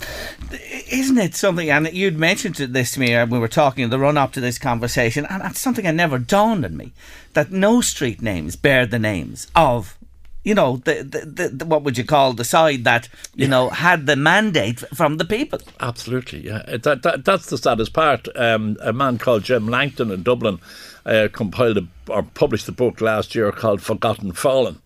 Isn't 0.91 1.17
it 1.17 1.35
something, 1.35 1.69
and 1.69 1.91
you'd 1.91 2.17
mentioned 2.17 2.55
this 2.55 2.91
to 2.91 2.99
me 2.99 3.13
when 3.13 3.29
we 3.31 3.39
were 3.39 3.47
talking 3.47 3.83
in 3.83 3.89
the 3.89 3.99
run 3.99 4.17
up 4.17 4.31
to 4.33 4.41
this 4.41 4.59
conversation, 4.59 5.25
and 5.29 5.41
that's 5.41 5.59
something 5.59 5.85
that 5.85 5.95
never 5.95 6.19
dawned 6.19 6.65
on 6.65 6.77
me 6.77 6.93
that 7.33 7.51
no 7.51 7.81
street 7.81 8.21
names 8.21 8.55
bear 8.55 8.85
the 8.85 8.99
names 8.99 9.47
of 9.55 9.97
you 10.45 10.53
know, 10.53 10.77
the, 10.85 11.03
the, 11.03 11.49
the, 11.49 11.65
what 11.65 11.83
would 11.83 11.97
you 11.97 12.05
call 12.05 12.31
the 12.31 12.45
side 12.45 12.83
that 12.85 13.09
you 13.35 13.45
yeah. 13.45 13.49
know 13.49 13.69
had 13.69 14.05
the 14.05 14.15
mandate 14.15 14.79
from 14.93 15.17
the 15.17 15.25
people. 15.25 15.59
Absolutely, 15.79 16.45
yeah. 16.45 16.61
That, 16.77 17.01
that 17.01 17.25
that's 17.25 17.47
the 17.47 17.57
saddest 17.57 17.93
part. 17.93 18.27
Um, 18.35 18.77
a 18.81 18.93
man 18.93 19.17
called 19.17 19.43
Jim 19.43 19.67
Langton 19.67 20.11
in 20.11 20.23
Dublin 20.23 20.59
uh, 21.05 21.27
compiled 21.33 21.79
a, 21.79 21.87
or 22.07 22.23
published 22.23 22.69
a 22.69 22.71
book 22.71 23.01
last 23.01 23.33
year 23.33 23.51
called 23.51 23.81
Forgotten 23.81 24.33
Fallen, 24.33 24.79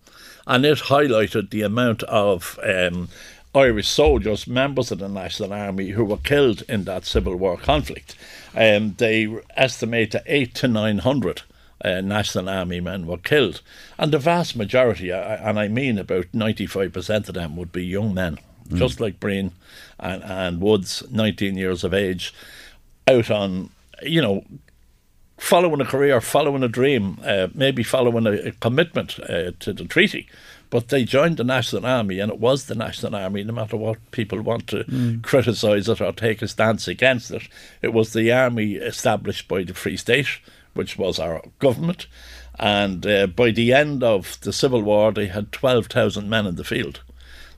and 0.48 0.66
it 0.66 0.80
highlighted 0.80 1.50
the 1.50 1.62
amount 1.62 2.04
of 2.04 2.58
um, 2.64 3.10
Irish 3.54 3.90
soldiers, 3.90 4.48
members 4.48 4.92
of 4.92 5.00
the 5.00 5.10
National 5.10 5.52
Army, 5.52 5.90
who 5.90 6.06
were 6.06 6.18
killed 6.18 6.64
in 6.70 6.86
that 6.86 7.06
Civil 7.06 7.36
War 7.36 7.58
conflict. 7.58 8.16
Um, 8.56 8.96
they 8.98 9.28
estimate 9.58 10.12
to 10.12 10.24
eight 10.26 10.56
to 10.56 10.70
nine 10.70 11.00
hundred 11.00 11.42
uh, 11.84 12.02
National 12.02 12.50
Army 12.50 12.80
men 12.80 13.08
were 13.08 13.18
killed. 13.18 13.62
And 13.98 14.12
the 14.12 14.20
vast 14.20 14.56
majority, 14.56 15.12
and 15.12 15.60
I 15.60 15.68
mean 15.68 15.98
about 15.98 16.32
95% 16.34 17.30
of 17.30 17.36
them, 17.36 17.56
would 17.56 17.72
be 17.72 17.86
young 17.86 18.14
men, 18.14 18.38
mm. 18.68 18.78
just 18.78 19.00
like 19.00 19.20
Breen 19.20 19.52
and, 20.00 20.24
and 20.24 20.62
Woods, 20.62 21.04
19 21.12 21.58
years 21.58 21.84
of 21.84 21.94
age, 21.94 22.34
out 23.08 23.32
on, 23.32 23.70
you 24.02 24.22
know, 24.22 24.44
following 25.38 25.82
a 25.82 25.86
career, 25.86 26.20
following 26.22 26.64
a 26.64 26.68
dream, 26.68 27.18
uh, 27.24 27.48
maybe 27.54 27.84
following 27.84 28.28
a, 28.28 28.32
a 28.32 28.52
commitment 28.52 29.20
uh, 29.22 29.52
to 29.60 29.74
the 29.74 29.86
treaty. 29.86 30.28
But 30.70 30.90
they 30.90 31.04
joined 31.04 31.38
the 31.38 31.44
National 31.44 31.86
Army, 31.86 32.20
and 32.20 32.32
it 32.32 32.40
was 32.40 32.66
the 32.66 32.76
National 32.76 33.16
Army, 33.16 33.44
no 33.44 33.54
matter 33.54 33.76
what 33.76 34.12
people 34.12 34.40
want 34.42 34.68
to 34.68 34.84
mm. 34.84 35.24
criticise 35.24 35.90
it 35.90 36.00
or 36.00 36.12
take 36.12 36.44
a 36.44 36.48
stance 36.48 36.88
against 36.88 37.32
it. 37.32 37.48
It 37.82 37.92
was 37.92 38.14
the 38.14 38.32
army 38.32 38.74
established 38.74 39.48
by 39.48 39.64
the 39.64 39.74
Free 39.74 39.98
State 39.98 40.28
which 40.80 40.98
was 40.98 41.20
our 41.20 41.44
government. 41.60 42.08
And 42.58 43.06
uh, 43.06 43.28
by 43.28 43.52
the 43.52 43.74
end 43.74 44.02
of 44.02 44.40
the 44.40 44.54
Civil 44.54 44.82
War, 44.82 45.12
they 45.12 45.28
had 45.28 45.52
12,000 45.52 46.30
men 46.30 46.48
in 46.48 46.56
the 46.56 46.64
field. 46.64 47.02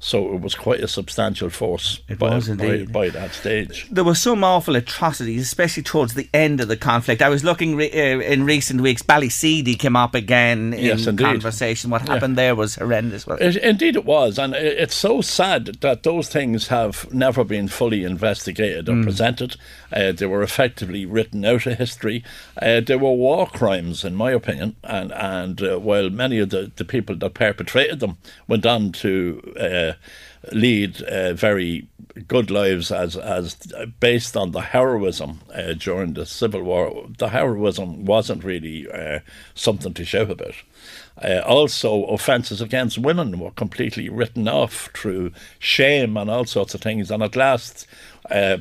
So 0.04 0.34
it 0.34 0.42
was 0.42 0.56
quite 0.56 0.80
a 0.80 0.88
substantial 0.88 1.52
force 1.52 2.02
it 2.10 2.18
by, 2.18 2.34
was 2.34 2.50
indeed. 2.50 2.92
By, 2.92 3.12
by, 3.12 3.20
that 3.20 3.36
stage. 3.36 3.88
There 3.92 4.04
were 4.04 4.16
some 4.16 4.44
awful 4.44 4.76
atrocities, 4.76 5.44
especially 5.44 5.84
towards 5.84 6.16
the 6.16 6.28
end 6.34 6.60
of 6.60 6.68
the 6.68 6.76
conflict. 6.76 7.22
I 7.22 7.30
was 7.30 7.44
looking 7.44 7.76
re- 7.76 7.92
uh, 7.92 8.20
in 8.20 8.44
recent 8.44 8.82
weeks, 8.82 9.04
Ballyseedy 9.04 9.78
came 9.78 9.96
up 9.96 10.16
again 10.16 10.74
in 10.74 10.86
yes, 10.86 11.06
conversation. 11.06 11.92
What 11.92 12.02
happened 12.08 12.34
yeah. 12.34 12.44
there 12.48 12.56
was 12.56 12.76
horrendous. 12.76 13.28
It, 13.28 13.58
indeed, 13.58 13.96
it 13.96 14.04
was. 14.04 14.40
And 14.40 14.56
it's 14.56 14.96
so 14.96 15.22
sad 15.22 15.66
that 15.82 16.02
those 16.02 16.30
things 16.30 16.70
have 16.70 17.14
never 17.14 17.44
been 17.44 17.68
fully 17.68 18.04
investigated 18.04 18.90
or 18.90 18.94
mm. 18.94 19.04
presented. 19.04 19.56
Uh, 19.94 20.14
they 20.14 20.26
were 20.26 20.42
effectively 20.42 21.06
written 21.06 21.46
out 21.46 21.68
of 21.68 21.78
history. 21.78 22.24
Uh, 22.60 22.80
they 22.80 22.96
were 22.96 23.14
war 23.14 23.46
crimes, 23.46 24.04
in 24.04 24.16
my 24.16 24.32
opinion. 24.32 24.76
And, 24.84 25.12
and 25.12 25.62
uh, 25.62 25.78
while 25.78 26.10
many 26.10 26.40
of 26.40 26.50
the, 26.50 26.72
the 26.76 26.86
people 26.86 27.16
that 27.18 27.36
perpetrated 27.36 28.00
them 28.00 28.18
went 28.48 28.66
on 28.66 28.94
to 28.94 29.91
uh, 29.92 30.50
lead 30.52 31.02
uh, 31.04 31.34
very 31.34 31.88
good 32.28 32.52
lives 32.52 32.92
as 32.92 33.16
as 33.16 33.56
based 34.00 34.36
on 34.36 34.52
the 34.52 34.62
heroism 34.62 35.40
uh, 35.54 35.74
during 35.74 36.14
the 36.14 36.26
Civil 36.26 36.64
War. 36.64 37.08
The 37.18 37.30
heroism 37.30 38.06
wasn't 38.06 38.44
really 38.44 38.90
uh, 38.92 39.20
something 39.54 39.94
to 39.94 40.06
shout 40.06 40.30
about. 40.30 40.56
Uh, 41.22 41.42
also, 41.46 42.06
offences 42.06 42.62
against 42.62 42.98
women 42.98 43.40
were 43.40 43.52
completely 43.52 44.10
written 44.10 44.48
off 44.48 44.90
through 44.94 45.32
shame 45.60 46.18
and 46.18 46.30
all 46.30 46.46
sorts 46.46 46.74
of 46.74 46.82
things. 46.82 47.12
And 47.12 47.22
at 47.22 47.36
last, 47.36 47.86
uh, 48.30 48.58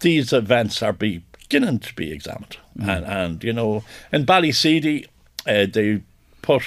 these 0.00 0.32
events 0.32 0.82
are 0.82 0.92
beginning 0.92 1.78
to 1.80 1.94
be 1.94 2.12
examined. 2.12 2.58
Mm. 2.78 2.96
And, 2.96 3.06
and, 3.06 3.44
you 3.44 3.52
know, 3.52 3.84
in 4.12 4.26
Ballyseedy, 4.26 5.06
uh, 5.46 5.66
they 5.72 6.02
put 6.42 6.62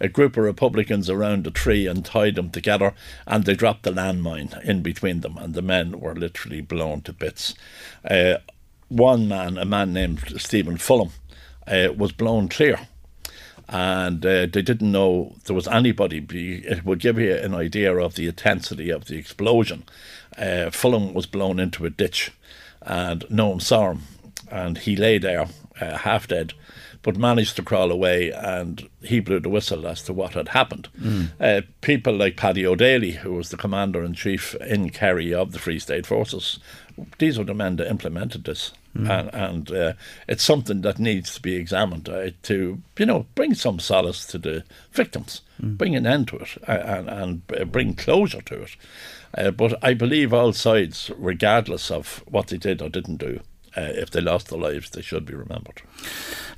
a 0.00 0.08
group 0.08 0.36
of 0.36 0.44
Republicans 0.44 1.10
around 1.10 1.46
a 1.46 1.50
tree 1.50 1.86
and 1.86 2.04
tied 2.04 2.36
them 2.36 2.50
together, 2.50 2.94
and 3.26 3.44
they 3.44 3.54
dropped 3.54 3.82
the 3.82 3.90
landmine 3.90 4.62
in 4.64 4.82
between 4.82 5.20
them, 5.20 5.36
and 5.38 5.54
the 5.54 5.62
men 5.62 6.00
were 6.00 6.14
literally 6.14 6.60
blown 6.60 7.00
to 7.02 7.12
bits. 7.12 7.54
Uh, 8.08 8.34
one 8.88 9.28
man, 9.28 9.58
a 9.58 9.64
man 9.64 9.92
named 9.92 10.40
Stephen 10.40 10.76
Fuller, 10.76 11.10
uh, 11.66 11.88
was 11.96 12.12
blown 12.12 12.48
clear. 12.48 12.80
And 13.70 14.24
uh, 14.24 14.46
they 14.46 14.62
didn't 14.62 14.90
know 14.90 15.34
there 15.44 15.54
was 15.54 15.68
anybody. 15.68 16.18
It 16.64 16.86
would 16.86 17.00
give 17.00 17.18
you 17.18 17.34
an 17.34 17.54
idea 17.54 17.94
of 17.94 18.14
the 18.14 18.26
intensity 18.26 18.88
of 18.88 19.04
the 19.04 19.18
explosion. 19.18 19.84
Uh, 20.38 20.70
Fulham 20.70 21.12
was 21.12 21.26
blown 21.26 21.60
into 21.60 21.84
a 21.84 21.90
ditch, 21.90 22.32
and 22.80 23.26
no 23.28 23.48
one 23.48 23.60
saw 23.60 23.90
him. 23.90 24.02
And 24.50 24.78
he 24.78 24.96
lay 24.96 25.18
there, 25.18 25.48
uh, 25.78 25.98
half 25.98 26.28
dead, 26.28 26.54
but 27.08 27.16
managed 27.16 27.56
to 27.56 27.62
crawl 27.62 27.90
away 27.90 28.30
and 28.32 28.86
he 29.00 29.18
blew 29.18 29.40
the 29.40 29.48
whistle 29.48 29.86
as 29.86 30.02
to 30.02 30.12
what 30.12 30.34
had 30.34 30.48
happened. 30.48 30.88
Mm. 31.00 31.30
Uh, 31.40 31.62
people 31.80 32.14
like 32.14 32.36
Paddy 32.36 32.66
O'Daly, 32.66 33.12
who 33.12 33.32
was 33.32 33.48
the 33.48 33.56
commander 33.56 34.04
in 34.04 34.12
chief 34.12 34.54
in 34.56 34.90
Kerry 34.90 35.32
of 35.32 35.52
the 35.52 35.58
Free 35.58 35.78
State 35.78 36.04
Forces, 36.04 36.58
these 37.16 37.38
were 37.38 37.44
the 37.44 37.54
men 37.54 37.76
that 37.76 37.88
implemented 37.88 38.44
this. 38.44 38.72
Mm. 38.94 39.08
And, 39.08 39.34
and 39.34 39.72
uh, 39.72 39.92
it's 40.28 40.44
something 40.44 40.82
that 40.82 40.98
needs 40.98 41.34
to 41.34 41.40
be 41.40 41.56
examined 41.56 42.10
uh, 42.10 42.32
to, 42.42 42.82
you 42.98 43.06
know, 43.06 43.24
bring 43.34 43.54
some 43.54 43.80
solace 43.80 44.26
to 44.26 44.36
the 44.36 44.64
victims, 44.92 45.40
mm. 45.62 45.78
bring 45.78 45.96
an 45.96 46.06
end 46.06 46.28
to 46.28 46.36
it, 46.36 46.58
uh, 46.68 46.72
and, 46.72 47.08
and 47.08 47.42
uh, 47.58 47.64
bring 47.64 47.94
closure 47.94 48.42
to 48.42 48.64
it. 48.64 48.76
Uh, 49.34 49.50
but 49.50 49.82
I 49.82 49.94
believe 49.94 50.34
all 50.34 50.52
sides, 50.52 51.10
regardless 51.16 51.90
of 51.90 52.22
what 52.26 52.48
they 52.48 52.58
did 52.58 52.82
or 52.82 52.90
didn't 52.90 53.16
do, 53.16 53.40
uh, 53.76 53.80
if 53.80 54.10
they 54.10 54.20
lost 54.20 54.48
their 54.48 54.58
lives, 54.58 54.90
they 54.90 55.02
should 55.02 55.24
be 55.24 55.34
remembered. 55.34 55.82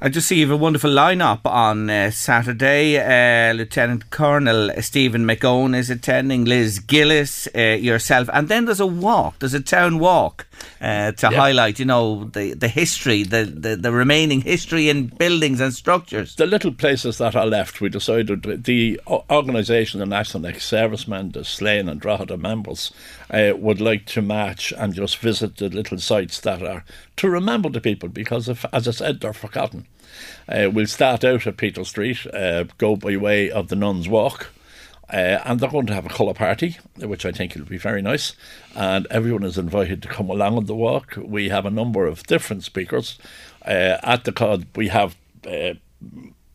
I 0.00 0.08
just 0.08 0.28
see 0.28 0.36
you 0.36 0.46
have 0.46 0.54
a 0.54 0.56
wonderful 0.56 0.90
lineup 0.90 1.40
on 1.44 1.90
uh, 1.90 2.10
Saturday. 2.10 2.98
Uh, 2.98 3.52
Lieutenant 3.52 4.10
Colonel 4.10 4.70
Stephen 4.80 5.24
McOwen 5.26 5.76
is 5.76 5.90
attending, 5.90 6.44
Liz 6.44 6.78
Gillis, 6.78 7.48
uh, 7.54 7.60
yourself, 7.60 8.28
and 8.32 8.48
then 8.48 8.64
there's 8.64 8.80
a 8.80 8.86
walk. 8.86 9.38
There's 9.38 9.54
a 9.54 9.60
town 9.60 9.98
walk 9.98 10.46
uh, 10.80 11.12
to 11.12 11.28
highlight, 11.28 11.78
you 11.78 11.84
know, 11.84 12.24
the, 12.24 12.54
the 12.54 12.68
history, 12.68 13.22
the, 13.22 13.44
the, 13.44 13.76
the 13.76 13.92
remaining 13.92 14.40
history 14.40 14.88
in 14.88 15.08
buildings 15.08 15.60
and 15.60 15.74
structures. 15.74 16.34
The 16.36 16.46
little 16.46 16.72
places 16.72 17.18
that 17.18 17.36
are 17.36 17.46
left, 17.46 17.80
we 17.80 17.88
decided 17.88 18.64
the 18.64 19.00
organisation, 19.06 20.00
the 20.00 20.06
National 20.06 20.46
Ex 20.46 20.64
Servicemen, 20.66 21.32
the 21.32 21.44
Slane 21.44 21.88
and 21.88 22.00
Drogheda 22.00 22.36
members, 22.36 22.92
uh, 23.30 23.52
would 23.56 23.80
like 23.80 24.06
to 24.06 24.22
match 24.22 24.72
and 24.76 24.94
just 24.94 25.18
visit 25.18 25.56
the 25.56 25.68
little 25.68 25.98
sites 25.98 26.40
that 26.40 26.62
are 26.62 26.84
to 27.16 27.30
remember 27.30 27.68
the 27.68 27.80
people 27.80 28.08
because, 28.08 28.48
if, 28.48 28.64
as 28.72 28.88
I 28.88 28.90
said, 28.90 29.20
they're 29.20 29.32
forgotten. 29.32 29.86
Uh, 30.48 30.68
we'll 30.72 30.86
start 30.86 31.24
out 31.24 31.46
at 31.46 31.56
Peter 31.56 31.84
Street, 31.84 32.26
uh, 32.34 32.64
go 32.78 32.96
by 32.96 33.16
way 33.16 33.50
of 33.50 33.68
the 33.68 33.76
Nuns 33.76 34.08
Walk. 34.08 34.48
Uh, 35.12 35.42
and 35.44 35.58
they're 35.58 35.68
going 35.68 35.86
to 35.86 35.94
have 35.94 36.06
a 36.06 36.10
colour 36.10 36.34
party, 36.34 36.78
which 36.98 37.26
I 37.26 37.32
think 37.32 37.56
will 37.56 37.64
be 37.64 37.78
very 37.78 38.00
nice. 38.00 38.32
And 38.76 39.08
everyone 39.10 39.42
is 39.42 39.58
invited 39.58 40.02
to 40.02 40.08
come 40.08 40.30
along 40.30 40.56
on 40.56 40.66
the 40.66 40.74
walk. 40.74 41.18
We 41.20 41.48
have 41.48 41.66
a 41.66 41.70
number 41.70 42.06
of 42.06 42.22
different 42.28 42.62
speakers. 42.62 43.18
Uh, 43.66 43.98
at 44.04 44.22
the 44.22 44.30
card, 44.30 44.66
we 44.76 44.86
have 44.86 45.16
uh, 45.44 45.74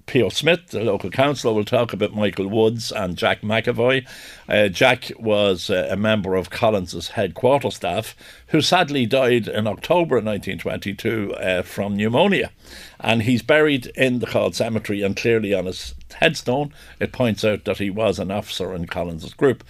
Pio 0.05 0.29
Smith, 0.29 0.67
the 0.67 0.83
local 0.83 1.09
councillor, 1.09 1.53
will 1.53 1.65
talk 1.65 1.91
about 1.91 2.13
Michael 2.13 2.47
Woods 2.47 2.91
and 2.91 3.17
Jack 3.17 3.41
McAvoy. 3.41 4.07
Uh, 4.47 4.67
Jack 4.67 5.11
was 5.17 5.69
uh, 5.69 5.87
a 5.89 5.95
member 5.95 6.35
of 6.35 6.49
Collins's 6.49 7.09
headquarter 7.09 7.71
staff, 7.71 8.15
who 8.47 8.61
sadly 8.61 9.05
died 9.05 9.47
in 9.47 9.67
October 9.67 10.15
1922 10.15 11.33
uh, 11.33 11.61
from 11.63 11.97
pneumonia. 11.97 12.51
And 12.99 13.23
he's 13.23 13.41
buried 13.41 13.87
in 13.95 14.19
the 14.19 14.27
Cord 14.27 14.55
Cemetery, 14.55 15.01
and 15.01 15.15
clearly 15.15 15.53
on 15.53 15.65
his 15.65 15.95
headstone, 16.13 16.73
it 16.99 17.11
points 17.11 17.43
out 17.43 17.65
that 17.65 17.79
he 17.79 17.89
was 17.89 18.19
an 18.19 18.31
officer 18.31 18.73
in 18.73 18.87
Collins's 18.87 19.33
group. 19.33 19.63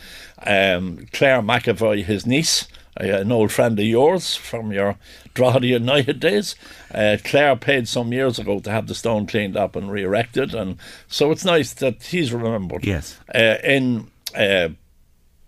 Um, 0.45 1.07
Claire 1.13 1.41
McAvoy, 1.41 2.03
his 2.03 2.25
niece, 2.25 2.67
an 2.97 3.31
old 3.31 3.51
friend 3.51 3.77
of 3.77 3.85
yours 3.85 4.35
from 4.35 4.71
your 4.71 4.97
Drogheda 5.33 5.67
United 5.67 6.19
days. 6.19 6.55
Uh, 6.93 7.17
Claire 7.23 7.55
paid 7.55 7.87
some 7.87 8.13
years 8.13 8.39
ago 8.39 8.59
to 8.59 8.71
have 8.71 8.87
the 8.87 8.95
stone 8.95 9.27
cleaned 9.27 9.57
up 9.57 9.75
and 9.75 9.91
re 9.91 10.03
erected, 10.03 10.55
and 10.55 10.77
so 11.07 11.31
it's 11.31 11.45
nice 11.45 11.73
that 11.73 12.03
he's 12.03 12.33
remembered. 12.33 12.85
Yes. 12.85 13.19
Uh, 13.33 13.57
in 13.63 14.11
uh, 14.33 14.69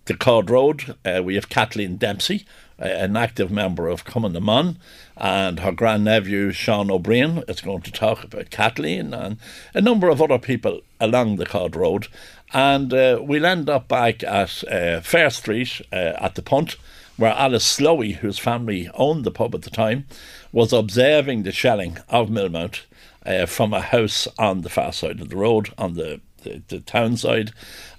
the 0.06 0.18
Cord 0.20 0.50
Road, 0.50 0.96
uh, 1.06 1.22
we 1.24 1.36
have 1.36 1.50
Kathleen 1.50 1.96
Dempsey, 1.96 2.46
uh, 2.80 2.86
an 2.86 3.16
active 3.16 3.50
member 3.50 3.88
of 3.88 4.04
Cumann 4.04 4.34
na 4.34 4.40
mBan, 4.40 4.76
and 5.16 5.62
her 5.62 5.72
grandnephew 5.72 6.52
Sean 6.52 6.92
O'Brien 6.92 7.44
is 7.48 7.62
going 7.62 7.82
to 7.82 7.92
talk 7.92 8.26
about 8.26 8.50
Kathleen 8.50 9.14
and 9.14 9.38
a 9.74 9.82
number 9.82 10.10
of 10.10 10.22
other 10.22 10.38
people 10.38 10.82
along 11.00 11.38
the 11.38 11.46
Cord 11.46 11.78
Road. 11.78 12.08
And 12.54 12.94
uh, 12.94 13.20
we'll 13.22 13.46
end 13.46 13.70
up 13.70 13.88
back 13.88 14.24
at 14.24 14.50
Fair 14.50 15.30
Street 15.30 15.82
at 15.92 16.36
the 16.36 16.42
Punt 16.42 16.78
where 17.18 17.34
Alice 17.34 17.78
Slowey, 17.78 18.16
whose 18.16 18.40
family 18.40 18.90
owned 18.94 19.26
the 19.26 19.32
pub 19.32 19.54
at 19.56 19.64
the 19.64 19.70
time, 19.70 20.06
was 20.52 20.72
observing 20.72 21.44
the 21.44 21.52
shelling 21.52 21.98
of 22.10 22.30
Millmount 22.30 22.82
uh, 23.26 23.46
from 23.46 23.74
a 23.74 23.82
house 23.82 24.28
on 24.38 24.62
the 24.62 24.70
far 24.70 24.94
side 24.94 25.20
of 25.20 25.30
the 25.30 25.36
road 25.36 25.74
on 25.78 25.96
the, 25.96 26.22
the, 26.44 26.62
the 26.70 26.80
town 26.80 27.18
side, 27.18 27.52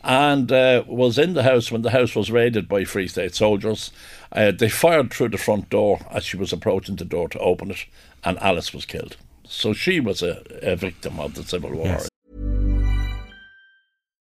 and 0.03 0.51
uh, 0.51 0.85
was 0.87 1.19
in 1.19 1.35
the 1.35 1.43
house 1.43 1.71
when 1.71 1.83
the 1.83 1.91
house 1.91 2.15
was 2.15 2.31
raided 2.31 2.69
by 2.69 2.85
Free 2.85 3.09
State 3.09 3.35
soldiers. 3.35 3.91
Uh, 4.33 4.53
they 4.53 4.69
fired 4.69 5.13
through 5.13 5.29
the 5.29 5.39
front 5.39 5.69
door 5.69 6.01
as 6.11 6.25
she 6.25 6.37
was 6.37 6.53
approaching 6.53 6.97
the 6.97 7.05
door 7.05 7.29
to 7.29 7.39
open 7.41 7.71
it, 7.71 7.85
and 8.25 8.39
Alice 8.39 8.73
was 8.73 8.87
killed. 8.87 9.17
So 9.45 9.73
she 9.73 9.99
was 9.99 10.23
a, 10.23 10.43
a 10.63 10.77
victim 10.77 11.19
of 11.19 11.35
the 11.35 11.43
Civil 11.43 11.73
War. 11.73 11.87
Yes. 11.87 12.08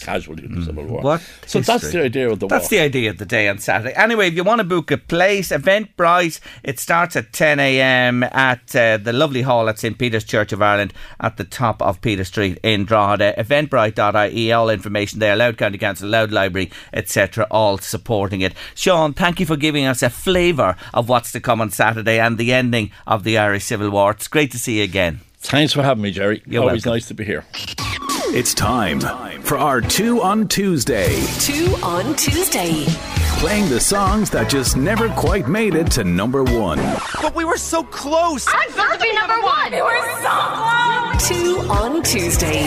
casualty 0.00 0.44
of 0.44 0.54
the 0.54 0.64
Civil 0.64 0.86
War. 0.86 1.02
What 1.02 1.20
so 1.46 1.58
history. 1.58 1.62
that's 1.62 1.92
the 1.92 2.02
idea 2.02 2.30
of 2.30 2.40
the 2.40 2.46
That's 2.46 2.68
the 2.68 2.80
idea 2.80 3.10
of 3.10 3.18
the 3.18 3.26
day 3.26 3.48
on 3.48 3.58
Saturday. 3.58 3.94
Anyway, 3.94 4.28
if 4.28 4.34
you 4.34 4.44
want 4.44 4.60
to 4.60 4.64
book 4.64 4.90
a 4.90 4.96
place, 4.96 5.50
Eventbrite, 5.50 6.40
it 6.62 6.78
starts 6.78 7.14
at 7.16 7.32
10 7.32 7.60
a.m. 7.60 8.22
at 8.22 8.74
uh, 8.74 8.96
the 8.96 9.12
lovely 9.12 9.42
hall 9.42 9.68
at 9.68 9.78
St 9.78 9.98
Peter's 9.98 10.24
Church 10.24 10.52
of 10.52 10.62
Ireland 10.62 10.94
at 11.20 11.36
the 11.36 11.44
top 11.44 11.82
of 11.82 12.00
Peter 12.00 12.24
Street 12.24 12.58
in 12.62 12.84
Drogheda. 12.84 13.34
Eventbrite.ie, 13.38 14.52
all 14.52 14.70
information 14.70 15.18
there. 15.18 15.36
Louth 15.36 15.56
County 15.56 15.78
Council, 15.78 16.08
Louth 16.08 16.30
Library, 16.30 16.70
etc., 16.92 17.46
all 17.50 17.78
supporting 17.78 18.40
it. 18.40 18.54
Sean, 18.74 19.12
thank 19.12 19.40
you 19.40 19.46
for 19.46 19.56
giving 19.56 19.84
us 19.84 20.02
a 20.02 20.10
flavour 20.10 20.76
of 20.94 21.08
what's 21.08 21.32
to 21.32 21.40
come 21.40 21.60
on 21.60 21.70
Saturday 21.70 22.18
and 22.18 22.38
the 22.38 22.52
ending 22.52 22.90
of 23.06 23.24
the 23.24 23.38
Irish 23.38 23.64
Civil 23.64 23.90
War. 23.90 24.12
It's 24.12 24.28
great 24.28 24.50
to 24.52 24.58
see 24.58 24.78
you 24.78 24.84
again. 24.84 25.20
Thanks 25.42 25.72
for 25.72 25.82
having 25.82 26.02
me, 26.02 26.12
Jerry. 26.12 26.42
You're 26.46 26.62
Always 26.62 26.84
welcome. 26.86 26.96
nice 26.96 27.08
to 27.08 27.14
be 27.14 27.24
here. 27.24 27.44
It's 28.34 28.54
time 28.54 29.00
for 29.42 29.58
our 29.58 29.80
Two 29.80 30.22
on 30.22 30.48
Tuesday. 30.48 31.22
Two 31.40 31.74
on 31.82 32.14
Tuesday. 32.16 32.84
Playing 33.38 33.68
the 33.68 33.80
songs 33.80 34.30
that 34.30 34.48
just 34.48 34.76
never 34.76 35.08
quite 35.10 35.48
made 35.48 35.74
it 35.74 35.90
to 35.92 36.04
number 36.04 36.44
one. 36.44 36.78
But 37.20 37.34
we 37.34 37.44
were 37.44 37.56
so 37.58 37.82
close. 37.82 38.46
I 38.48 38.66
deserve 38.66 38.92
to 38.92 38.98
be 39.00 39.12
number 39.12 39.38
one. 39.42 39.72
We 39.72 39.82
were 39.82 40.22
so 40.22 40.30
close. 40.54 41.28
Two 41.28 41.58
on 41.70 42.02
Tuesday. 42.04 42.62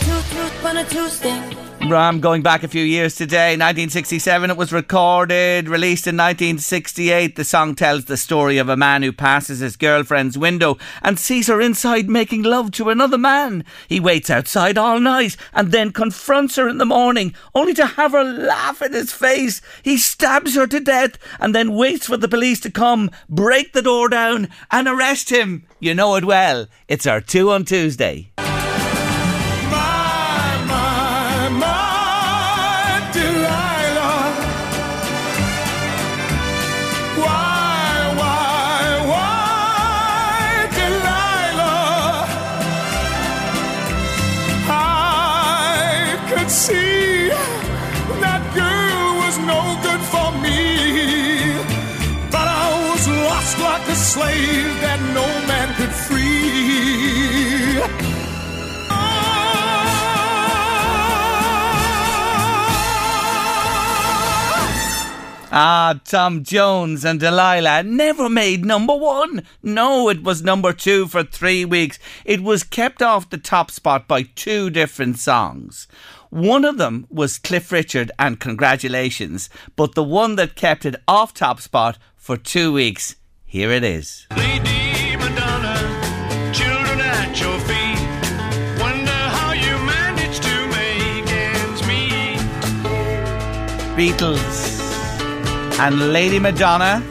Two 0.00 0.20
truths 0.30 0.64
on 0.64 0.76
a 0.76 0.84
Tuesday. 0.84 1.69
Ram 1.90 2.20
going 2.20 2.42
back 2.42 2.62
a 2.62 2.68
few 2.68 2.84
years 2.84 3.16
today, 3.16 3.52
1967 3.56 4.50
it 4.50 4.56
was 4.56 4.72
recorded, 4.72 5.68
released 5.68 6.06
in 6.06 6.16
1968. 6.16 7.34
The 7.34 7.44
song 7.44 7.74
tells 7.74 8.04
the 8.04 8.16
story 8.16 8.58
of 8.58 8.68
a 8.68 8.76
man 8.76 9.02
who 9.02 9.12
passes 9.12 9.58
his 9.58 9.76
girlfriend's 9.76 10.38
window 10.38 10.78
and 11.02 11.18
sees 11.18 11.48
her 11.48 11.60
inside 11.60 12.08
making 12.08 12.42
love 12.42 12.70
to 12.72 12.90
another 12.90 13.18
man. 13.18 13.64
He 13.88 13.98
waits 13.98 14.30
outside 14.30 14.78
all 14.78 15.00
night 15.00 15.36
and 15.52 15.72
then 15.72 15.90
confronts 15.90 16.56
her 16.56 16.68
in 16.68 16.78
the 16.78 16.84
morning, 16.84 17.34
only 17.54 17.74
to 17.74 17.86
have 17.86 18.12
her 18.12 18.24
laugh 18.24 18.80
in 18.82 18.92
his 18.92 19.12
face. 19.12 19.60
He 19.82 19.96
stabs 19.96 20.54
her 20.54 20.66
to 20.68 20.80
death 20.80 21.18
and 21.40 21.54
then 21.54 21.74
waits 21.74 22.06
for 22.06 22.16
the 22.16 22.28
police 22.28 22.60
to 22.60 22.70
come, 22.70 23.10
break 23.28 23.72
the 23.72 23.82
door 23.82 24.08
down 24.08 24.48
and 24.70 24.86
arrest 24.86 25.30
him. 25.30 25.66
You 25.80 25.94
know 25.94 26.14
it 26.14 26.24
well. 26.24 26.68
It's 26.88 27.06
our 27.06 27.20
2 27.20 27.50
on 27.50 27.64
Tuesday. 27.64 28.29
Ah, 65.52 65.98
Tom 66.04 66.44
Jones 66.44 67.04
and 67.04 67.18
Delilah 67.18 67.82
never 67.82 68.28
made 68.28 68.64
number 68.64 68.94
one. 68.94 69.44
No, 69.64 70.08
it 70.08 70.22
was 70.22 70.42
number 70.42 70.72
two 70.72 71.08
for 71.08 71.24
three 71.24 71.64
weeks. 71.64 71.98
It 72.24 72.40
was 72.40 72.62
kept 72.62 73.02
off 73.02 73.30
the 73.30 73.38
top 73.38 73.72
spot 73.72 74.06
by 74.06 74.22
two 74.22 74.70
different 74.70 75.18
songs. 75.18 75.88
One 76.30 76.64
of 76.64 76.78
them 76.78 77.06
was 77.10 77.38
Cliff 77.38 77.72
Richard 77.72 78.12
and 78.16 78.38
Congratulations, 78.38 79.50
but 79.74 79.96
the 79.96 80.04
one 80.04 80.36
that 80.36 80.54
kept 80.54 80.84
it 80.86 80.94
off 81.08 81.34
top 81.34 81.60
spot 81.60 81.98
for 82.16 82.36
two 82.36 82.72
weeks, 82.72 83.16
here 83.44 83.72
it 83.72 83.82
is. 83.82 84.28
Lady 84.36 85.16
Madonna, 85.16 85.74
children 86.54 87.00
at 87.00 87.40
your 87.40 87.58
feet. 87.58 88.80
Wonder 88.80 89.20
and 95.80 96.12
Lady 96.12 96.38
Madonna. 96.38 97.02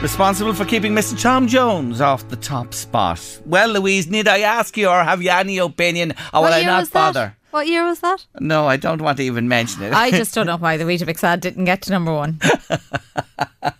Responsible 0.00 0.54
for 0.54 0.64
keeping 0.64 0.92
Mr. 0.94 1.20
Tom 1.20 1.48
Jones 1.48 2.00
off 2.00 2.28
the 2.28 2.36
top 2.36 2.72
spot. 2.72 3.40
Well, 3.44 3.70
Louise, 3.70 4.06
need 4.06 4.28
I 4.28 4.40
ask 4.40 4.76
you, 4.76 4.88
or 4.88 5.02
have 5.02 5.20
you 5.20 5.30
any 5.30 5.58
opinion, 5.58 6.12
or 6.32 6.42
What 6.42 6.50
will 6.50 6.54
I 6.54 6.62
not 6.62 6.92
bother? 6.92 7.36
What 7.50 7.66
year 7.66 7.84
was 7.84 8.00
that? 8.00 8.26
No, 8.40 8.66
I 8.66 8.76
don't 8.76 9.00
want 9.00 9.16
to 9.18 9.24
even 9.24 9.48
mention 9.48 9.82
it. 9.82 9.92
I 9.94 10.10
just 10.10 10.34
don't 10.36 10.46
know 10.46 10.56
why 10.58 10.76
the 10.76 10.84
Weetabix 10.84 11.24
ad 11.24 11.40
didn't 11.40 11.64
get 11.64 11.82
to 11.82 11.90
number 11.90 12.12
one. 12.12 12.34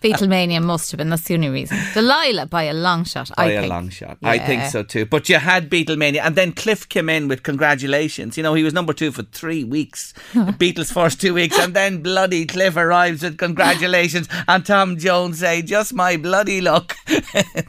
Beatlemania 0.01 0.61
must 0.61 0.91
have 0.91 0.97
been. 0.97 1.09
That's 1.09 1.23
the 1.23 1.35
only 1.35 1.49
reason. 1.49 1.77
Delilah 1.93 2.47
by 2.47 2.63
a 2.63 2.73
long 2.73 3.03
shot. 3.03 3.31
By 3.35 3.43
I 3.43 3.47
a 3.47 3.59
think. 3.61 3.69
long 3.69 3.89
shot. 3.89 4.17
I 4.23 4.37
think 4.39 4.63
so 4.65 4.83
too. 4.83 5.05
But 5.05 5.29
you 5.29 5.37
had 5.37 5.69
Beatlemania, 5.69 6.21
and 6.23 6.35
then 6.35 6.51
Cliff 6.51 6.87
came 6.87 7.09
in 7.09 7.27
with 7.27 7.43
congratulations. 7.43 8.37
You 8.37 8.43
know, 8.43 8.53
he 8.53 8.63
was 8.63 8.73
number 8.73 8.93
two 8.93 9.11
for 9.11 9.23
three 9.23 9.63
weeks. 9.63 10.13
Beatles' 10.33 10.91
first 10.91 11.21
two 11.21 11.33
weeks, 11.33 11.57
and 11.57 11.73
then 11.73 12.01
bloody 12.01 12.45
Cliff 12.45 12.75
arrives 12.75 13.23
with 13.23 13.37
congratulations, 13.37 14.27
and 14.47 14.65
Tom 14.65 14.97
Jones 14.97 15.39
say, 15.39 15.61
"Just 15.61 15.93
my 15.93 16.17
bloody 16.17 16.61
luck 16.61 16.95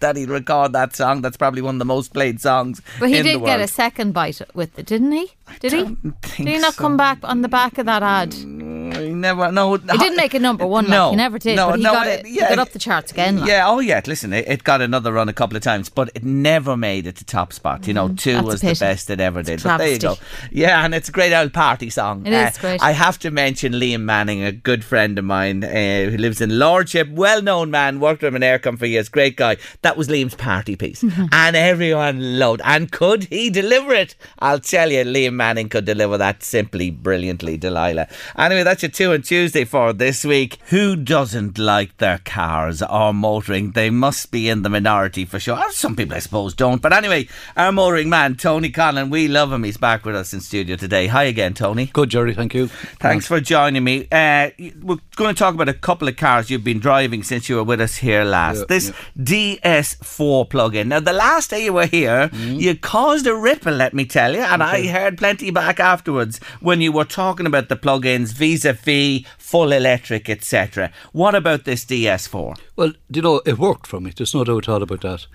that 0.00 0.14
he'd 0.16 0.30
record 0.30 0.72
that 0.72 0.94
song. 0.96 1.22
That's 1.22 1.36
probably 1.36 1.62
one 1.62 1.76
of 1.76 1.78
the 1.80 1.84
most 1.84 2.12
played 2.12 2.40
songs 2.40 2.80
But 2.98 3.10
he 3.10 3.22
did 3.22 3.42
get 3.44 3.60
a 3.60 3.68
second 3.68 4.12
bite 4.12 4.40
with 4.54 4.78
it, 4.78 4.86
didn't 4.86 5.12
he? 5.12 5.30
Did 5.60 5.72
he? 5.72 5.89
Don't 6.02 6.22
think 6.22 6.48
Did 6.48 6.54
he 6.56 6.58
not 6.58 6.74
so. 6.74 6.82
come 6.82 6.96
back 6.96 7.18
on 7.22 7.42
the 7.42 7.48
back 7.48 7.78
of 7.78 7.86
that 7.86 8.02
ad? 8.02 8.34
I 8.34 9.08
never. 9.10 9.52
No, 9.52 9.76
He 9.76 9.98
didn't 9.98 10.16
make 10.16 10.34
a 10.34 10.38
number 10.40 10.66
one. 10.66 10.88
No, 10.90 11.06
like, 11.06 11.10
he 11.12 11.16
never 11.16 11.38
did. 11.38 11.56
no, 11.56 11.70
but 11.70 11.78
he 11.78 11.84
no, 11.84 11.92
got 11.92 12.06
it- 12.08 12.20
it. 12.20 12.26
he 12.26 12.40
got 12.40 12.58
up 12.58 12.70
the 12.70 12.78
charts 12.78 13.12
again. 13.12 13.38
Like. 13.40 13.48
Yeah, 13.48 13.68
oh 13.68 13.78
yeah. 13.78 14.00
Listen, 14.06 14.32
it, 14.32 14.48
it 14.48 14.64
got 14.64 14.80
another 14.80 15.12
run 15.12 15.28
a 15.28 15.32
couple 15.32 15.56
of 15.56 15.62
times, 15.62 15.88
but 15.88 16.10
it 16.14 16.24
never 16.24 16.76
made 16.76 17.06
it 17.06 17.16
to 17.16 17.24
top 17.24 17.52
spot. 17.52 17.86
You 17.86 17.94
know, 17.94 18.08
two. 18.08 18.32
That's 18.32 18.42
a 18.42 18.46
was 18.46 18.60
the 18.60 18.74
best 18.74 19.08
it 19.10 19.20
ever 19.20 19.42
did. 19.42 19.62
But 19.62 19.78
there 19.78 19.92
you 19.92 19.98
go. 19.98 20.16
Yeah, 20.50 20.84
and 20.84 20.94
it's 20.94 21.08
a 21.08 21.12
great 21.12 21.32
old 21.32 21.52
party 21.52 21.88
song. 21.90 22.26
Uh, 22.26 22.30
It 22.30 22.48
is 22.48 22.58
great. 22.58 22.82
I 22.82 22.90
have 22.92 23.18
to 23.20 23.30
mention 23.30 23.72
Liam 23.74 24.02
Manning, 24.02 24.42
a 24.42 24.50
good 24.52 24.84
friend 24.84 25.18
of 25.18 25.24
mine 25.24 25.62
uh, 25.62 25.68
who 26.10 26.16
lives 26.16 26.40
in 26.40 26.58
Lordship, 26.58 27.08
well 27.10 27.42
known 27.42 27.70
man, 27.70 28.00
worked 28.00 28.22
with 28.22 28.34
him 28.34 28.42
in 28.42 28.42
Eircom 28.42 28.78
for 28.78 28.86
years, 28.86 29.08
great 29.08 29.36
guy. 29.36 29.56
That 29.82 29.96
was 29.96 30.08
Liam's 30.08 30.34
party 30.34 30.74
piece. 30.76 31.02
Mm-hmm. 31.02 31.26
and 31.32 31.54
everyone 31.56 32.38
loved 32.38 32.60
And 32.64 32.90
could 32.90 33.24
he 33.24 33.50
deliver 33.50 33.92
it? 33.92 34.14
I'll 34.40 34.58
tell 34.60 34.90
you, 34.90 35.04
Liam 35.04 35.34
Manning 35.34 35.68
could 35.68 35.79
deliver 35.80 36.18
that 36.18 36.42
simply 36.42 36.90
brilliantly, 36.90 37.56
Delilah. 37.56 38.08
Anyway, 38.36 38.62
that's 38.62 38.82
your 38.82 38.90
two 38.90 39.12
on 39.12 39.22
Tuesday 39.22 39.64
for 39.64 39.92
this 39.92 40.24
week. 40.24 40.58
Who 40.68 40.96
doesn't 40.96 41.58
like 41.58 41.96
their 41.98 42.18
cars 42.18 42.82
or 42.82 43.12
motoring? 43.12 43.72
They 43.72 43.90
must 43.90 44.30
be 44.30 44.48
in 44.48 44.62
the 44.62 44.68
minority 44.68 45.24
for 45.24 45.38
sure. 45.40 45.70
Some 45.70 45.96
people, 45.96 46.14
I 46.16 46.20
suppose, 46.20 46.54
don't. 46.54 46.80
But 46.82 46.92
anyway, 46.92 47.28
our 47.56 47.72
motoring 47.72 48.08
man, 48.08 48.36
Tony 48.36 48.70
Conlon, 48.70 49.10
we 49.10 49.28
love 49.28 49.52
him. 49.52 49.64
He's 49.64 49.76
back 49.76 50.04
with 50.04 50.14
us 50.16 50.32
in 50.32 50.40
studio 50.40 50.76
today. 50.76 51.06
Hi 51.08 51.24
again, 51.24 51.54
Tony. 51.54 51.86
Good, 51.86 52.10
Jerry. 52.10 52.34
Thank 52.34 52.54
you. 52.54 52.68
Thanks 52.68 53.26
for 53.26 53.40
joining 53.40 53.84
me. 53.84 54.06
Uh, 54.10 54.50
we're 54.82 54.98
going 55.16 55.34
to 55.34 55.38
talk 55.38 55.54
about 55.54 55.68
a 55.68 55.74
couple 55.74 56.08
of 56.08 56.16
cars 56.16 56.50
you've 56.50 56.64
been 56.64 56.80
driving 56.80 57.22
since 57.22 57.48
you 57.48 57.56
were 57.56 57.64
with 57.64 57.80
us 57.80 57.96
here 57.96 58.24
last. 58.24 58.58
Yeah, 58.58 58.64
this 58.68 58.92
DS4 59.18 60.48
plug-in. 60.48 60.88
Now, 60.88 61.00
the 61.00 61.12
last 61.12 61.50
day 61.50 61.64
you 61.64 61.72
were 61.72 61.86
here, 61.86 62.28
Mm-hmm. 62.30 62.54
you 62.60 62.76
caused 62.76 63.26
a 63.26 63.34
ripple, 63.34 63.72
let 63.72 63.92
me 63.94 64.04
tell 64.04 64.32
you, 64.34 64.40
and 64.40 64.62
I 64.62 64.86
heard 64.86 65.18
plenty 65.18 65.48
back 65.70 65.78
afterwards 65.78 66.40
when 66.60 66.80
you 66.80 66.90
were 66.90 67.04
talking 67.04 67.46
about 67.46 67.68
the 67.68 67.76
plug-ins, 67.76 68.32
vis-a-vis, 68.32 69.24
full 69.38 69.70
electric, 69.70 70.28
etc. 70.28 70.90
What 71.12 71.36
about 71.36 71.64
this 71.64 71.84
DS4? 71.84 72.58
Well, 72.74 72.92
you 73.08 73.22
know, 73.22 73.40
it 73.46 73.56
worked 73.58 73.86
for 73.86 74.00
me. 74.00 74.12
There's 74.16 74.34
no 74.34 74.42
doubt 74.42 74.82
about 74.82 75.02
that. 75.02 75.26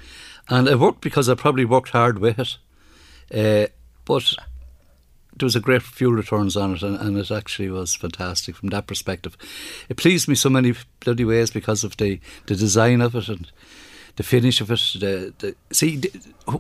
And 0.50 0.68
it 0.68 0.78
worked 0.78 1.00
because 1.00 1.30
I 1.30 1.36
probably 1.36 1.64
worked 1.64 1.90
hard 1.90 2.20
with 2.20 2.38
it. 2.38 2.58
Uh, 3.34 3.68
but 4.04 4.36
there 5.38 5.46
was 5.46 5.56
a 5.56 5.62
great 5.62 5.84
fuel 5.84 6.12
returns 6.12 6.58
on 6.58 6.76
it, 6.76 6.84
and, 6.84 6.98
and 6.98 7.18
it 7.18 7.32
actually 7.32 7.70
was 7.70 7.96
fantastic 7.96 8.58
from 8.58 8.70
that 8.70 8.88
perspective. 8.88 9.38
It 9.88 9.96
pleased 9.96 10.28
me 10.28 10.36
so 10.36 10.50
many 10.50 10.74
bloody 11.00 11.24
ways 11.24 11.50
because 11.50 11.86
of 11.86 11.96
the, 11.96 12.20
the 12.48 12.56
design 12.56 13.00
of 13.00 13.16
it 13.16 13.30
and 13.30 13.50
the 14.16 14.24
finish 14.24 14.62
of 14.62 14.72
it. 14.72 14.80
The, 15.00 15.34
the 15.40 15.56
see, 15.74 16.02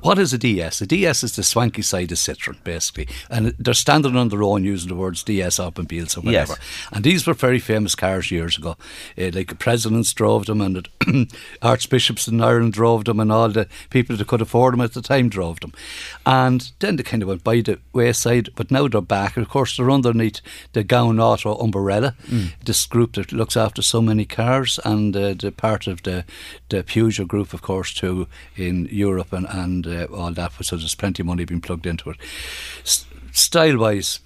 what 0.02 0.18
is 0.18 0.34
a 0.34 0.38
DS? 0.38 0.82
A 0.82 0.86
DS 0.88 1.24
is 1.24 1.36
the 1.36 1.44
swanky 1.44 1.82
side 1.82 2.12
of 2.12 2.18
Citroen, 2.18 2.58
basically, 2.64 3.08
and 3.30 3.54
they're 3.60 3.74
standing 3.74 4.16
on 4.16 4.30
their 4.30 4.44
own 4.44 4.64
using 4.64 4.90
the 4.90 4.96
words 4.96 5.24
DS 5.24 5.60
automobiles 5.60 6.18
or 6.18 6.22
Yes. 6.24 6.50
whatever. 6.50 6.62
And 6.92 7.04
these 7.04 7.28
were 7.28 7.34
very 7.36 7.60
famous 7.60 7.96
cars 7.96 8.32
years 8.32 8.58
ago. 8.58 8.76
Uh, 9.18 9.30
like 9.34 9.58
presidents 9.60 10.12
drove 10.14 10.46
them, 10.48 10.62
and 10.62 10.88
archbishops 11.62 12.28
in 12.28 12.42
Ireland 12.42 12.74
drove 12.74 13.06
them, 13.06 13.20
and 13.20 13.32
all 13.32 13.50
the 13.50 13.68
people 13.90 14.16
that 14.18 14.28
could 14.28 14.42
afford 14.42 14.74
them 14.74 14.82
at 14.82 14.94
the 14.94 15.02
time 15.02 15.30
drove 15.30 15.60
them. 15.60 15.74
And 16.26 16.72
then 16.80 16.96
they 16.96 17.04
kind 17.04 17.22
of 17.22 17.30
went 17.30 17.44
by 17.44 17.62
the 17.62 17.80
wayside, 17.94 18.50
but 18.56 18.72
now 18.72 18.88
they're 18.88 19.02
back. 19.02 19.38
Of 19.38 19.50
course, 19.50 19.78
they're 19.78 19.92
underneath 19.92 20.42
the 20.74 20.84
Gown 20.84 21.20
Auto 21.20 21.56
umbrella, 21.56 22.16
this 22.64 22.86
group 22.86 23.14
that 23.14 23.32
looks 23.32 23.56
after 23.58 23.82
so 23.82 24.02
many 24.02 24.26
cars, 24.26 24.80
and 24.84 25.16
uh, 25.16 25.34
the 25.34 25.52
part 25.52 25.88
of 25.88 26.04
the 26.04 26.26
the 26.70 26.84
Peugeot 26.84 27.28
group, 27.28 27.45
of 27.54 27.62
course, 27.62 27.94
too, 27.94 28.28
in 28.56 28.88
Europe 28.92 29.34
and 29.34 29.46
and 29.50 29.88
uh, 29.88 30.08
all 30.14 30.32
that. 30.32 30.52
So 30.62 30.76
there's 30.76 30.96
plenty 30.96 31.22
of 31.22 31.28
money 31.28 31.46
being 31.46 31.62
plugged 31.62 31.86
into 31.86 32.10
it. 32.10 32.18
S- 32.84 33.06
style 33.32 33.78
wise, 33.78 34.20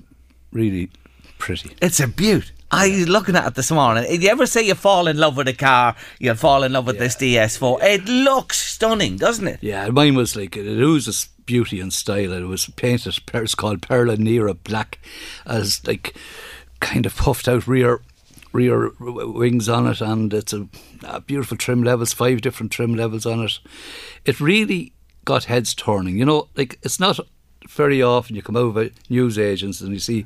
really 0.51 0.89
pretty. 1.37 1.75
It's 1.81 1.99
a 1.99 2.07
beaut. 2.07 2.51
I 2.71 2.89
was 2.89 3.09
looking 3.09 3.35
at 3.35 3.47
it 3.47 3.55
this 3.55 3.71
morning. 3.71 4.05
If 4.07 4.21
you 4.21 4.29
ever 4.29 4.45
say 4.45 4.61
you 4.61 4.75
fall 4.75 5.07
in 5.07 5.17
love 5.17 5.35
with 5.35 5.47
a 5.47 5.53
car, 5.53 5.95
you'll 6.19 6.35
fall 6.35 6.63
in 6.63 6.73
love 6.73 6.85
with 6.85 6.99
this 6.99 7.15
DS4. 7.15 7.81
It 7.81 8.05
looks 8.05 8.59
stunning, 8.59 9.17
doesn't 9.17 9.47
it? 9.47 9.59
Yeah, 9.61 9.87
mine 9.89 10.13
was 10.13 10.35
like 10.35 10.55
it 10.55 10.67
oozes 10.67 11.29
beauty 11.47 11.79
and 11.79 11.91
style. 11.91 12.31
It 12.31 12.43
was 12.43 12.67
painted. 12.75 13.17
It's 13.33 13.55
called 13.55 13.81
Perla 13.81 14.17
Nera 14.17 14.53
Black, 14.53 14.99
as 15.47 15.85
like 15.87 16.15
kind 16.79 17.07
of 17.07 17.15
puffed 17.15 17.47
out 17.47 17.67
rear 17.67 18.01
rear 18.51 18.91
wings 18.99 19.69
on 19.69 19.87
it, 19.87 20.01
and 20.01 20.33
it's 20.33 20.53
a, 20.53 20.67
a 21.03 21.21
beautiful 21.21 21.57
trim 21.57 21.83
levels. 21.83 22.13
Five 22.13 22.41
different 22.41 22.71
trim 22.71 22.95
levels 22.95 23.25
on 23.25 23.41
it. 23.41 23.59
It 24.25 24.39
really 24.39 24.93
got 25.25 25.45
heads 25.45 25.73
turning. 25.73 26.17
You 26.17 26.25
know, 26.25 26.47
like 26.55 26.79
it's 26.81 26.99
not 26.99 27.19
very 27.67 28.01
often 28.01 28.35
you 28.35 28.41
come 28.41 28.55
over 28.55 28.89
news 29.09 29.37
agents 29.37 29.81
and 29.81 29.93
you 29.93 29.99
see. 29.99 30.25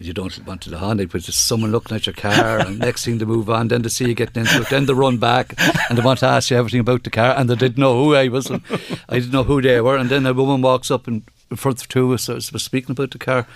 You 0.00 0.12
don't 0.12 0.46
want 0.46 0.62
to 0.62 0.70
the 0.70 0.78
Honda, 0.78 1.08
but 1.08 1.24
there's 1.24 1.34
someone 1.34 1.72
looking 1.72 1.96
at 1.96 2.06
your 2.06 2.14
car, 2.14 2.60
and 2.60 2.78
next 2.78 3.04
thing 3.04 3.18
they 3.18 3.24
move 3.24 3.50
on, 3.50 3.66
then 3.66 3.82
they 3.82 3.88
see 3.88 4.06
you 4.06 4.14
getting 4.14 4.42
into 4.42 4.60
it, 4.60 4.68
then 4.68 4.86
they 4.86 4.92
run 4.92 5.18
back 5.18 5.54
and 5.88 5.98
they 5.98 6.02
want 6.02 6.20
to 6.20 6.26
ask 6.26 6.52
you 6.52 6.56
everything 6.56 6.78
about 6.78 7.02
the 7.02 7.10
car, 7.10 7.34
and 7.36 7.50
they 7.50 7.56
didn't 7.56 7.78
know 7.78 8.04
who 8.04 8.14
I 8.14 8.28
was, 8.28 8.48
and 8.48 8.62
I 9.08 9.14
didn't 9.14 9.32
know 9.32 9.42
who 9.42 9.60
they 9.60 9.80
were, 9.80 9.96
and 9.96 10.08
then 10.08 10.24
a 10.24 10.32
woman 10.32 10.62
walks 10.62 10.92
up 10.92 11.08
and 11.08 11.24
in 11.50 11.56
front 11.56 11.80
of 11.80 11.88
two 11.88 12.12
of 12.12 12.28
us, 12.28 12.52
was 12.52 12.62
speaking 12.62 12.92
about 12.92 13.10
the 13.10 13.18
car, 13.18 13.46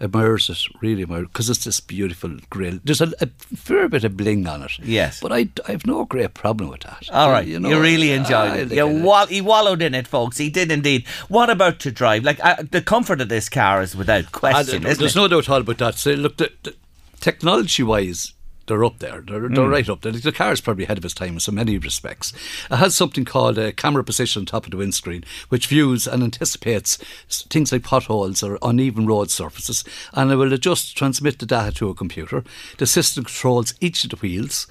admires 0.00 0.50
it, 0.50 0.58
really 0.82 1.02
admires 1.02 1.26
because 1.28 1.48
it's 1.48 1.64
this 1.64 1.80
beautiful 1.80 2.36
grill. 2.50 2.78
There's 2.84 3.00
a, 3.00 3.12
a 3.20 3.28
fair 3.56 3.88
bit 3.88 4.04
of 4.04 4.16
bling 4.16 4.46
on 4.46 4.62
it. 4.62 4.78
Yes. 4.80 5.20
But 5.20 5.32
I, 5.32 5.48
I 5.66 5.72
have 5.72 5.86
no 5.86 6.04
great 6.04 6.34
problem 6.34 6.70
with 6.70 6.80
that. 6.80 7.08
All 7.10 7.30
right, 7.30 7.46
You 7.46 7.54
you, 7.54 7.60
know, 7.60 7.80
really 7.80 8.12
I 8.12 8.16
enjoyed 8.16 8.56
it. 8.56 8.68
like 8.68 8.76
You 8.76 8.86
wall- 9.02 9.26
he 9.26 9.40
wallowed 9.40 9.82
in 9.82 9.94
it, 9.94 10.06
folks. 10.06 10.38
He 10.38 10.50
did 10.50 10.70
indeed. 10.70 11.06
What 11.28 11.50
about 11.50 11.80
to 11.80 11.90
drive? 11.90 12.24
Like 12.24 12.44
uh, 12.44 12.64
the 12.70 12.82
comfort 12.82 13.20
of 13.20 13.28
this 13.28 13.48
car 13.48 13.82
is 13.82 13.96
without 13.96 14.32
question, 14.32 14.82
there's 14.82 15.00
it? 15.00 15.16
no 15.16 15.28
doubt 15.28 15.44
at 15.44 15.48
all 15.48 15.60
about 15.60 15.78
that. 15.78 15.94
So 15.96 16.12
look, 16.12 16.36
the, 16.36 16.52
the, 16.62 16.74
technology 17.20 17.82
wise, 17.82 18.32
they're 18.66 18.84
up 18.84 18.98
there. 18.98 19.20
They're, 19.20 19.40
they're 19.48 19.50
Mm. 19.66 19.70
right 19.70 19.88
up 19.88 20.00
there. 20.02 20.12
The 20.12 20.32
car 20.32 20.52
is 20.52 20.60
probably 20.60 20.84
ahead 20.84 20.98
of 20.98 21.04
its 21.04 21.14
time 21.14 21.34
in 21.34 21.40
so 21.40 21.52
many 21.52 21.78
respects. 21.78 22.32
It 22.70 22.76
has 22.76 22.94
something 22.94 23.24
called 23.24 23.58
a 23.58 23.72
camera 23.72 24.02
position 24.04 24.40
on 24.40 24.46
top 24.46 24.64
of 24.64 24.70
the 24.72 24.76
windscreen, 24.76 25.24
which 25.48 25.66
views 25.68 26.06
and 26.06 26.22
anticipates 26.22 26.96
things 27.50 27.72
like 27.72 27.82
potholes 27.84 28.42
or 28.42 28.58
uneven 28.62 29.06
road 29.06 29.30
surfaces, 29.30 29.84
and 30.12 30.30
it 30.32 30.36
will 30.36 30.52
adjust, 30.52 30.96
transmit 30.96 31.38
the 31.38 31.46
data 31.46 31.72
to 31.76 31.88
a 31.90 31.94
computer. 31.94 32.44
The 32.78 32.86
system 32.86 33.24
controls 33.24 33.74
each 33.80 34.04
of 34.04 34.10
the 34.10 34.16
wheels 34.16 34.66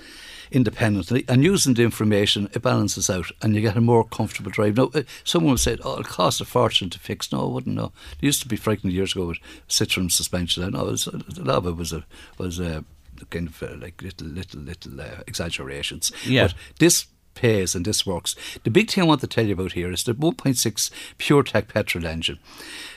independently, 0.52 1.26
and 1.28 1.44
using 1.44 1.74
the 1.74 1.84
information, 1.84 2.48
it 2.54 2.62
balances 2.62 3.10
out, 3.10 3.32
and 3.42 3.56
you 3.56 3.62
get 3.62 3.76
a 3.76 3.82
more 3.82 4.04
comfortable 4.04 4.52
drive. 4.52 4.78
Now, 4.78 4.92
uh, 4.94 5.02
someone 5.24 5.52
will 5.52 5.58
say, 5.58 5.76
"Oh, 5.84 5.94
it'll 5.94 6.04
cost 6.04 6.40
a 6.40 6.46
fortune 6.46 6.90
to 6.92 7.00
fix." 7.00 7.32
No, 7.32 7.42
I 7.42 7.52
wouldn't 7.52 7.76
know. 7.76 7.92
It 8.22 8.26
used 8.26 8.42
to 8.44 8.48
be 8.48 8.56
frightening 8.56 8.94
years 8.94 9.14
ago 9.14 9.26
with 9.28 9.40
Citroen 9.68 10.12
suspension. 10.12 10.64
I 10.64 10.70
know 10.70 10.88
it 10.88 10.92
was, 10.92 11.08
a 11.08 11.42
lot 11.44 11.58
of 11.58 11.66
it 11.68 11.76
was 11.78 11.92
a 11.94 12.06
was 12.38 12.60
a 12.60 12.86
kind 13.30 13.48
of 13.48 13.64
uh, 13.64 13.76
like 13.78 14.02
little 14.02 14.28
little 14.28 14.62
little 14.62 15.02
uh, 15.02 15.24
exaggerations. 15.28 16.12
Yeah. 16.26 16.48
But 16.48 16.56
this 16.80 17.08
pays 17.36 17.76
and 17.76 17.86
this 17.86 18.06
works. 18.06 18.36
The 18.64 18.72
big 18.72 18.90
thing 18.90 19.04
I 19.04 19.08
want 19.08 19.22
to 19.22 19.28
tell 19.28 19.46
you 19.46 19.54
about 19.54 19.74
here 19.74 19.92
is 19.92 20.04
the 20.04 20.14
1.6 20.16 20.90
PureTech 21.20 21.68
petrol 21.68 22.08
engine 22.08 22.40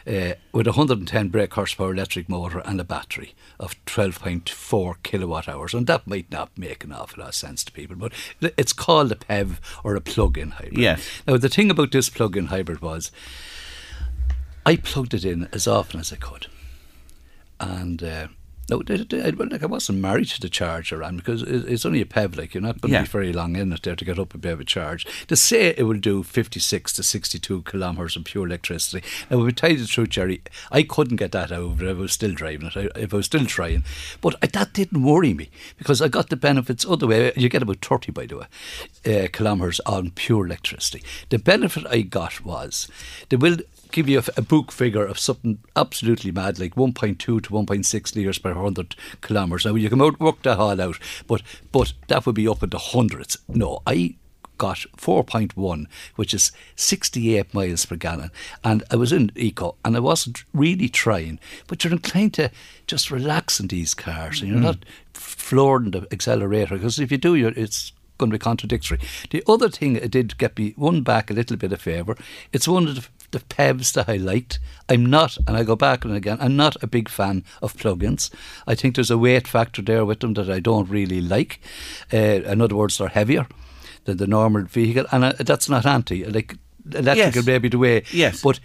uh, 0.07 0.35
with 0.53 0.67
110 0.67 1.29
brake 1.29 1.53
horsepower 1.53 1.93
electric 1.93 2.29
motor 2.29 2.61
and 2.61 2.81
a 2.81 2.85
battery 2.85 3.35
of 3.61 3.75
12.4 3.85 4.95
kilowatt 5.03 5.49
hours. 5.49 5.75
And 5.75 5.87
that 5.89 6.07
might 6.07 6.31
not 6.31 6.57
make 6.57 6.85
an 6.85 6.93
awful 6.93 7.21
lot 7.21 7.31
of 7.31 7.35
sense 7.35 7.63
to 7.65 7.73
people, 7.73 7.97
but 7.97 8.13
it's 8.41 8.73
called 8.73 9.13
a 9.13 9.17
PEV 9.17 9.59
or 9.85 9.95
a 9.97 10.01
plug-in 10.01 10.53
hybrid. 10.53 10.79
Yes. 10.79 11.23
Now 11.27 11.37
the 11.37 11.51
thing 11.51 11.71
about 11.71 11.93
this 11.93 12.09
plug-in 12.09 12.47
hybrid 12.47 12.81
was 12.81 13.11
I 14.65 14.77
plugged 14.77 15.15
it 15.15 15.25
in 15.25 15.49
as 15.53 15.67
often 15.67 16.01
as 16.01 16.13
I 16.13 16.17
could, 16.17 16.47
and. 17.61 18.03
Uh, 18.03 18.29
no, 18.71 18.83
they- 18.83 18.97
they- 18.99 19.23
I, 19.23 19.31
well, 19.31 19.49
like 19.51 19.63
I 19.63 19.67
wasn't 19.67 19.99
married 20.01 20.29
to 20.29 20.41
the 20.41 20.49
charger, 20.49 21.03
and 21.03 21.17
because 21.17 21.43
it's 21.43 21.87
only 21.87 22.03
a 22.03 22.07
like 22.37 22.53
you're 22.55 22.63
not 22.63 22.81
going 22.81 22.91
to 22.93 22.99
Yeah. 22.99 23.03
be 23.03 23.09
very 23.09 23.33
long 23.33 23.57
in 23.57 23.73
it 23.73 23.83
there 23.83 23.97
to 23.97 24.05
get 24.05 24.19
up 24.19 24.35
a 24.35 24.39
bit 24.39 24.53
of 24.53 24.61
a 24.61 24.65
charge. 24.65 25.07
To 25.29 25.37
say 25.37 25.69
it 25.77 25.85
will 25.85 25.99
do 25.99 26.23
56 26.23 26.93
to 26.95 27.03
62 27.03 27.63
kilometres 27.63 28.17
of 28.17 28.25
pure 28.25 28.47
electricity. 28.47 29.03
Now, 29.31 29.39
we 29.39 29.53
tell 29.53 29.71
you 29.73 29.79
the 29.79 29.87
truth, 29.87 30.11
Jerry, 30.11 30.43
I 30.71 30.83
couldn't 30.83 31.17
get 31.17 31.33
that 31.33 31.51
it 31.51 31.59
if 31.59 31.83
I 31.83 31.93
was 31.93 32.13
still 32.13 32.33
driving 32.33 32.67
it, 32.67 32.77
I- 32.77 32.99
if 33.01 33.13
I 33.15 33.17
was 33.19 33.27
still 33.27 33.47
trying. 33.47 33.85
But 34.21 34.37
I, 34.43 34.47
that 34.49 34.73
didn't 34.75 35.03
worry 35.03 35.33
me 35.35 35.49
because 35.79 36.03
I 36.03 36.09
got 36.09 36.29
the 36.29 36.37
benefits 36.37 36.85
other 36.87 37.07
way. 37.07 37.33
You 37.37 37.49
get 37.49 37.63
about 37.63 37.85
30, 37.85 38.13
by 38.13 38.27
the 38.27 38.37
way, 38.39 38.47
uh, 39.25 39.29
kilometres 39.33 39.81
on 39.87 40.11
pure 40.11 40.45
electricity. 40.47 41.03
The 41.31 41.39
benefit 41.39 41.87
I 41.89 42.03
got 42.03 42.45
was 42.45 42.89
they 43.29 43.37
will 43.37 43.59
give 43.99 44.09
you 44.09 44.21
a, 44.21 44.25
a 44.37 44.43
book 44.43 44.71
figure 44.71 45.05
of 45.05 45.19
something 45.19 45.59
absolutely 45.75 46.31
mad, 46.31 46.59
like 46.59 46.75
1.2 46.77 47.19
to 47.19 47.41
1.6 47.41 48.15
litres 48.17 48.39
per 48.39 48.55
100 48.55 48.95
kilometres. 49.23 49.65
Now, 49.67 49.75
you 49.75 49.89
can 49.91 49.99
work 49.99 50.43
that 50.43 50.59
all 50.59 50.81
out, 50.81 50.99
but, 51.27 51.43
but 51.73 51.93
that 52.07 52.25
would 52.25 52.37
be 52.37 52.47
up 52.49 52.63
in 52.63 52.71
the 52.71 52.79
hundreds. 52.79 53.37
No, 53.49 53.83
I 53.87 54.15
got 54.57 54.79
4.1, 54.97 55.87
which 56.17 56.33
is 56.35 56.53
68 56.77 57.53
miles 57.55 57.87
per 57.87 57.97
gallon. 57.97 58.31
And 58.65 58.83
I 58.91 58.97
was 58.97 59.13
in 59.13 59.31
Eco 59.37 59.77
and 59.85 59.97
I 59.97 60.01
wasn't 60.01 60.45
really 60.53 60.89
trying, 60.89 61.39
but 61.67 61.83
you're 61.85 61.93
inclined 61.93 62.35
to 62.35 62.51
just 62.87 63.11
relax 63.11 63.61
in 63.61 63.67
these 63.69 63.95
cars 63.95 64.41
and 64.41 64.51
you're 64.51 64.59
Mm. 64.61 64.63
not 64.65 64.85
f- 65.15 65.21
floored 65.21 65.85
in 65.87 65.91
the 65.93 66.07
accelerator 66.13 66.77
because 66.77 66.99
if 66.99 67.11
you 67.13 67.19
do, 67.19 67.35
you're, 67.35 67.53
it's 67.57 67.93
going 68.19 68.31
to 68.31 68.35
be 68.35 68.39
contradictory. 68.39 68.99
The 69.31 69.45
other 69.47 69.69
thing 69.69 69.95
it 69.95 70.11
did 70.11 70.39
get 70.39 70.59
me 70.59 70.73
one 70.77 71.03
back 71.03 71.31
a 71.31 71.35
little 71.35 71.57
bit 71.57 71.73
of 71.73 71.81
favour. 71.81 72.17
It's 72.53 72.67
one 72.67 72.89
of 72.89 73.09
the 73.31 73.41
PEVs 73.41 73.93
that 73.93 74.09
I 74.09 74.17
liked. 74.17 74.59
I'm 74.89 75.05
not, 75.07 75.37
and 75.47 75.57
I 75.57 75.63
go 75.65 75.77
back 75.77 76.05
and 76.05 76.15
again, 76.15 76.39
I'm 76.41 76.57
not 76.57 76.83
a 76.83 76.87
big 76.87 77.09
fan 77.09 77.45
of 77.63 77.77
plug-ins. 77.77 78.31
I 78.67 78.75
think 78.75 78.95
there's 78.95 79.11
a 79.11 79.19
weight 79.19 79.47
factor 79.47 79.83
there 79.83 80.05
with 80.05 80.21
them 80.21 80.35
that 80.35 80.49
I 80.51 80.61
don't 80.61 80.89
really 80.89 81.21
like. 81.21 81.61
Uh, 82.13 82.17
in 82.17 82.61
other 82.61 82.77
words, 82.77 82.97
they're 82.99 83.09
heavier 83.09 83.47
than 84.05 84.17
the 84.17 84.27
normal 84.27 84.63
vehicle, 84.65 85.05
and 85.13 85.25
uh, 85.25 85.33
that's 85.41 85.69
not 85.69 85.85
anti. 85.87 86.25
Like 86.25 86.57
electrical 86.95 87.41
Yes. 87.43 87.47
may 87.47 87.59
be 87.59 87.69
the 87.69 87.79
way, 87.79 88.03
Yes. 88.13 88.41
but 88.43 88.61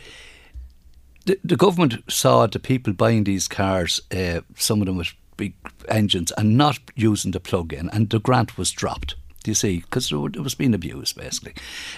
the, 1.26 1.38
the 1.43 1.57
government 1.57 1.95
saw 2.09 2.47
the 2.47 2.59
people 2.59 2.93
buying 2.93 3.24
these 3.26 3.47
cars, 3.47 3.99
uh, 4.16 4.41
some 4.55 4.82
of 4.82 4.88
them 4.88 4.97
with 4.97 5.14
big 5.36 5.53
engines, 5.89 6.32
and 6.38 6.57
not 6.57 6.80
using 6.95 7.32
the 7.32 7.39
plug-in, 7.39 7.89
and 7.89 8.09
the 8.09 8.20
grant 8.20 8.57
was 8.57 8.72
dropped. 8.72 9.16
Do 9.43 9.51
you 9.51 9.55
see? 9.55 9.79
Because 9.79 10.11
it 10.11 10.39
was 10.39 10.55
being 10.55 10.73
abused, 10.73 11.17
basically, 11.17 11.53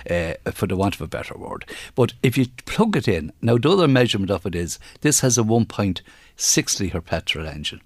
uh, 0.09 0.33
for 0.51 0.67
the 0.67 0.75
want 0.75 0.95
of 0.95 1.01
a 1.01 1.07
better 1.07 1.37
word. 1.37 1.65
But 1.93 2.13
if 2.23 2.37
you 2.37 2.47
plug 2.65 2.97
it 2.97 3.07
in, 3.07 3.31
now 3.41 3.57
the 3.57 3.69
other 3.69 3.87
measurement 3.87 4.31
of 4.31 4.45
it 4.45 4.55
is 4.55 4.79
this 5.01 5.19
has 5.19 5.37
a 5.37 5.43
1.6 5.43 6.79
litre 6.79 7.01
petrol 7.01 7.47
engine. 7.47 7.81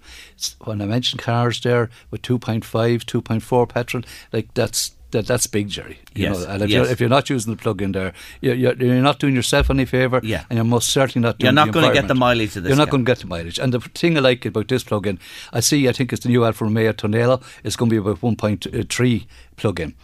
When 0.64 0.80
I 0.80 0.86
mentioned 0.86 1.20
cars 1.20 1.60
there 1.60 1.90
with 2.10 2.22
2.5, 2.22 2.62
2.4 2.64 3.68
petrol, 3.68 4.02
like 4.32 4.54
that's 4.54 4.92
that, 5.12 5.26
that's 5.26 5.46
big, 5.46 5.68
Jerry. 5.68 5.98
You 6.14 6.24
Yes, 6.24 6.38
know, 6.40 6.46
and 6.52 6.62
if, 6.62 6.70
yes. 6.70 6.76
you're, 6.76 6.92
if 6.92 7.00
you're 7.00 7.08
not 7.08 7.28
using 7.30 7.52
the 7.54 7.60
plug 7.60 7.82
in 7.82 7.92
there, 7.92 8.12
you're, 8.40 8.54
you're, 8.54 8.74
you're 8.74 9.02
not 9.02 9.18
doing 9.18 9.34
yourself 9.34 9.70
any 9.70 9.84
favour, 9.84 10.20
Yeah. 10.22 10.44
and 10.50 10.56
you're 10.56 10.64
most 10.64 10.90
certainly 10.90 11.26
not 11.26 11.38
doing 11.38 11.46
You're 11.48 11.52
not 11.54 11.66
the 11.66 11.72
gonna 11.72 11.92
get 11.92 12.08
the 12.08 12.14
mileage 12.14 12.56
of 12.56 12.62
this 12.62 12.70
You're 12.70 12.76
not 12.78 12.90
going 12.90 13.04
to 13.04 13.10
get 13.10 13.18
the 13.20 13.26
mileage. 13.26 13.58
And 13.58 13.72
the 13.74 13.80
thing 13.80 14.16
I 14.16 14.20
like 14.20 14.44
about 14.46 14.68
this 14.68 14.84
plug 14.84 15.06
in, 15.06 15.18
I 15.52 15.60
see, 15.60 15.88
I 15.88 15.92
think 15.92 16.12
it's 16.12 16.22
the 16.22 16.28
new 16.28 16.44
Alfa 16.44 16.64
Romeo 16.64 16.92
Tonale, 16.92 17.42
it's 17.64 17.76
going 17.76 17.90
to 17.90 17.94
be 17.94 17.98
about 18.10 18.20
1.3 18.20 19.26
plug 19.56 19.80
in 19.80 19.94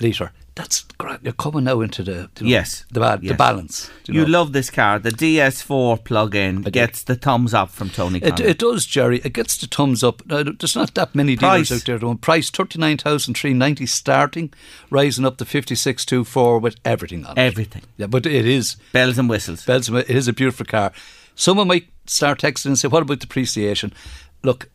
litre. 0.00 0.32
That's 0.56 0.82
great. 0.98 1.20
You're 1.22 1.32
coming 1.32 1.64
now 1.64 1.80
into 1.80 2.02
the 2.02 2.12
you 2.12 2.46
know, 2.46 2.50
Yes. 2.50 2.84
the, 2.90 3.00
the 3.00 3.18
Yes. 3.22 3.36
balance. 3.38 3.90
do 4.04 4.12
You, 4.12 4.22
know? 4.22 4.26
love 4.40 4.52
this 4.52 4.68
car. 4.68 4.98
The 4.98 5.10
DS4 5.12 6.04
plug-in 6.04 6.62
gets 6.62 7.02
the 7.04 7.14
thumbs 7.14 7.54
up 7.54 7.70
from 7.70 7.88
Tony 7.88 8.18
It, 8.18 8.40
it 8.40 8.58
does, 8.58 8.84
Jerry. 8.84 9.20
It 9.24 9.32
gets 9.32 9.56
the 9.56 9.66
thumbs 9.68 10.02
up. 10.02 10.26
Now, 10.26 10.42
there's 10.42 10.76
not 10.76 10.94
that 10.94 11.14
many 11.14 11.36
dealers 11.36 11.70
out 11.72 11.84
there 11.86 11.98
doing 11.98 12.18
price 12.18 12.50
thirty 12.50 12.78
nine 12.78 12.98
thousand 12.98 13.34
three 13.34 13.54
ninety 13.54 13.86
starting, 13.86 14.52
rising 14.90 15.24
up 15.24 15.36
to 15.38 15.44
fifty 15.44 15.76
six 15.76 16.04
two 16.04 16.24
four 16.24 16.58
with 16.58 16.76
everything 16.84 17.24
on 17.24 17.38
it. 17.38 17.40
Everything. 17.40 17.82
Yeah, 17.96 18.08
but 18.08 18.26
it 18.26 18.44
is 18.46 18.76
bells 18.92 19.18
and 19.18 19.28
whistles. 19.30 19.64
bells. 19.64 19.88
and 19.88 19.98
It 19.98 20.10
is 20.10 20.28
a 20.28 20.32
beautiful 20.32 20.66
car. 20.66 20.92
Someone 21.36 21.68
might 21.68 21.88
start 22.06 22.40
texting 22.40 22.66
and 22.66 22.78
say, 22.78 22.88
"What 22.88 23.02
about 23.02 23.20
depreciation?" 23.20 23.94
Look, 24.42 24.68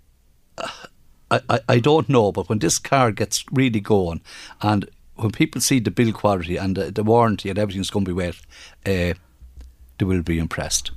uh, 0.57 0.67
I, 1.29 1.39
I, 1.49 1.59
I 1.69 1.79
don't 1.79 2.07
know, 2.09 2.31
but 2.31 2.49
when 2.49 2.59
this 2.59 2.79
car 2.79 3.11
gets 3.11 3.43
really 3.51 3.81
going, 3.81 4.21
and 4.61 4.89
when 5.15 5.31
people 5.31 5.61
see 5.61 5.79
the 5.79 5.91
build 5.91 6.13
quality 6.13 6.57
and 6.57 6.75
the, 6.75 6.91
the 6.91 7.03
warranty 7.03 7.49
and 7.49 7.59
everything's 7.59 7.89
going 7.89 8.05
to 8.05 8.09
be 8.09 8.15
wet, 8.15 8.35
uh, 8.85 9.13
they 9.97 10.05
will 10.05 10.21
be 10.21 10.39
impressed. 10.39 10.91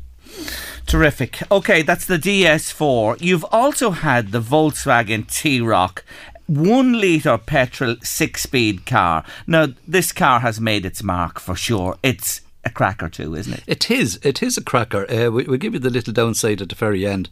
Terrific. 0.86 1.42
Okay, 1.50 1.82
that's 1.82 2.06
the 2.06 2.18
DS4. 2.18 3.20
You've 3.20 3.44
also 3.52 3.90
had 3.90 4.32
the 4.32 4.40
Volkswagen 4.40 5.30
T-Roc. 5.30 6.04
One 6.46 6.98
litre 6.98 7.36
petrol 7.36 7.96
six 8.02 8.42
speed 8.44 8.86
car. 8.86 9.24
Now, 9.46 9.68
this 9.86 10.12
car 10.12 10.40
has 10.40 10.60
made 10.60 10.86
its 10.86 11.02
mark 11.02 11.38
for 11.38 11.54
sure. 11.54 11.98
It's 12.02 12.40
a 12.68 12.72
cracker 12.72 13.08
too, 13.08 13.34
isn't 13.34 13.52
it? 13.54 13.62
It 13.66 13.90
is. 13.90 14.18
It 14.22 14.42
is 14.42 14.56
a 14.56 14.62
cracker. 14.62 15.10
Uh, 15.10 15.30
we, 15.30 15.44
we'll 15.44 15.58
give 15.58 15.74
you 15.74 15.80
the 15.80 15.90
little 15.90 16.12
downside 16.12 16.60
at 16.62 16.68
the 16.68 16.74
very 16.74 17.06
end. 17.06 17.28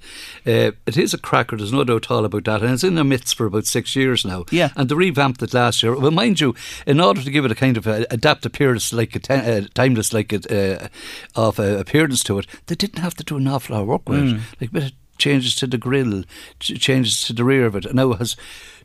Uh, 0.47 0.73
it 0.87 0.97
is 0.97 1.15
a 1.15 1.19
cracker. 1.19 1.57
There's 1.57 1.73
no 1.73 1.85
doubt 1.85 2.07
at 2.07 2.11
all 2.11 2.25
about 2.25 2.45
that. 2.45 2.63
And 2.63 2.73
it's 2.73 2.85
in 2.85 2.95
their 2.95 3.05
midst 3.05 3.37
for 3.37 3.47
about 3.47 3.67
six 3.67 3.95
years 3.95 4.25
now. 4.25 4.45
Yeah. 4.51 4.71
And 4.77 4.89
they 4.89 4.95
revamped 4.95 5.43
it 5.43 5.55
last 5.55 5.83
year. 5.83 5.97
Well, 5.99 6.11
mind 6.11 6.41
you, 6.41 6.55
in 6.87 7.01
order 7.01 7.23
to 7.23 7.31
give 7.31 7.45
it 7.45 7.53
a 7.53 7.57
kind 7.57 7.77
of 7.77 7.87
a, 7.87 8.07
adapt 8.11 8.45
appearance, 8.47 8.93
like 8.93 9.15
a 9.15 9.19
te- 9.21 9.35
uh, 9.35 9.63
timeless, 9.75 10.13
like 10.13 10.33
it, 10.33 10.51
uh, 10.51 10.89
of 11.35 11.61
uh, 11.61 11.79
appearance 11.79 12.23
to 12.25 12.39
it, 12.39 12.47
they 12.67 12.75
didn't 12.75 12.99
have 13.03 13.15
to 13.15 13.25
do 13.25 13.37
an 13.37 13.49
awful 13.49 13.75
lot 13.77 13.83
of 13.83 13.89
work 13.89 14.09
with 14.09 14.21
Mm. 14.23 14.35
it. 14.37 14.41
Like 14.61 14.71
a 14.71 14.73
bit 14.73 14.85
of 14.85 14.93
changes 15.19 15.55
to 15.57 15.67
the 15.67 15.79
grille, 15.79 16.25
ch- 16.61 16.79
changes 16.81 17.21
to 17.23 17.33
the 17.33 17.45
rear 17.45 17.67
of 17.67 17.77
it. 17.77 17.85
And 17.87 17.95
now 17.97 18.13
it 18.13 18.19
has 18.19 18.37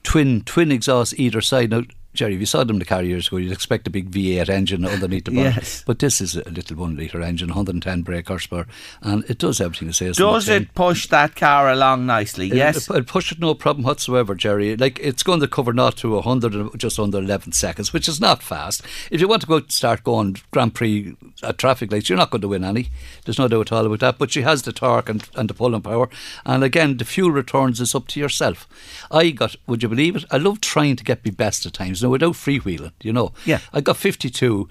twin 0.04 0.42
twin 0.42 0.72
exhausts 0.72 1.14
either 1.18 1.42
side. 1.42 1.70
Now, 1.72 1.84
Jerry, 2.14 2.34
if 2.34 2.40
you 2.42 2.46
saw 2.46 2.64
them 2.64 2.76
in 2.76 2.80
the 2.80 2.86
car 2.86 3.04
years 3.04 3.28
ago, 3.28 3.38
you'd 3.38 3.54
expect 3.54 3.88
a 3.88 3.90
big 3.90 4.12
V8 4.12 4.50
engine 4.50 4.86
underneath 4.86 5.26
the 5.26 5.32
bonnet. 5.32 5.56
Yes. 5.56 5.84
But 5.86 6.00
this 6.00 6.20
is 6.20 6.36
a 6.36 6.50
little 6.50 6.78
one 6.78 6.98
litre 6.98 7.22
engine, 7.22 7.50
110 7.50 8.02
brake 8.02 8.28
horsepower, 8.28 8.68
and 9.02 9.24
it 9.30 9.38
does 9.38 9.62
everything 9.62 9.90
it 9.90 9.94
says. 9.94 10.18
Does 10.18 10.50
it 10.50 10.74
push 10.76 11.08
that 11.08 11.36
car 11.36 11.72
along 11.72 12.06
nicely? 12.06 12.48
Yes. 12.48 12.90
push 13.08 13.32
it 13.32 13.40
no 13.40 13.54
problem 13.54 13.86
whatsoever, 13.86 14.36
Jerry. 14.36 14.76
Like 14.76 15.00
it's 15.00 15.24
going 15.24 15.40
to 15.40 15.48
cover 15.48 15.72
not 15.72 15.98
to 15.98 16.12
100 16.16 16.78
just 16.78 17.00
under 17.00 17.20
11 17.20 17.54
seconds, 17.54 17.94
which 17.94 18.10
is 18.10 18.20
not 18.20 18.44
fast. 18.44 18.84
If 19.10 19.22
you 19.22 19.28
want 19.30 19.42
to 19.44 19.48
go 19.48 19.62
start 19.68 20.04
going 20.04 20.38
Grand 20.52 20.74
Prix 20.74 21.16
at 21.44 21.58
traffic 21.58 21.92
lights, 21.92 22.10
you're 22.10 22.18
not 22.18 22.32
going 22.32 22.42
to 22.42 22.50
win 22.50 22.66
any. 22.66 22.90
There's 23.24 23.40
no 23.40 23.48
doubt 23.48 23.72
at 23.72 23.78
all 23.78 23.86
about 23.86 24.00
that. 24.02 24.20
But 24.20 24.32
she 24.32 24.42
has 24.42 24.64
the 24.64 24.74
torque 24.74 25.08
and, 25.08 25.28
and 25.36 25.50
the 25.50 25.54
pulling 25.54 25.82
power. 25.82 26.10
And 26.46 26.64
again, 26.64 26.98
the 26.98 27.06
fuel 27.06 27.32
returns 27.32 27.80
is 27.80 27.96
up 27.96 28.08
to 28.10 28.20
yourself. 28.20 28.68
I 29.10 29.30
got, 29.30 29.56
would 29.68 29.82
you 29.82 29.90
believe 29.90 30.18
it? 30.18 30.26
I 30.30 30.38
love 30.38 30.60
trying 30.60 30.98
to 30.98 31.04
get 31.04 31.24
me 31.24 31.32
best 31.32 31.66
at 31.66 31.74
times. 31.74 32.01
Now, 32.04 32.10
without 32.10 32.34
freewheeling, 32.34 32.94
you 33.02 33.14
know. 33.14 33.34
Yeah. 33.46 33.60
I 33.74 33.82
got 33.82 33.98
52 33.98 34.68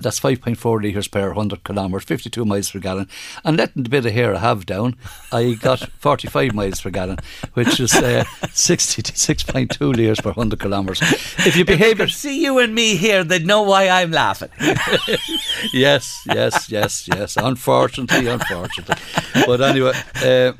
that's 0.00 0.20
5.4 0.20 0.82
litres 0.82 1.08
per 1.08 1.28
100 1.28 1.64
kilometres, 1.64 2.04
52 2.04 2.44
miles 2.44 2.70
per 2.70 2.78
gallon. 2.78 3.08
And 3.44 3.56
letting 3.56 3.84
the 3.84 3.88
bit 3.88 4.04
of 4.04 4.12
hair 4.12 4.34
I 4.34 4.38
have 4.38 4.66
down, 4.66 4.96
I 5.32 5.54
got 5.54 5.88
45 5.98 6.52
miles 6.52 6.80
per 6.80 6.90
gallon, 6.90 7.18
which 7.54 7.80
is 7.80 7.94
uh, 7.94 8.24
66.2 8.42 9.96
litres 9.96 10.20
per 10.20 10.30
100 10.30 10.60
kilometres. 10.60 11.00
If 11.46 11.56
you 11.56 11.64
behave 11.64 12.00
If 12.00 12.12
see 12.12 12.42
you 12.42 12.58
and 12.58 12.74
me 12.74 12.96
here, 12.96 13.24
they'd 13.24 13.46
know 13.46 13.62
why 13.62 13.88
I'm 13.88 14.10
laughing. 14.10 14.50
yes, 15.72 16.22
yes, 16.26 16.70
yes, 16.70 17.08
yes. 17.08 17.36
Unfortunately, 17.36 18.26
unfortunately. 18.26 18.96
But 19.46 19.60
anyway, 19.60 19.92
uh, 20.16 20.52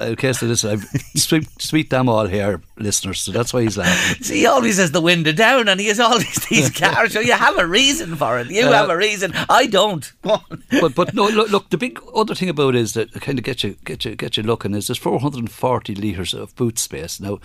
in 0.00 0.16
case 0.16 0.40
of 0.42 0.48
this, 0.48 0.64
I'm 0.64 0.80
sweet, 1.16 1.46
sweet 1.60 1.90
damn 1.90 2.08
all 2.08 2.26
here, 2.26 2.62
listeners. 2.76 3.20
So 3.20 3.32
that's 3.32 3.52
why 3.52 3.62
he's 3.62 3.76
laughing. 3.76 4.22
See, 4.22 4.38
he 4.40 4.46
always 4.46 4.78
has 4.78 4.92
the 4.92 5.00
window 5.00 5.32
down 5.32 5.68
and 5.68 5.78
he 5.80 5.88
has 5.88 6.00
all 6.00 6.18
these, 6.18 6.46
these 6.48 6.70
cars. 6.78 7.12
So 7.12 7.20
you 7.20 7.32
have 7.32 7.58
a 7.58 7.66
reason 7.66 8.16
for 8.16 8.38
it. 8.38 8.50
You 8.50 8.66
Uh, 8.66 8.72
have 8.72 8.90
a 8.90 8.96
reason. 8.96 9.32
I 9.48 9.66
don't. 9.66 10.10
But 10.22 10.94
but 10.94 11.14
no 11.14 11.26
look, 11.28 11.50
look 11.50 11.70
the 11.70 11.78
big 11.78 12.00
other 12.14 12.34
thing 12.34 12.48
about 12.48 12.74
it 12.74 12.80
is 12.80 12.94
that 12.94 13.12
kind 13.20 13.38
of 13.38 13.44
get 13.44 13.62
you 13.62 13.76
get 13.84 14.04
you 14.04 14.14
get 14.16 14.36
you 14.36 14.42
looking 14.42 14.74
is 14.74 14.86
there's 14.86 14.98
440 14.98 15.94
litres 15.94 16.32
of 16.34 16.54
boot 16.56 16.78
space 16.78 17.20
now. 17.20 17.38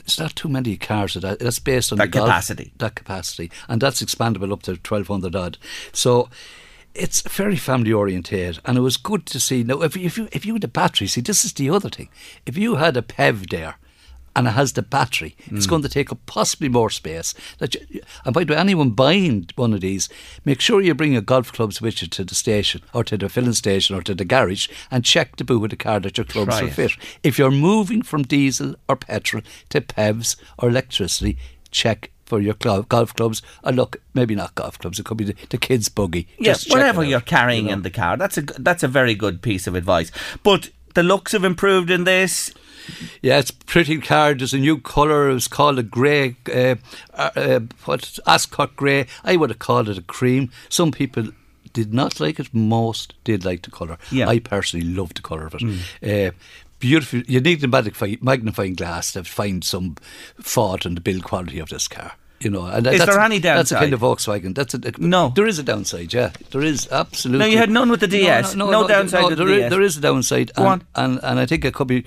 It's 0.00 0.18
not 0.18 0.34
too 0.34 0.48
many 0.48 0.76
cars 0.76 1.14
that. 1.14 1.38
That's 1.40 1.58
based 1.58 1.92
on 1.92 1.98
That 1.98 2.06
the 2.06 2.18
Golf- 2.18 2.26
capacity. 2.28 2.72
that 2.78 2.94
capacity, 2.94 3.50
and 3.68 3.80
that's 3.80 4.02
expandable 4.02 4.52
up 4.52 4.62
to 4.62 4.72
1200 4.72 5.36
odd. 5.36 5.58
So. 5.92 6.28
It's 6.94 7.22
very 7.22 7.56
family 7.56 7.92
oriented, 7.92 8.58
and 8.64 8.76
it 8.76 8.80
was 8.80 8.96
good 8.96 9.24
to 9.26 9.40
see. 9.40 9.62
Now, 9.62 9.82
if 9.82 9.96
you, 9.96 10.06
if 10.06 10.18
you 10.18 10.28
if 10.32 10.44
you 10.44 10.54
had 10.54 10.64
a 10.64 10.68
battery, 10.68 11.06
see, 11.06 11.20
this 11.20 11.44
is 11.44 11.52
the 11.52 11.70
other 11.70 11.88
thing. 11.88 12.08
If 12.46 12.56
you 12.58 12.76
had 12.76 12.96
a 12.96 13.02
PEV 13.02 13.48
there, 13.50 13.76
and 14.34 14.46
it 14.48 14.50
has 14.52 14.72
the 14.72 14.82
battery, 14.82 15.36
it's 15.46 15.66
Mm. 15.66 15.70
going 15.70 15.82
to 15.82 15.88
take 15.88 16.10
up 16.12 16.18
possibly 16.26 16.68
more 16.68 16.90
space. 16.90 17.32
That 17.58 17.74
you, 17.74 18.00
and 18.24 18.34
by 18.34 18.44
the 18.44 18.52
way, 18.54 18.58
anyone 18.58 18.90
buying 18.90 19.48
one 19.56 19.72
of 19.72 19.80
these, 19.80 20.08
make 20.44 20.60
sure 20.60 20.80
you 20.80 20.94
bring 20.94 21.12
your 21.12 21.22
golf 21.22 21.52
clubs 21.52 21.80
with 21.80 22.02
you 22.02 22.08
to 22.08 22.24
the 22.24 22.34
station 22.34 22.82
or 22.92 23.04
to 23.04 23.16
the 23.16 23.28
filling 23.28 23.52
station 23.54 23.94
or 23.96 24.02
to 24.02 24.14
the 24.14 24.24
garage 24.24 24.68
and 24.90 25.04
check 25.04 25.36
the 25.36 25.44
boot 25.44 25.64
of 25.64 25.70
the 25.70 25.76
car 25.76 26.00
that 26.00 26.16
your 26.18 26.24
clubs 26.24 26.48
Try 26.50 26.62
will 26.62 26.68
it. 26.70 26.74
fit. 26.74 26.92
If 27.22 27.38
you're 27.38 27.50
moving 27.52 28.02
from 28.02 28.22
diesel 28.22 28.74
or 28.88 28.96
petrol 28.96 29.42
to 29.70 29.80
PEVs 29.80 30.36
or 30.58 30.68
electricity, 30.68 31.36
check 31.70 32.10
for 32.30 32.40
your 32.40 32.54
glo- 32.54 32.84
golf 32.84 33.14
clubs. 33.14 33.42
Or 33.64 33.72
look, 33.72 34.00
maybe 34.14 34.34
not 34.36 34.54
golf 34.54 34.78
clubs. 34.78 34.98
It 34.98 35.04
could 35.04 35.18
be 35.18 35.24
the, 35.24 35.36
the 35.50 35.58
kids' 35.58 35.88
buggy. 35.88 36.28
Yes, 36.38 36.64
check 36.64 36.72
whatever 36.72 37.04
you're 37.04 37.20
carrying 37.20 37.64
you 37.64 37.70
know. 37.70 37.78
in 37.78 37.82
the 37.82 37.90
car. 37.90 38.16
That's 38.16 38.38
a 38.38 38.42
that's 38.42 38.82
a 38.82 38.88
very 38.88 39.14
good 39.14 39.42
piece 39.42 39.66
of 39.66 39.74
advice. 39.74 40.10
But 40.44 40.70
the 40.94 41.02
looks 41.02 41.32
have 41.32 41.44
improved 41.44 41.90
in 41.90 42.04
this. 42.04 42.54
Yeah, 43.20 43.38
it's 43.38 43.50
pretty 43.50 43.98
car. 43.98 44.34
There's 44.34 44.54
a 44.54 44.58
new 44.58 44.78
colour. 44.78 45.28
It 45.28 45.34
was 45.34 45.48
called 45.48 45.78
a 45.78 45.82
grey, 45.82 46.36
uh, 46.48 46.76
uh, 47.12 47.30
uh, 47.36 47.60
what 47.84 48.18
Ascot 48.26 48.74
grey. 48.76 49.06
I 49.24 49.36
would 49.36 49.50
have 49.50 49.58
called 49.58 49.88
it 49.88 49.98
a 49.98 50.02
cream. 50.02 50.50
Some 50.68 50.90
people 50.92 51.28
did 51.72 51.92
not 51.92 52.20
like 52.20 52.40
it. 52.40 52.54
Most 52.54 53.14
did 53.24 53.44
like 53.44 53.62
the 53.62 53.70
colour. 53.70 53.98
Yeah. 54.10 54.28
I 54.28 54.38
personally 54.38 54.86
love 54.86 55.14
the 55.14 55.22
colour 55.22 55.46
of 55.46 55.54
it. 55.58 55.62
Uh, 56.02 56.32
beautiful. 56.80 57.20
You 57.26 57.40
need 57.40 57.62
a 57.62 57.68
magnifying, 57.68 58.18
magnifying 58.20 58.74
glass 58.74 59.12
to 59.12 59.22
find 59.24 59.62
some 59.62 59.96
fault 60.40 60.84
in 60.84 60.96
the 60.96 61.00
build 61.00 61.22
quality 61.22 61.60
of 61.60 61.68
this 61.68 61.86
car. 61.86 62.12
You 62.40 62.48
know, 62.48 62.64
and 62.64 62.86
Is 62.86 62.98
that's, 62.98 63.10
there 63.10 63.20
any 63.20 63.38
downside? 63.38 63.58
That's 63.58 63.72
a 63.72 63.76
kind 63.76 63.92
of 63.92 64.00
Volkswagen. 64.00 64.54
That's 64.54 64.72
a, 64.72 64.80
No. 64.98 65.30
There 65.36 65.46
is 65.46 65.58
a 65.58 65.62
downside. 65.62 66.14
Yeah, 66.14 66.30
there 66.52 66.62
is 66.62 66.88
absolutely. 66.90 67.38
No, 67.38 67.44
you 67.44 67.58
had 67.58 67.70
none 67.70 67.90
with 67.90 68.00
the 68.00 68.08
DS. 68.08 68.56
No 68.56 68.88
downside 68.88 69.24
with 69.24 69.36
the 69.38 69.44
there 69.44 69.54
is- 69.54 69.70
there 69.70 69.82
is 69.82 69.96
a 69.98 70.00
downside. 70.00 70.50
Go 70.54 70.66
and, 70.66 70.84
and 70.94 71.20
and 71.22 71.38
I 71.38 71.44
think 71.44 71.66
it 71.66 71.74
could 71.74 71.88
be 71.88 72.04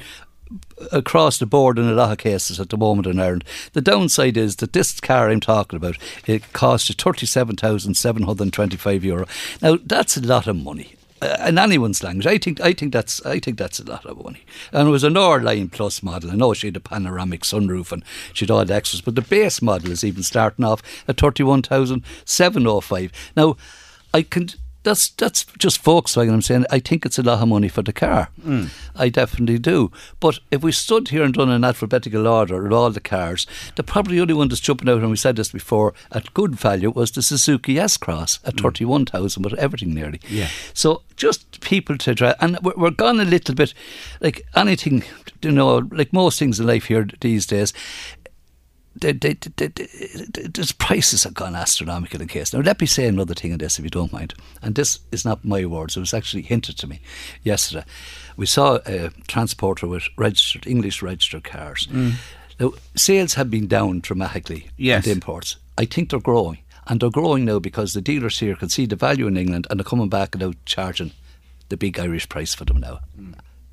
across 0.92 1.38
the 1.38 1.46
board 1.46 1.80
in 1.80 1.86
a 1.88 1.94
lot 1.94 2.12
of 2.12 2.18
cases 2.18 2.60
at 2.60 2.70
the 2.70 2.78
moment 2.78 3.08
in 3.08 3.20
Ireland. 3.20 3.44
The 3.74 3.82
downside 3.82 4.38
is 4.38 4.58
that 4.58 4.74
this 4.74 5.00
car 5.00 5.30
I'm 5.30 5.40
talking 5.40 5.78
about, 5.78 5.98
it 6.28 6.54
costs 6.54 6.90
you 6.90 6.96
€37,725 6.96 9.04
euro. 9.04 9.26
Now, 9.62 9.78
that's 9.84 10.18
a 10.18 10.22
lot 10.22 10.48
of 10.48 10.56
money. 10.56 10.96
Uh, 11.24 11.46
in 11.48 11.58
anyone's 11.58 12.04
language, 12.04 12.28
I 12.28 12.38
think 12.38 12.60
I 12.60 12.74
think 12.74 12.92
that's 12.92 13.26
I 13.26 13.40
think 13.40 13.58
that's 13.58 13.80
a 13.80 13.86
lot 13.86 14.06
of 14.06 14.22
money. 14.22 14.42
And 14.74 14.90
it 14.90 14.92
was 14.92 15.06
an 15.06 15.16
R 15.16 15.40
Line 15.40 15.70
Plus 15.70 16.04
model. 16.04 16.32
I 16.32 16.36
know 16.36 16.54
she 16.54 16.68
had 16.68 16.76
a 16.76 16.82
panoramic 16.82 17.44
sunroof 17.44 17.92
and 17.94 18.04
she 18.34 18.44
had 18.44 18.52
all 18.52 18.66
the 18.66 18.74
extras, 18.74 19.02
but 19.02 19.16
the 19.16 19.22
base 19.22 19.62
model 19.62 19.92
is 19.92 20.04
even 20.04 20.24
starting 20.24 20.66
off 20.66 20.82
at 21.08 21.18
thirty 21.18 21.44
one 21.44 21.62
thousand 21.62 22.04
seven 22.26 22.66
hundred 22.66 22.82
five. 22.82 23.12
Now, 23.38 23.56
I 24.14 24.24
can 24.24 24.50
that's 24.84 25.10
that's 25.10 25.46
just 25.58 25.84
Volkswagen. 25.84 26.34
I'm 26.34 26.42
saying 26.42 26.66
I 26.70 26.80
think 26.80 27.06
it's 27.06 27.20
a 27.20 27.24
lot 27.24 27.42
of 27.42 27.48
money 27.48 27.70
for 27.70 27.82
the 27.82 27.94
car. 27.94 28.30
Mm. 28.42 28.70
I 28.96 29.10
definitely 29.10 29.58
do. 29.58 29.92
But 30.20 30.40
if 30.52 30.62
we 30.62 30.72
stood 30.72 31.10
here 31.10 31.24
and 31.24 31.34
done 31.34 31.50
an 31.50 31.64
alphabetical 31.64 32.28
order 32.28 32.66
of 32.66 32.74
all 32.74 32.90
the 32.90 33.00
cars, 33.00 33.48
the 33.76 33.84
probably 33.84 34.20
only 34.20 34.34
one 34.34 34.50
that's 34.50 34.62
jumping 34.62 34.90
out, 34.90 35.00
and 35.00 35.10
we 35.10 35.18
said 35.18 35.36
this 35.36 35.52
before, 35.52 35.94
at 36.12 36.34
good 36.34 36.56
value 36.56 36.92
was 36.92 37.12
the 37.12 37.22
Suzuki 37.22 37.80
S 37.80 37.98
Cross 37.98 38.40
at 38.46 38.60
thirty 38.60 38.86
one 38.86 39.06
thousand, 39.06 39.44
with 39.44 39.54
everything 39.54 39.94
nearly. 39.94 40.20
Yeah. 40.30 40.50
So 40.74 41.02
just 41.16 41.62
people 41.62 41.98
to 41.98 42.14
drive, 42.14 42.36
and 42.40 42.58
we're, 42.62 42.74
we're 42.76 42.92
gone 42.92 43.20
a 43.20 43.26
little 43.26 43.56
bit, 43.56 43.74
like 44.22 44.46
anything, 44.56 45.04
you 45.42 45.52
know, 45.52 45.88
like 45.92 46.14
most 46.14 46.40
things 46.40 46.60
in 46.60 46.68
life 46.68 46.86
here 46.86 47.08
these 47.22 47.46
days. 47.46 47.74
They, 48.96 49.12
they, 49.12 49.34
they, 49.34 49.68
the 49.68 50.74
prices 50.78 51.24
have 51.24 51.34
gone 51.34 51.56
astronomical 51.56 52.22
in 52.22 52.28
case. 52.28 52.54
Now, 52.54 52.60
let 52.60 52.80
me 52.80 52.86
say 52.86 53.08
another 53.08 53.34
thing 53.34 53.52
on 53.52 53.58
this, 53.58 53.80
if 53.80 53.84
you 53.84 53.90
don't 53.90 54.14
mind. 54.14 54.36
And 54.62 54.76
this 54.76 55.00
is 55.12 55.26
not 55.26 55.44
my 55.44 55.66
words, 55.66 55.98
it 55.98 56.00
was 56.00 56.14
actually 56.14 56.44
hinted 56.44 56.78
to 56.78 56.88
me 56.88 57.02
yesterday. 57.44 57.86
We 58.38 58.46
saw 58.46 58.80
a 58.86 59.10
transporter 59.28 59.88
with 59.88 60.04
registered 60.18 60.68
English 60.68 61.02
registered 61.02 61.44
cars. 61.44 61.88
Mm. 61.88 62.14
Now, 62.60 62.74
sales 62.96 63.34
have 63.34 63.50
been 63.50 63.68
down 63.68 64.00
dramatically 64.02 64.70
Yes. 64.78 65.08
at 65.08 65.12
imports. 65.14 65.58
I 65.78 65.86
think 65.86 66.10
they're 66.12 66.20
growing. 66.20 66.60
And 66.86 67.00
they're 67.00 67.10
growing 67.10 67.46
now 67.46 67.60
because 67.60 67.94
the 67.94 68.02
dealers 68.02 68.40
here 68.40 68.56
can 68.56 68.70
see 68.70 68.86
the 68.86 68.96
value 68.96 69.26
in 69.28 69.38
England 69.38 69.68
and 69.70 69.80
they're 69.80 69.86
coming 69.86 70.10
back 70.10 70.36
and 70.36 70.44
out 70.44 70.56
charging 70.66 71.12
the 71.70 71.78
big 71.78 71.98
Irish 71.98 72.30
price 72.30 72.54
for 72.54 72.66
them 72.66 72.78
now. 72.82 73.00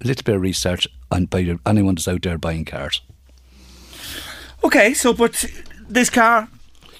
A 0.02 0.06
little 0.06 0.22
bit 0.22 0.36
of 0.36 0.40
research 0.40 0.88
on 1.10 1.26
by 1.26 1.58
anyone 1.66 1.96
that's 1.96 2.08
out 2.08 2.22
there 2.22 2.38
buying 2.38 2.64
cars. 2.64 3.02
Okay, 4.64 4.94
so 4.94 5.12
but 5.12 5.44
this 5.88 6.10
car, 6.10 6.48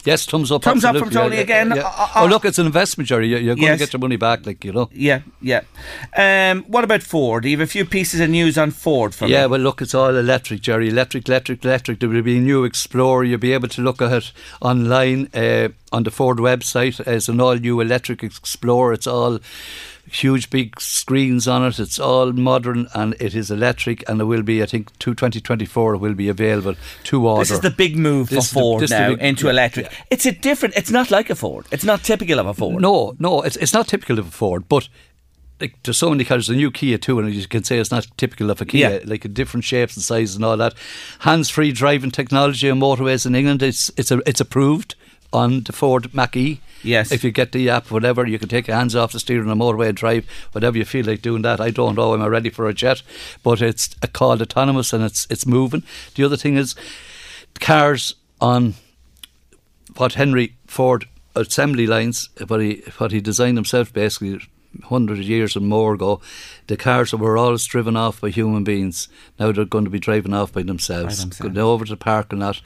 Yes, 0.02 0.24
thumbs 0.24 0.50
up. 0.50 0.62
Thumbs 0.62 0.82
up 0.82 0.96
from 0.96 1.08
absolutely. 1.08 1.36
Tony 1.36 1.42
again. 1.42 1.72
yeah. 1.76 1.82
Uh, 1.82 1.90
uh, 1.98 2.08
oh, 2.22 2.26
look, 2.26 2.46
it's 2.46 2.58
an 2.58 2.64
investment, 2.64 3.06
Jerry. 3.06 3.28
You're, 3.28 3.38
you're 3.38 3.54
going 3.54 3.66
Yes. 3.66 3.78
to 3.80 3.84
get 3.84 3.92
your 3.92 4.00
money 4.00 4.16
back, 4.16 4.46
like 4.46 4.64
you 4.64 4.72
know. 4.72 4.88
yeah, 4.94 5.20
yeah. 5.42 5.60
Um, 6.16 6.62
what 6.68 6.84
about 6.84 7.02
Ford? 7.02 7.44
You 7.44 7.50
have 7.50 7.60
a 7.60 7.66
few 7.70 7.84
pieces 7.84 8.18
of 8.20 8.30
news 8.30 8.56
on 8.56 8.70
Ford 8.70 9.14
for 9.14 9.26
Yeah, 9.26 9.42
me. 9.42 9.50
well, 9.50 9.60
look, 9.60 9.82
it's 9.82 9.94
all 9.94 10.16
electric, 10.16 10.62
Jerry. 10.62 10.88
Electric, 10.88 11.28
electric, 11.28 11.62
electric. 11.66 12.00
There 12.00 12.08
will 12.08 12.22
be 12.22 12.38
a 12.38 12.40
new 12.40 12.64
Explorer. 12.64 13.24
You'll 13.24 13.38
be 13.38 13.52
able 13.52 13.68
to 13.68 13.82
look 13.82 14.00
at 14.00 14.10
it 14.10 14.32
online 14.62 15.28
uh, 15.34 15.68
on 15.92 16.04
the 16.04 16.10
Ford 16.10 16.38
website 16.38 16.98
as 17.06 17.28
an 17.28 17.38
all 17.38 17.56
new 17.56 17.78
electric 17.82 18.22
Explorer. 18.22 18.94
It's 18.94 19.06
all 19.06 19.38
huge, 20.12 20.50
big 20.50 20.80
screens 20.80 21.46
on 21.48 21.64
it. 21.64 21.78
It's 21.78 21.98
all 21.98 22.32
modern 22.32 22.88
and 22.94 23.14
it 23.20 23.34
is 23.34 23.50
electric. 23.50 24.06
And 24.08 24.20
it 24.20 24.24
will 24.24 24.42
be, 24.42 24.62
I 24.62 24.66
think, 24.66 24.90
to 24.98 25.14
2024, 25.14 25.94
it 25.94 25.98
will 25.98 26.14
be 26.14 26.28
available 26.28 26.74
to 27.04 27.26
order. 27.26 27.40
This 27.42 27.50
is 27.52 27.60
the 27.60 27.70
big 27.70 27.96
move 27.96 28.28
for 28.28 28.34
This 28.36 28.52
Ford 28.52 28.82
the 28.82 28.88
now 28.88 29.10
big- 29.10 29.20
into 29.20 29.48
electric. 29.48 29.86
yeah. 29.86 29.98
It's 30.10 30.26
a 30.26 30.32
different. 30.32 30.76
It's 30.76 30.90
not 30.90 31.10
like 31.10 31.30
a 31.30 31.34
Ford. 31.34 31.66
It's 31.70 31.84
not 31.84 32.02
typical 32.02 32.38
of 32.38 32.46
a 32.46 32.54
Ford. 32.54 32.82
No, 32.82 33.14
no, 33.18 33.42
it's 33.42 33.56
it's 33.56 33.72
not 33.72 33.88
typical 33.88 34.18
of 34.18 34.28
a 34.28 34.30
Ford, 34.30 34.68
but. 34.68 34.88
Like, 35.62 35.74
there's 35.82 35.98
so 35.98 36.08
many 36.08 36.24
cars. 36.24 36.48
A 36.48 36.54
new 36.54 36.70
Kia 36.70 36.96
too, 36.96 37.18
and 37.18 37.34
you 37.34 37.46
can 37.46 37.64
say 37.64 37.78
it's 37.78 37.90
not 37.90 38.06
typical 38.16 38.50
of 38.50 38.62
a 38.62 38.64
Kia. 38.64 38.92
Yeah. 38.92 38.98
Like 39.04 39.30
different 39.34 39.62
shapes 39.64 39.94
and 39.94 40.02
sizes 40.02 40.36
and 40.36 40.42
all 40.42 40.56
that. 40.56 40.72
Hands-free 41.18 41.72
driving 41.72 42.10
technology 42.10 42.70
on 42.70 42.80
motorways 42.80 43.26
in 43.26 43.34
England. 43.34 43.62
It's 43.62 43.90
it's 43.98 44.10
a, 44.10 44.22
it's 44.26 44.40
approved 44.40 44.94
on 45.32 45.62
the 45.62 45.72
Ford 45.72 46.12
Mach 46.14 46.36
E. 46.36 46.60
Yes. 46.82 47.12
If 47.12 47.22
you 47.22 47.30
get 47.30 47.52
the 47.52 47.68
app, 47.68 47.90
whatever, 47.90 48.26
you 48.26 48.38
can 48.38 48.48
take 48.48 48.66
your 48.66 48.76
hands 48.76 48.96
off 48.96 49.12
the 49.12 49.20
steering 49.20 49.48
on 49.48 49.58
the 49.58 49.64
motorway 49.64 49.88
and 49.88 49.96
drive 49.96 50.26
whatever 50.52 50.78
you 50.78 50.84
feel 50.84 51.04
like 51.04 51.22
doing 51.22 51.42
that. 51.42 51.60
I 51.60 51.70
don't 51.70 51.94
know. 51.94 52.14
Am 52.14 52.22
I 52.22 52.26
ready 52.26 52.50
for 52.50 52.68
it 52.68 52.80
yet? 52.80 53.02
But 53.42 53.60
it's 53.60 53.94
called 54.12 54.40
autonomous 54.40 54.92
and 54.92 55.04
it's 55.04 55.26
it's 55.30 55.46
moving. 55.46 55.82
The 56.14 56.24
other 56.24 56.36
thing 56.36 56.56
is 56.56 56.74
cars 57.60 58.14
on 58.40 58.74
what 59.96 60.14
Henry 60.14 60.56
Ford 60.66 61.06
assembly 61.36 61.86
lines, 61.86 62.30
what 62.46 62.60
he 62.60 62.82
what 62.98 63.12
he 63.12 63.20
designed 63.20 63.58
himself 63.58 63.92
basically 63.92 64.40
hundred 64.84 65.18
years 65.18 65.56
and 65.56 65.68
more 65.68 65.94
ago, 65.94 66.20
the 66.68 66.76
cars 66.76 67.12
were 67.12 67.36
always 67.36 67.64
driven 67.64 67.96
off 67.96 68.20
by 68.20 68.30
human 68.30 68.64
beings, 68.64 69.08
now 69.38 69.52
they're 69.52 69.64
going 69.64 69.84
to 69.84 69.90
be 69.90 69.98
driven 69.98 70.32
off 70.32 70.52
by 70.52 70.62
themselves. 70.62 71.18
By 71.18 71.22
themselves. 71.22 71.54
Going 71.54 71.58
over 71.58 71.84
to 71.84 71.92
the 71.92 71.96
parking 71.96 72.40
lot, 72.40 72.60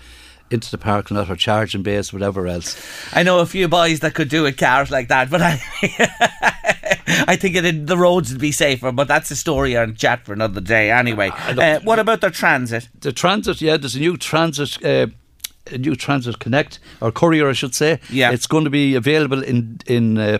into 0.54 0.70
the 0.70 0.78
parking 0.78 1.16
lot 1.16 1.28
or 1.28 1.36
charging 1.36 1.82
base, 1.82 2.12
whatever 2.12 2.46
else. 2.46 2.80
I 3.12 3.22
know 3.22 3.40
a 3.40 3.46
few 3.46 3.68
boys 3.68 4.00
that 4.00 4.14
could 4.14 4.28
do 4.28 4.46
it 4.46 4.56
cars 4.56 4.90
like 4.90 5.08
that, 5.08 5.30
but 5.30 5.42
I, 5.42 5.60
I 7.28 7.36
think 7.36 7.56
it, 7.56 7.86
the 7.86 7.98
roads 7.98 8.32
would 8.32 8.40
be 8.40 8.52
safer. 8.52 8.92
But 8.92 9.08
that's 9.08 9.30
a 9.30 9.36
story 9.36 9.74
and 9.74 9.98
chat 9.98 10.24
for 10.24 10.32
another 10.32 10.60
day. 10.60 10.90
Anyway, 10.90 11.30
uh, 11.30 11.80
what 11.80 11.98
about 11.98 12.20
the 12.20 12.30
transit? 12.30 12.88
The 12.98 13.12
transit, 13.12 13.60
yeah, 13.60 13.76
there's 13.76 13.96
a 13.96 14.00
new 14.00 14.16
transit. 14.16 14.84
Uh, 14.84 15.08
a 15.72 15.78
new 15.78 15.96
Transit 15.96 16.38
Connect 16.40 16.78
or 17.00 17.10
Courier, 17.10 17.48
I 17.48 17.54
should 17.54 17.74
say. 17.74 17.98
Yeah. 18.10 18.32
it's 18.32 18.46
going 18.46 18.64
to 18.64 18.70
be 18.70 18.94
available 18.94 19.42
in 19.42 19.80
in 19.86 20.18
uh, 20.18 20.38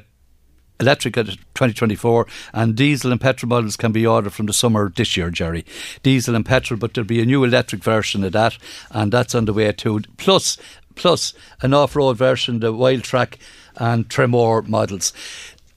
electric 0.80 1.16
at 1.16 1.26
2024, 1.26 2.26
and 2.52 2.74
diesel 2.76 3.12
and 3.12 3.20
petrol 3.20 3.48
models 3.48 3.76
can 3.76 3.92
be 3.92 4.06
ordered 4.06 4.32
from 4.32 4.46
the 4.46 4.52
summer 4.52 4.92
this 4.94 5.16
year, 5.16 5.30
Jerry. 5.30 5.64
Diesel 6.02 6.34
and 6.34 6.44
petrol, 6.46 6.78
but 6.78 6.94
there'll 6.94 7.06
be 7.06 7.22
a 7.22 7.26
new 7.26 7.44
electric 7.44 7.82
version 7.82 8.24
of 8.24 8.32
that, 8.32 8.58
and 8.90 9.12
that's 9.12 9.34
on 9.34 9.44
the 9.44 9.52
way 9.52 9.70
too. 9.72 10.00
Plus, 10.16 10.58
plus 10.94 11.32
an 11.62 11.74
off-road 11.74 12.16
version, 12.16 12.60
the 12.60 12.72
Wildtrak 12.72 13.36
and 13.76 14.08
Tremor 14.08 14.62
models. 14.62 15.12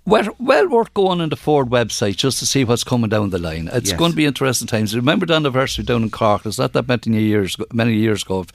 Well, 0.05 0.29
well 0.39 0.69
worth 0.69 0.93
going 0.93 1.19
on 1.19 1.27
the 1.29 1.35
Ford 1.35 1.67
website 1.69 2.15
just 2.15 2.39
to 2.39 2.45
see 2.45 2.63
what's 2.63 2.85
coming 2.85 3.09
down 3.09 3.29
the 3.31 3.37
line. 3.39 3.69
It's 3.73 3.89
Yes. 3.89 3.99
going 3.99 4.11
to 4.11 4.15
be 4.15 4.25
interesting 4.25 4.65
times. 4.65 4.95
Remember 4.95 5.25
the 5.25 5.33
anniversary 5.33 5.83
down 5.83 6.03
in 6.03 6.09
Cork? 6.11 6.45
It's 6.45 6.57
not 6.57 6.71
that 6.73 6.87
many 6.87 7.21
years 7.23 7.57
many 7.73 7.93
years 7.95 8.23
ago, 8.23 8.45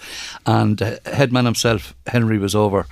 and 0.46 0.80
uh, 0.80 0.96
headman 1.04 1.44
himself, 1.44 1.94
Henry, 2.06 2.38
was 2.38 2.54
over. 2.54 2.86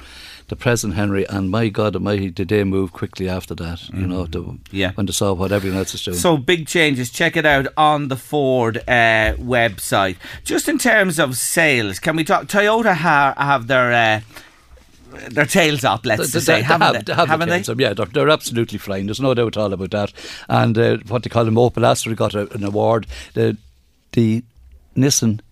The 0.50 0.56
present 0.56 0.94
Henry, 0.94 1.24
and 1.28 1.48
my 1.48 1.68
God 1.68 1.94
Almighty, 1.94 2.28
did 2.28 2.48
they 2.48 2.64
move 2.64 2.92
quickly 2.92 3.28
after 3.28 3.54
that? 3.54 3.88
You 3.90 4.04
know, 4.08 4.24
Mm-hmm. 4.24 4.56
Yeah. 4.76 4.90
when 4.94 5.06
they 5.06 5.12
saw 5.12 5.32
what 5.32 5.52
everyone 5.52 5.78
else 5.78 5.94
is 5.94 6.02
doing. 6.02 6.16
So 6.16 6.36
big 6.36 6.66
changes. 6.66 7.08
Check 7.10 7.36
it 7.36 7.46
out 7.46 7.68
on 7.76 8.08
the 8.08 8.16
Ford 8.16 8.78
uh, 8.78 9.34
website. 9.38 10.16
Just 10.42 10.68
in 10.68 10.76
terms 10.76 11.20
of 11.20 11.36
sales, 11.36 12.00
can 12.00 12.16
we 12.16 12.24
talk? 12.24 12.48
Toyota 12.48 12.94
ha- 12.94 13.34
have 13.38 13.68
their 13.68 13.92
uh, 13.92 14.20
their 15.30 15.46
tails 15.46 15.84
up. 15.84 16.04
Let's 16.04 16.32
they, 16.32 16.40
say, 16.40 16.54
they 16.56 16.62
haven't, 16.62 16.94
have, 16.96 17.04
they? 17.04 17.14
Have 17.14 17.28
haven't 17.28 17.48
they? 17.48 17.72
Up. 17.72 17.78
Yeah, 17.80 17.94
they're, 17.94 18.06
they're 18.06 18.28
absolutely 18.28 18.78
flying. 18.78 19.06
There's 19.06 19.20
no 19.20 19.34
doubt 19.34 19.56
at 19.56 19.62
all 19.62 19.72
about 19.72 19.92
that. 19.92 20.12
And 20.48 20.76
uh, 20.76 20.96
what 21.06 21.22
they 21.22 21.30
call 21.30 21.44
them, 21.44 21.54
Opel 21.54 21.86
Astra 21.88 22.16
got 22.16 22.34
a, 22.34 22.52
an 22.52 22.64
award. 22.64 23.06
The 23.34 23.56
the 24.12 24.42
Nissan. 24.96 25.42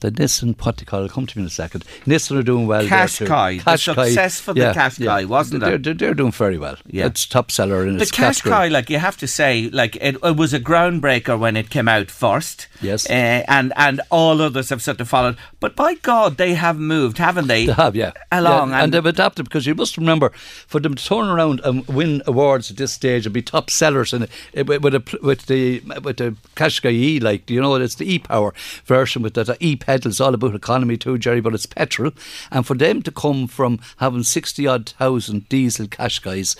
The 0.00 0.10
Nissan, 0.10 0.58
call 0.86 1.04
it, 1.04 1.10
come 1.10 1.26
to 1.26 1.38
me 1.38 1.42
in 1.42 1.46
a 1.46 1.50
second. 1.50 1.84
Nissan 2.04 2.38
are 2.38 2.42
doing 2.42 2.66
well. 2.66 2.84
Qashqai. 2.84 3.64
The 3.64 3.76
success 3.78 4.38
for 4.38 4.52
the 4.52 4.60
Qashqai, 4.60 5.24
wasn't 5.24 5.62
they're, 5.62 5.76
it? 5.76 5.84
They're, 5.84 5.94
they're 5.94 6.14
doing 6.14 6.32
very 6.32 6.58
well. 6.58 6.76
Yeah. 6.86 7.06
It's 7.06 7.24
top 7.24 7.50
seller 7.50 7.86
in 7.86 7.96
The 7.96 8.02
its 8.02 8.10
category. 8.10 8.68
Like 8.68 8.90
you 8.90 8.98
have 8.98 9.16
to 9.18 9.26
say, 9.26 9.70
like 9.70 9.96
it, 9.96 10.16
it 10.22 10.36
was 10.36 10.52
a 10.52 10.60
groundbreaker 10.60 11.38
when 11.38 11.56
it 11.56 11.70
came 11.70 11.88
out 11.88 12.10
first. 12.10 12.68
Yes. 12.82 13.08
uh, 13.08 13.42
and 13.48 13.72
and 13.76 14.02
all 14.10 14.42
others 14.42 14.68
have 14.68 14.82
sort 14.82 15.00
of 15.00 15.08
followed. 15.08 15.38
But 15.60 15.74
by 15.76 15.94
God, 15.94 16.36
they 16.36 16.52
have 16.54 16.78
moved, 16.78 17.16
haven't 17.16 17.46
they? 17.46 17.64
They 17.64 17.72
have, 17.72 17.96
yeah. 17.96 18.12
Along 18.30 18.70
Yeah, 18.70 18.74
and, 18.76 18.84
and, 18.84 18.94
they've 18.94 19.06
adapted 19.06 19.46
because 19.46 19.66
you 19.66 19.74
must 19.74 19.96
remember 19.96 20.30
for 20.66 20.78
them 20.78 20.94
to 20.94 21.02
turn 21.02 21.28
around 21.28 21.60
and 21.64 21.86
win 21.88 22.22
awards 22.26 22.70
at 22.70 22.76
this 22.76 22.92
stage 22.92 23.24
and 23.24 23.32
be 23.32 23.40
top 23.40 23.70
sellers 23.70 24.12
and 24.12 24.28
with, 24.54 24.82
with, 24.82 24.94
a, 24.94 25.18
with 25.22 25.46
the 25.46 25.80
with 26.02 26.18
the 26.18 26.36
Qashqai 26.54 26.92
E, 26.92 27.20
like 27.20 27.48
you 27.48 27.62
know, 27.62 27.74
it's 27.76 27.94
the 27.94 28.12
e 28.12 28.18
power 28.18 28.52
version 28.84 29.22
with 29.22 29.34
that 29.34 29.48
e 29.86 29.98
pedals 29.98 30.20
all 30.20 30.34
about 30.34 30.54
economy 30.54 30.96
too, 30.96 31.18
Jerry, 31.18 31.40
but 31.40 31.54
it's 31.54 31.66
petrol. 31.66 32.12
And 32.50 32.66
for 32.66 32.76
them 32.76 33.02
to 33.02 33.10
come 33.10 33.46
from 33.46 33.78
having 33.98 34.22
sixty 34.24 34.66
odd 34.66 34.88
thousand 34.90 35.48
diesel 35.48 35.86
Qashqais 35.86 36.56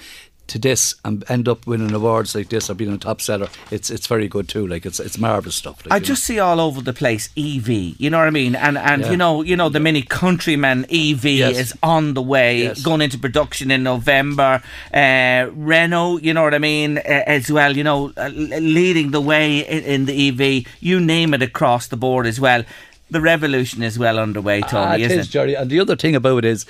to 0.49 0.61
this 0.61 0.95
and 1.05 1.25
end 1.29 1.49
up 1.49 1.67
winning 1.67 1.93
awards 1.93 2.33
like 2.33 2.51
this 2.51 2.71
or 2.71 2.75
being 2.75 2.93
a 2.93 2.99
top 2.99 3.21
seller, 3.21 3.49
it's 3.73 3.91
it's 3.91 4.07
very 4.07 4.29
good 4.29 4.49
too. 4.49 4.65
Like 4.65 4.87
it's 4.87 5.01
it's 5.01 5.19
marvelous 5.19 5.57
stuff. 5.57 5.85
Like, 5.85 5.93
I 5.93 5.97
you 5.97 6.01
know. 6.03 6.07
just 6.07 6.23
see 6.23 6.39
all 6.39 6.61
over 6.61 6.81
the 6.81 6.93
place 6.93 7.31
EV. 7.37 7.69
You 7.99 8.11
know 8.11 8.19
what 8.19 8.29
I 8.29 8.31
mean? 8.31 8.55
And 8.55 8.79
and 8.79 9.03
Yeah. 9.03 9.11
you 9.11 9.17
know 9.17 9.43
you 9.43 9.57
know 9.57 9.69
the 9.69 9.81
Mini 9.81 10.03
Countryman 10.03 10.85
EV 10.89 11.25
Yes. 11.25 11.57
is 11.57 11.75
on 11.83 12.15
the 12.15 12.23
way, 12.23 12.63
Yes. 12.63 12.81
going 12.81 13.03
into 13.03 13.19
production 13.19 13.73
in 13.73 13.83
November. 13.83 14.63
Uh, 14.95 15.51
Renault, 15.53 16.19
you 16.23 16.33
know 16.33 16.45
what 16.45 16.55
I 16.55 16.59
mean, 16.59 16.99
uh, 16.99 17.03
as 17.27 17.51
well. 17.51 17.77
You 17.77 17.83
know, 17.83 18.13
uh, 18.17 18.29
leading 18.29 19.11
the 19.11 19.21
way 19.21 19.67
in, 19.67 19.83
in 19.83 20.05
the 20.07 20.15
EV. 20.29 20.65
You 20.81 21.01
name 21.01 21.35
it 21.35 21.43
across 21.43 21.89
the 21.89 21.97
board 21.97 22.25
as 22.25 22.39
well. 22.39 22.63
The 23.11 23.21
revolution 23.21 23.83
is 23.83 23.99
well 23.99 24.19
underway, 24.19 24.63
Ah, 24.65 24.69
Tony, 24.69 25.03
it 25.03 25.07
isn't 25.07 25.19
is, 25.21 25.27
it? 25.29 25.31
Jerry. 25.31 25.55
And 25.55 25.71
the 25.71 25.81
other 25.81 25.97
thing 25.97 26.17
about 26.17 26.39
it 26.39 26.45
is, 26.47 26.67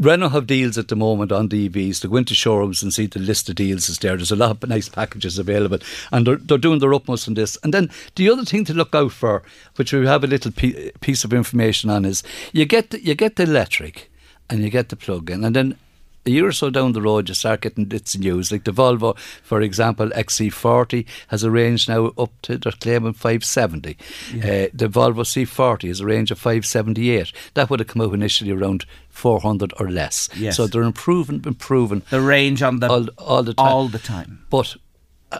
Renault 0.00 0.30
have 0.30 0.46
deals 0.46 0.78
at 0.78 0.88
the 0.88 0.96
moment 0.96 1.32
on 1.32 1.48
the 1.48 1.68
EVs. 1.68 2.00
They 2.00 2.08
go 2.08 2.16
into 2.16 2.34
showrooms 2.34 2.82
and 2.82 2.92
see 2.94 3.06
the 3.06 3.18
list 3.18 3.48
of 3.48 3.56
deals 3.56 3.88
is 3.88 3.98
there. 3.98 4.16
There's 4.16 4.30
a 4.30 4.36
lot 4.36 4.50
of 4.50 4.68
nice 4.68 4.88
packages 4.88 5.38
available, 5.38 5.78
and 6.10 6.26
they're, 6.26 6.36
they're 6.36 6.58
doing 6.58 6.78
their 6.78 6.94
utmost 6.94 7.28
on 7.28 7.34
this. 7.34 7.58
And 7.62 7.74
then 7.74 7.90
the 8.16 8.30
other 8.30 8.44
thing 8.44 8.64
to 8.66 8.74
look 8.74 8.94
out 8.94 9.12
for, 9.12 9.42
which 9.76 9.92
we 9.92 10.06
have 10.06 10.24
a 10.24 10.28
little 10.28 10.50
piece 10.52 11.24
of 11.24 11.32
information 11.32 11.90
on, 11.90 12.04
is 12.04 12.22
you 12.52 12.64
get 12.64 12.90
the, 12.90 13.04
you 13.04 13.14
get 13.14 13.36
the 13.36 13.42
electric 13.44 14.10
and 14.48 14.62
you 14.62 14.70
get 14.70 14.88
the 14.88 14.96
plug-in, 14.96 15.44
and 15.44 15.54
then 15.54 15.76
a 16.24 16.30
year 16.30 16.46
or 16.46 16.52
so 16.52 16.70
down 16.70 16.92
the 16.92 17.02
road, 17.02 17.28
you 17.28 17.34
start 17.34 17.62
getting 17.62 17.84
bits 17.84 18.14
of 18.14 18.20
news. 18.20 18.52
Like 18.52 18.64
the 18.64 18.72
Volvo, 18.72 19.18
for 19.18 19.60
example, 19.60 20.08
XC40 20.10 21.06
has 21.28 21.42
a 21.42 21.50
range 21.50 21.88
now 21.88 22.12
up 22.18 22.30
to 22.42 22.58
they're 22.58 22.72
claiming 22.72 23.12
570. 23.12 23.96
Yeah. 24.32 24.44
Uh, 24.44 24.68
the 24.72 24.88
Volvo 24.88 25.22
C40 25.24 25.88
has 25.88 26.00
a 26.00 26.06
range 26.06 26.30
of 26.30 26.38
578. 26.38 27.32
That 27.54 27.70
would 27.70 27.80
have 27.80 27.88
come 27.88 28.02
out 28.02 28.14
initially 28.14 28.50
around 28.50 28.86
400 29.08 29.72
or 29.78 29.90
less. 29.90 30.28
Yes. 30.36 30.56
So 30.56 30.66
they're 30.66 30.82
improving, 30.82 31.42
improving. 31.44 32.02
The 32.10 32.20
range 32.20 32.62
on 32.62 32.80
the 32.80 32.88
all, 32.88 33.08
all 33.18 33.42
the 33.42 33.54
time. 33.54 33.66
All 33.66 33.88
the 33.88 33.98
time. 33.98 34.44
But 34.48 34.76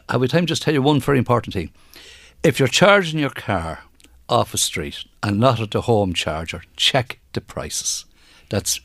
I 0.08 0.16
would 0.16 0.30
time 0.30 0.46
just 0.46 0.62
tell 0.62 0.74
you 0.74 0.82
one 0.82 1.00
very 1.00 1.18
important 1.18 1.54
thing. 1.54 1.70
If 2.42 2.58
you're 2.58 2.68
charging 2.68 3.20
your 3.20 3.30
car 3.30 3.84
off 4.28 4.54
a 4.54 4.58
street 4.58 5.04
and 5.22 5.38
not 5.38 5.60
at 5.60 5.70
the 5.70 5.82
home 5.82 6.12
charger, 6.12 6.62
check 6.76 7.20
the 7.34 7.40
prices. 7.40 8.04
That's 8.48 8.80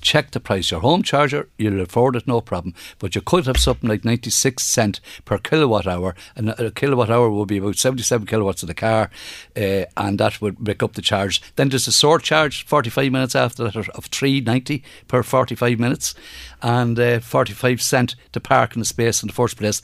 check 0.00 0.30
the 0.30 0.40
price. 0.40 0.70
Your 0.70 0.80
home 0.80 1.02
charger, 1.02 1.48
you'll 1.58 1.80
afford 1.80 2.16
it, 2.16 2.26
no 2.26 2.40
problem. 2.40 2.74
But 2.98 3.14
you 3.14 3.20
could 3.20 3.46
have 3.46 3.58
something 3.58 3.88
like 3.88 4.04
96 4.04 4.62
cent 4.62 5.00
per 5.24 5.38
kilowatt 5.38 5.86
hour, 5.86 6.14
and 6.34 6.50
a 6.50 6.70
kilowatt 6.70 7.10
hour 7.10 7.30
would 7.30 7.48
be 7.48 7.58
about 7.58 7.76
77 7.76 8.26
kilowatts 8.26 8.62
of 8.62 8.68
the 8.68 8.74
car, 8.74 9.10
uh, 9.56 9.84
and 9.96 10.18
that 10.18 10.40
would 10.40 10.60
make 10.60 10.82
up 10.82 10.94
the 10.94 11.02
charge. 11.02 11.42
Then 11.56 11.68
there's 11.68 11.88
a 11.88 11.92
sort 11.92 12.22
charge, 12.22 12.64
45 12.64 13.12
minutes 13.12 13.34
after 13.34 13.64
that, 13.64 13.76
of 13.76 14.10
3.90 14.10 14.82
per 15.08 15.22
45 15.22 15.78
minutes, 15.78 16.14
and 16.62 16.98
uh, 16.98 17.20
45 17.20 17.82
cent 17.82 18.16
to 18.32 18.40
park 18.40 18.74
in 18.74 18.80
the 18.80 18.86
space 18.86 19.22
in 19.22 19.28
the 19.28 19.34
first 19.34 19.56
place. 19.56 19.82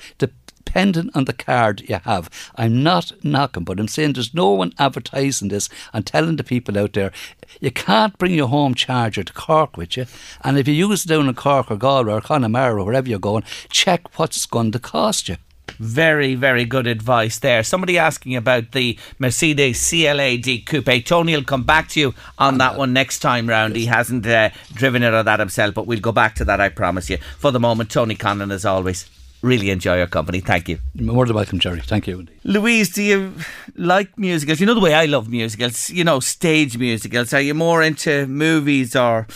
Depending 0.64 1.10
on 1.14 1.24
the 1.24 1.32
card 1.32 1.82
you 1.88 2.00
have. 2.04 2.30
I'm 2.56 2.82
not 2.82 3.12
knocking, 3.22 3.64
but 3.64 3.78
I'm 3.78 3.88
saying 3.88 4.14
there's 4.14 4.34
no 4.34 4.50
one 4.52 4.72
advertising 4.78 5.48
this 5.48 5.68
and 5.92 6.06
telling 6.06 6.36
the 6.36 6.44
people 6.44 6.78
out 6.78 6.94
there 6.94 7.12
you 7.60 7.70
can't 7.70 8.16
bring 8.16 8.34
your 8.34 8.48
home 8.48 8.74
charger 8.74 9.22
to 9.22 9.32
Cork 9.32 9.76
with 9.76 9.96
you. 9.96 10.06
And 10.42 10.58
if 10.58 10.66
you 10.66 10.74
use 10.74 11.04
it 11.04 11.08
down 11.08 11.28
in 11.28 11.34
Cork 11.34 11.70
or 11.70 11.76
Galway 11.76 12.12
or 12.12 12.20
Connemara 12.20 12.80
or 12.80 12.86
wherever 12.86 13.08
you're 13.08 13.18
going, 13.18 13.44
check 13.68 14.18
what's 14.18 14.46
going 14.46 14.72
to 14.72 14.78
cost 14.78 15.28
you. 15.28 15.36
Very, 15.78 16.34
very 16.34 16.64
good 16.64 16.86
advice 16.86 17.38
there. 17.38 17.62
Somebody 17.62 17.98
asking 17.98 18.36
about 18.36 18.72
the 18.72 18.98
Mercedes 19.18 19.88
CLA-D 19.88 20.62
Coupe. 20.62 21.04
Tony 21.04 21.34
will 21.34 21.44
come 21.44 21.64
back 21.64 21.88
to 21.90 22.00
you 22.00 22.14
on 22.38 22.58
that 22.58 22.76
one 22.76 22.92
next 22.92 23.20
time 23.20 23.48
round. 23.48 23.76
He 23.76 23.86
hasn't 23.86 24.26
uh, 24.26 24.50
driven 24.72 25.02
it 25.02 25.14
or 25.14 25.22
that 25.22 25.40
himself, 25.40 25.74
but 25.74 25.86
we'll 25.86 26.00
go 26.00 26.12
back 26.12 26.34
to 26.36 26.44
that, 26.44 26.60
I 26.60 26.68
promise 26.68 27.10
you. 27.10 27.18
For 27.38 27.50
the 27.50 27.60
moment, 27.60 27.90
Tony 27.90 28.14
Conlon, 28.14 28.52
as 28.52 28.64
always 28.64 29.08
really 29.42 29.70
enjoy 29.70 29.96
your 29.96 30.06
company. 30.06 30.40
Thank 30.40 30.68
you. 30.68 30.78
More 30.94 31.26
than 31.26 31.34
welcome, 31.36 31.58
Jerry. 31.58 31.80
Thank 31.80 32.06
you. 32.06 32.26
Louise, 32.44 32.90
do 32.90 33.02
you 33.02 33.34
like 33.76 34.16
musicals? 34.16 34.60
You 34.60 34.66
know 34.66 34.74
the 34.74 34.80
way 34.80 34.94
I 34.94 35.06
love 35.06 35.28
musicals, 35.28 35.90
you 35.90 36.04
know, 36.04 36.20
stage 36.20 36.78
musicals. 36.78 37.34
Are 37.34 37.40
you 37.40 37.54
more 37.54 37.82
into 37.82 38.26
movies 38.26 38.94
or, 38.94 39.26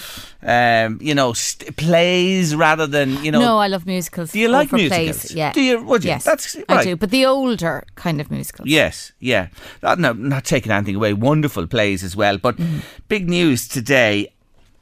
um, 0.42 0.98
you 1.02 1.14
know, 1.14 1.32
st- 1.32 1.76
plays 1.76 2.54
rather 2.54 2.86
than, 2.86 3.22
you 3.24 3.32
know? 3.32 3.40
No, 3.40 3.59
I 3.59 3.66
love 3.66 3.84
musicals. 3.84 4.32
Do 4.32 4.38
you 4.38 4.48
like 4.48 4.72
musicals? 4.72 5.18
Plays, 5.24 5.34
yeah. 5.34 5.52
Do 5.52 5.61
you? 5.61 5.82
Would 5.82 6.04
you? 6.04 6.11
Yes, 6.11 6.24
That's 6.24 6.54
right. 6.54 6.64
I 6.70 6.84
do. 6.84 6.96
But 6.96 7.11
the 7.11 7.26
older 7.26 7.84
kind 7.96 8.20
of 8.20 8.30
musicals. 8.30 8.68
Yes, 8.68 9.12
yeah. 9.18 9.48
No, 9.82 10.12
not 10.12 10.44
taking 10.44 10.72
anything 10.72 10.96
away. 10.96 11.12
Wonderful 11.12 11.66
plays 11.66 12.04
as 12.04 12.14
well. 12.14 12.38
But 12.38 12.57
mm. 12.57 12.82
big 13.09 13.28
news 13.28 13.66
today 13.66 14.32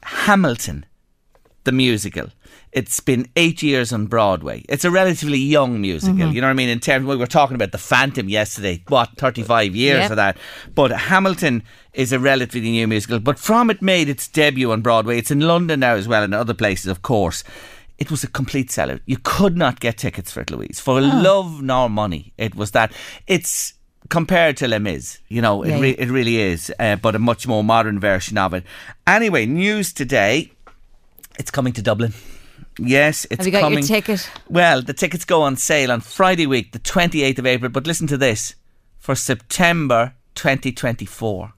Hamilton, 0.04 0.84
the 1.64 1.72
musical 1.72 2.28
it's 2.74 2.98
been 2.98 3.28
eight 3.36 3.62
years 3.62 3.92
on 3.92 4.06
Broadway. 4.06 4.64
It's 4.68 4.84
a 4.84 4.90
relatively 4.90 5.38
young 5.38 5.80
musical. 5.80 6.16
Mm-hmm. 6.16 6.32
You 6.32 6.40
know 6.40 6.48
what 6.48 6.52
I 6.52 6.54
mean? 6.54 6.68
In 6.68 6.80
terms, 6.80 7.06
we 7.06 7.16
were 7.16 7.26
talking 7.26 7.54
about 7.54 7.70
the 7.70 7.78
Phantom 7.78 8.28
yesterday. 8.28 8.82
What 8.88 9.10
thirty-five 9.16 9.74
years 9.76 10.02
yep. 10.02 10.10
of 10.10 10.16
that? 10.16 10.36
But 10.74 10.90
Hamilton 10.90 11.62
is 11.92 12.12
a 12.12 12.18
relatively 12.18 12.72
new 12.72 12.88
musical. 12.88 13.20
But 13.20 13.38
from 13.38 13.70
it 13.70 13.80
made 13.80 14.08
its 14.08 14.26
debut 14.26 14.72
on 14.72 14.82
Broadway. 14.82 15.18
It's 15.18 15.30
in 15.30 15.40
London 15.40 15.80
now 15.80 15.94
as 15.94 16.08
well, 16.08 16.24
and 16.24 16.34
other 16.34 16.52
places, 16.52 16.86
of 16.86 17.00
course. 17.00 17.44
It 17.96 18.10
was 18.10 18.24
a 18.24 18.28
complete 18.28 18.70
sellout. 18.70 19.00
You 19.06 19.18
could 19.22 19.56
not 19.56 19.78
get 19.78 19.98
tickets 19.98 20.32
for 20.32 20.40
it, 20.40 20.50
Louise, 20.50 20.80
for 20.80 20.98
oh. 20.98 21.00
love 21.00 21.62
nor 21.62 21.88
money. 21.88 22.32
It 22.36 22.56
was 22.56 22.72
that. 22.72 22.92
It's 23.28 23.74
compared 24.08 24.56
to 24.56 24.66
Les 24.66 24.80
Mis. 24.80 25.20
You 25.28 25.40
know, 25.40 25.62
it, 25.62 25.80
re- 25.80 25.96
it 25.96 26.10
really 26.10 26.38
is, 26.38 26.72
uh, 26.80 26.96
but 26.96 27.14
a 27.14 27.20
much 27.20 27.46
more 27.46 27.62
modern 27.62 28.00
version 28.00 28.36
of 28.36 28.52
it. 28.52 28.64
Anyway, 29.06 29.46
news 29.46 29.92
today. 29.92 30.50
It's 31.38 31.52
coming 31.52 31.72
to 31.74 31.82
Dublin. 31.82 32.14
Yes, 32.78 33.26
it's 33.30 33.38
Have 33.38 33.46
you 33.46 33.52
got 33.52 33.60
coming. 33.60 33.78
your 33.78 33.86
ticket? 33.86 34.28
Well, 34.48 34.82
the 34.82 34.92
tickets 34.92 35.24
go 35.24 35.42
on 35.42 35.56
sale 35.56 35.92
on 35.92 36.00
Friday 36.00 36.46
week, 36.46 36.72
the 36.72 36.78
28th 36.78 37.38
of 37.38 37.46
April. 37.46 37.70
But 37.70 37.86
listen 37.86 38.06
to 38.08 38.16
this 38.16 38.54
for 38.98 39.14
September 39.14 40.14
2024. 40.34 41.52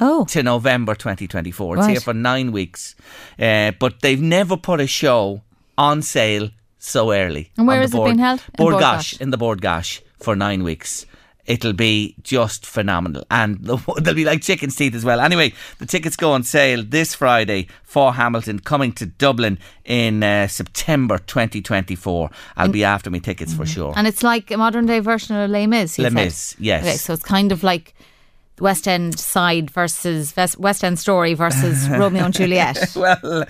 Oh. 0.00 0.24
To 0.26 0.42
November 0.42 0.94
2024. 0.94 1.74
It's 1.74 1.80
right. 1.80 1.90
here 1.90 2.00
for 2.00 2.14
nine 2.14 2.52
weeks. 2.52 2.94
Uh, 3.38 3.72
but 3.78 4.00
they've 4.00 4.20
never 4.20 4.56
put 4.56 4.80
a 4.80 4.86
show 4.86 5.42
on 5.76 6.02
sale 6.02 6.50
so 6.78 7.12
early. 7.12 7.50
And 7.56 7.66
where 7.66 7.82
is 7.82 7.94
it 7.94 8.04
being 8.04 8.18
held? 8.18 8.42
Gáis, 8.56 9.20
in 9.20 9.30
the 9.30 9.38
Gáis 9.38 10.00
for 10.18 10.36
nine 10.36 10.62
weeks 10.62 11.04
it'll 11.48 11.72
be 11.72 12.14
just 12.22 12.64
phenomenal. 12.64 13.24
And 13.30 13.58
they'll 14.00 14.14
be 14.14 14.24
like 14.24 14.42
chicken's 14.42 14.76
teeth 14.76 14.94
as 14.94 15.04
well. 15.04 15.18
Anyway, 15.18 15.52
the 15.78 15.86
tickets 15.86 16.14
go 16.14 16.30
on 16.32 16.44
sale 16.44 16.84
this 16.84 17.14
Friday 17.14 17.66
for 17.82 18.14
Hamilton 18.14 18.60
coming 18.60 18.92
to 18.92 19.06
Dublin 19.06 19.58
in 19.84 20.22
uh, 20.22 20.46
September 20.46 21.18
2024. 21.18 22.30
I'll 22.56 22.68
be 22.68 22.84
after 22.84 23.10
me 23.10 23.18
tickets 23.18 23.54
for 23.54 23.66
sure. 23.66 23.94
And 23.96 24.06
it's 24.06 24.22
like 24.22 24.50
a 24.50 24.58
modern 24.58 24.86
day 24.86 25.00
version 25.00 25.34
of 25.34 25.50
Les 25.50 25.66
Mis. 25.66 25.98
Les 25.98 26.10
Mis, 26.10 26.54
yes. 26.60 26.84
Okay, 26.84 26.96
so 26.96 27.12
it's 27.14 27.24
kind 27.24 27.50
of 27.50 27.64
like. 27.64 27.94
West 28.60 28.88
End 28.88 29.16
side 29.16 29.70
versus 29.70 30.34
West 30.58 30.82
End 30.82 30.98
story 30.98 31.34
versus 31.34 31.88
Romeo 31.90 32.24
and 32.24 32.34
Juliet. 32.34 32.92
well, 32.96 33.44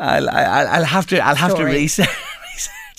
I'll, 0.00 0.28
I'll, 0.28 0.66
I'll 0.66 0.84
have 0.84 1.06
to 1.06 1.24
I'll 1.24 1.36
have 1.36 1.52
story. 1.52 1.70
to 1.70 1.78
research 1.78 2.08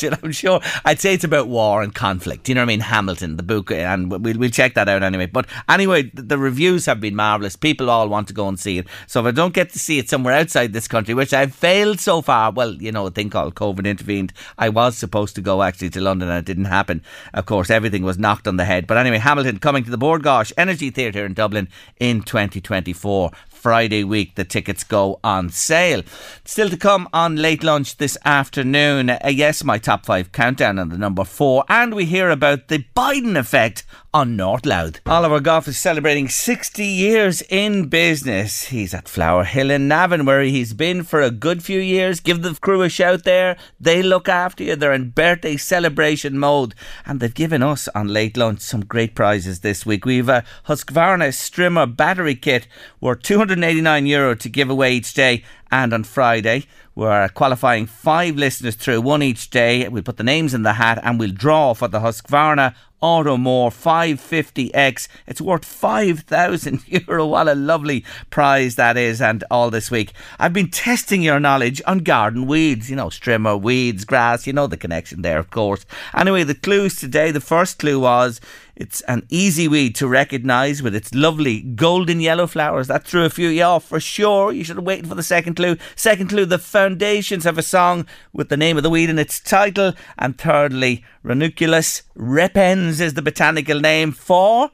I'm 0.04 0.32
sure. 0.32 0.60
I'd 0.86 1.00
say 1.00 1.14
it's 1.14 1.24
about 1.24 1.48
war 1.48 1.82
and 1.82 1.94
conflict. 1.94 2.48
You 2.48 2.56
know 2.56 2.62
what 2.62 2.66
I 2.66 2.68
mean? 2.68 2.80
Hamilton, 2.82 3.38
the 3.38 3.44
book, 3.44 3.72
and 3.72 4.12
we'll, 4.12 4.38
we'll 4.38 4.50
check 4.50 4.76
that 4.76 4.88
out 4.88 5.04
anyway. 5.04 5.26
But 5.26 5.48
anyway, 5.68 6.12
the, 6.14 6.38
reviews 6.38 6.86
have 6.86 7.02
been 7.02 7.16
marvellous. 7.16 7.56
People 7.56 7.90
all 7.90 8.08
want 8.08 8.28
to 8.28 8.34
go 8.34 8.48
and 8.48 8.60
see 8.60 8.78
it. 8.78 8.88
So 9.08 9.22
if 9.22 9.26
I 9.26 9.32
don't 9.32 9.54
get 9.54 9.72
to 9.72 9.80
see 9.80 9.98
it 9.98 10.10
somewhere 10.10 10.34
outside 10.34 10.74
this 10.74 10.88
country, 10.88 11.14
which 11.14 11.34
I've 11.34 11.54
failed 11.54 12.00
so 12.00 12.22
far, 12.22 12.52
well, 12.52 12.74
you 12.74 12.92
know, 12.92 13.08
a 13.08 13.12
thing 13.12 13.30
called 13.30 13.56
COVID 13.56 13.86
intervened. 13.86 14.34
I 14.58 14.70
was 14.70 14.98
supposed 14.98 15.36
to 15.36 15.42
go 15.42 15.64
actually 15.64 15.90
to 15.92 16.02
London 16.02 16.30
and 16.30 16.40
it 16.40 16.46
didn't 16.46 16.66
happen. 16.66 17.02
Of 17.34 17.46
course, 17.46 17.70
everything 17.70 18.04
was 18.04 18.20
knocked 18.20 18.48
on 18.48 18.58
the 18.58 18.66
head. 18.66 18.88
But 18.88 18.98
anyway, 18.98 19.18
Hamilton 19.18 19.60
coming 19.60 19.84
to 19.84 19.92
the 19.92 19.98
Bord 19.98 20.24
Gáis 20.24 20.54
Energy 20.58 20.92
Theatre 20.92 21.26
in 21.26 21.34
Dublin 21.34 21.70
in 22.00 22.22
2024. 22.22 23.32
Friday 23.68 24.06
week. 24.06 24.36
The 24.36 24.46
tickets 24.46 24.86
go 24.86 25.20
on 25.26 25.50
sale. 25.50 26.02
Still 26.46 26.70
to 26.70 26.78
come 26.78 27.10
on 27.12 27.36
late 27.36 27.66
lunch 27.66 27.98
this 27.98 28.18
afternoon. 28.24 29.10
Uh, 29.10 29.20
yes, 29.30 29.62
my 29.62 29.78
top 29.78 30.06
five 30.06 30.32
countdown 30.32 30.80
on 30.80 30.88
the 30.88 30.98
number 30.98 31.26
four, 31.26 31.66
and 31.68 31.94
we 31.94 32.06
hear 32.06 32.30
about 32.30 32.70
the 32.70 32.86
Biden 32.96 33.38
effect 33.38 33.84
on 34.18 34.36
North. 34.36 34.66
Oliver 35.06 35.40
Goff 35.40 35.68
is 35.68 35.78
celebrating 35.78 36.28
60 36.28 36.84
years 36.84 37.44
in 37.50 37.88
business. 37.88 38.64
He's 38.64 38.96
at 38.96 39.08
Flower 39.08 39.44
Hill 39.44 39.70
in 39.70 39.88
Navan, 39.88 40.26
where 40.26 40.42
he's 40.42 40.74
been 40.74 41.04
for 41.04 41.22
a 41.22 41.30
good 41.30 41.64
few 41.64 41.80
years. 41.80 42.20
Give 42.20 42.42
the 42.42 42.56
crew 42.56 42.82
a 42.82 42.90
shout 42.90 43.26
there. 43.26 43.58
They 43.80 44.02
look 44.02 44.28
after 44.28 44.64
you. 44.64 44.76
They're 44.76 44.92
in 44.92 45.12
birthday 45.12 45.56
celebration 45.56 46.40
mode. 46.40 46.74
And 47.06 47.20
they've 47.20 47.32
given 47.32 47.62
us 47.62 47.88
on 47.90 48.08
late 48.08 48.36
lunch 48.36 48.62
some 48.62 48.84
great 48.84 49.14
prizes 49.14 49.60
this 49.60 49.86
week. 49.86 50.04
We've 50.04 50.30
a 50.30 50.44
Husqvarna 50.68 51.30
Strimmer 51.30 51.96
battery 51.96 52.34
kit 52.34 52.68
worth 53.00 53.22
289 53.22 54.08
euro 54.08 54.34
to 54.34 54.50
give 54.50 54.72
away 54.72 54.96
each 54.96 55.14
day. 55.14 55.44
And 55.72 55.94
on 55.94 56.04
Friday, 56.04 56.66
we're 56.96 57.30
qualifying 57.30 57.86
five 57.86 58.36
listeners 58.36 58.76
through, 58.76 59.02
one 59.02 59.22
each 59.22 59.50
day. 59.50 59.88
We'll 59.88 60.04
put 60.04 60.18
the 60.18 60.24
names 60.24 60.54
in 60.54 60.64
the 60.64 60.74
hat 60.74 61.00
and 61.04 61.20
we'll 61.20 61.32
draw 61.32 61.74
for 61.74 61.88
the 61.88 62.00
Husqvarna 62.00 62.74
Automower 63.02 63.70
550X. 63.70 65.08
It's 65.28 65.40
worth 65.40 65.64
5,000 65.64 66.82
euro. 67.08 67.28
What 67.28 67.48
a 67.48 67.54
lovely 67.54 68.04
prize 68.32 68.76
that 68.76 68.98
is, 68.98 69.22
and 69.22 69.44
all 69.52 69.70
this 69.70 69.92
week. 69.92 70.14
I've 70.40 70.54
been 70.54 70.72
testing 70.72 71.22
your 71.22 71.40
knowledge 71.40 71.80
on 71.86 72.00
garden 72.00 72.48
weeds, 72.48 72.90
you 72.90 72.96
know, 72.96 73.08
strimmer, 73.08 73.62
weeds, 73.62 74.04
grass, 74.04 74.48
you 74.48 74.54
know 74.54 74.66
the 74.66 74.78
connection 74.78 75.22
there, 75.22 75.38
of 75.38 75.52
course. 75.52 75.86
Anyway, 76.16 76.44
the 76.44 76.56
clues 76.56 76.96
today 76.96 77.30
the 77.30 77.40
first 77.40 77.78
clue 77.78 78.00
was 78.00 78.42
it's 78.80 79.02
an 79.02 79.26
easy 79.30 79.68
weed 79.68 79.96
to 79.96 80.08
recognise 80.08 80.84
with 80.84 80.94
its 80.94 81.14
lovely 81.16 81.62
golden 81.62 82.20
yellow 82.20 82.46
flowers. 82.46 82.88
That 82.88 83.06
threw 83.06 83.26
a 83.26 83.30
few 83.30 83.48
of 83.48 83.54
you 83.54 83.64
off 83.64 83.84
for 83.84 84.00
sure. 84.00 84.52
You 84.52 84.64
should 84.64 84.76
have 84.76 84.86
waited 84.86 85.08
for 85.08 85.16
the 85.16 85.24
second 85.24 85.56
clue. 85.56 85.78
Second 85.96 86.30
clue, 86.30 86.46
the 86.46 86.60
foundations 86.60 87.44
have 87.44 87.58
a 87.58 87.64
song 87.64 88.06
with 88.34 88.50
the 88.50 88.58
name 88.58 88.78
of 88.78 88.84
the 88.84 88.92
weed 88.92 89.10
in 89.10 89.18
its 89.18 89.40
title. 89.40 89.94
And 90.20 90.38
thirdly, 90.38 91.04
Ranunculus 91.24 92.04
repens 92.14 93.02
is 93.02 93.16
the 93.16 93.24
botanical 93.24 93.80
name 93.80 94.12
for 94.12 94.70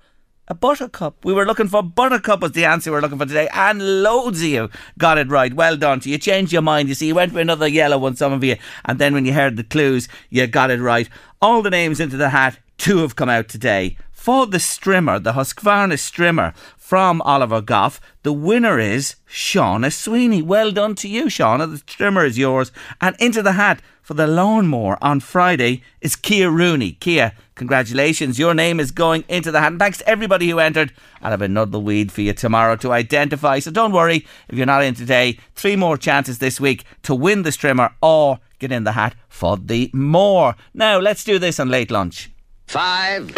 a 0.47 0.53
buttercup. 0.53 1.23
We 1.23 1.33
were 1.33 1.45
looking 1.45 1.67
for 1.67 1.81
buttercup 1.81 2.41
was 2.41 2.51
the 2.51 2.65
answer 2.65 2.91
we 2.91 2.95
were 2.95 3.01
looking 3.01 3.17
for 3.17 3.25
today, 3.25 3.47
and 3.53 4.03
loads 4.03 4.41
of 4.41 4.47
you 4.47 4.69
got 4.97 5.17
it 5.17 5.29
right. 5.29 5.53
Well 5.53 5.77
done 5.77 5.99
to 6.01 6.09
you. 6.09 6.17
Changed 6.17 6.51
your 6.51 6.61
mind. 6.61 6.89
You 6.89 6.95
see, 6.95 7.07
you 7.07 7.15
went 7.15 7.33
for 7.33 7.39
another 7.39 7.67
yellow 7.67 7.97
one, 7.97 8.15
some 8.15 8.33
of 8.33 8.43
you, 8.43 8.57
and 8.85 8.99
then 8.99 9.13
when 9.13 9.25
you 9.25 9.33
heard 9.33 9.55
the 9.55 9.63
clues, 9.63 10.07
you 10.29 10.45
got 10.47 10.71
it 10.71 10.79
right. 10.79 11.09
All 11.41 11.61
the 11.61 11.69
names 11.69 11.99
into 11.99 12.17
the 12.17 12.29
hat. 12.29 12.59
Two 12.77 12.97
have 12.97 13.15
come 13.15 13.29
out 13.29 13.47
today. 13.47 13.97
For 14.11 14.47
the 14.47 14.57
Strimmer, 14.57 15.21
the 15.21 15.33
Husqvarna 15.33 15.93
Strimmer 15.93 16.55
from 16.77 17.21
Oliver 17.23 17.61
Goff. 17.61 17.99
The 18.23 18.33
winner 18.33 18.79
is 18.79 19.15
Shauna 19.27 19.91
Sweeney. 19.91 20.41
Well 20.41 20.71
done 20.71 20.95
to 20.95 21.07
you, 21.07 21.25
Shauna. 21.25 21.69
The 21.69 21.83
trimmer 21.85 22.25
is 22.25 22.37
yours. 22.37 22.71
And 23.01 23.15
into 23.19 23.41
the 23.41 23.53
hat 23.53 23.81
for 24.01 24.13
the 24.13 24.27
lawnmower 24.27 24.97
on 25.01 25.19
Friday 25.19 25.81
is 26.01 26.15
Kia 26.15 26.49
Rooney. 26.49 26.93
Kia, 26.93 27.33
congratulations. 27.55 28.39
Your 28.39 28.53
name 28.53 28.79
is 28.79 28.91
going 28.91 29.23
into 29.27 29.51
the 29.51 29.59
hat. 29.59 29.71
And 29.71 29.79
thanks 29.79 29.99
to 29.99 30.09
everybody 30.09 30.49
who 30.49 30.59
entered. 30.59 30.93
I'll 31.21 31.31
have 31.31 31.41
another 31.41 31.79
weed 31.79 32.11
for 32.11 32.21
you 32.21 32.33
tomorrow 32.33 32.75
to 32.77 32.91
identify. 32.91 33.59
So 33.59 33.71
don't 33.71 33.91
worry 33.91 34.25
if 34.49 34.57
you're 34.57 34.65
not 34.65 34.83
in 34.83 34.95
today. 34.95 35.39
Three 35.55 35.75
more 35.75 35.97
chances 35.97 36.39
this 36.39 36.59
week 36.59 36.83
to 37.03 37.15
win 37.15 37.43
the 37.43 37.51
strimmer 37.51 37.93
or 38.01 38.39
get 38.59 38.71
in 38.71 38.83
the 38.83 38.93
hat 38.93 39.15
for 39.27 39.57
the 39.57 39.89
more. 39.93 40.55
Now, 40.73 40.99
let's 40.99 41.23
do 41.23 41.39
this 41.39 41.59
on 41.59 41.69
late 41.69 41.91
lunch. 41.91 42.31
Five, 42.67 43.31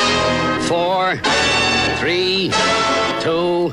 four, 0.67 1.17
three, 1.97 2.51
two, 3.19 3.71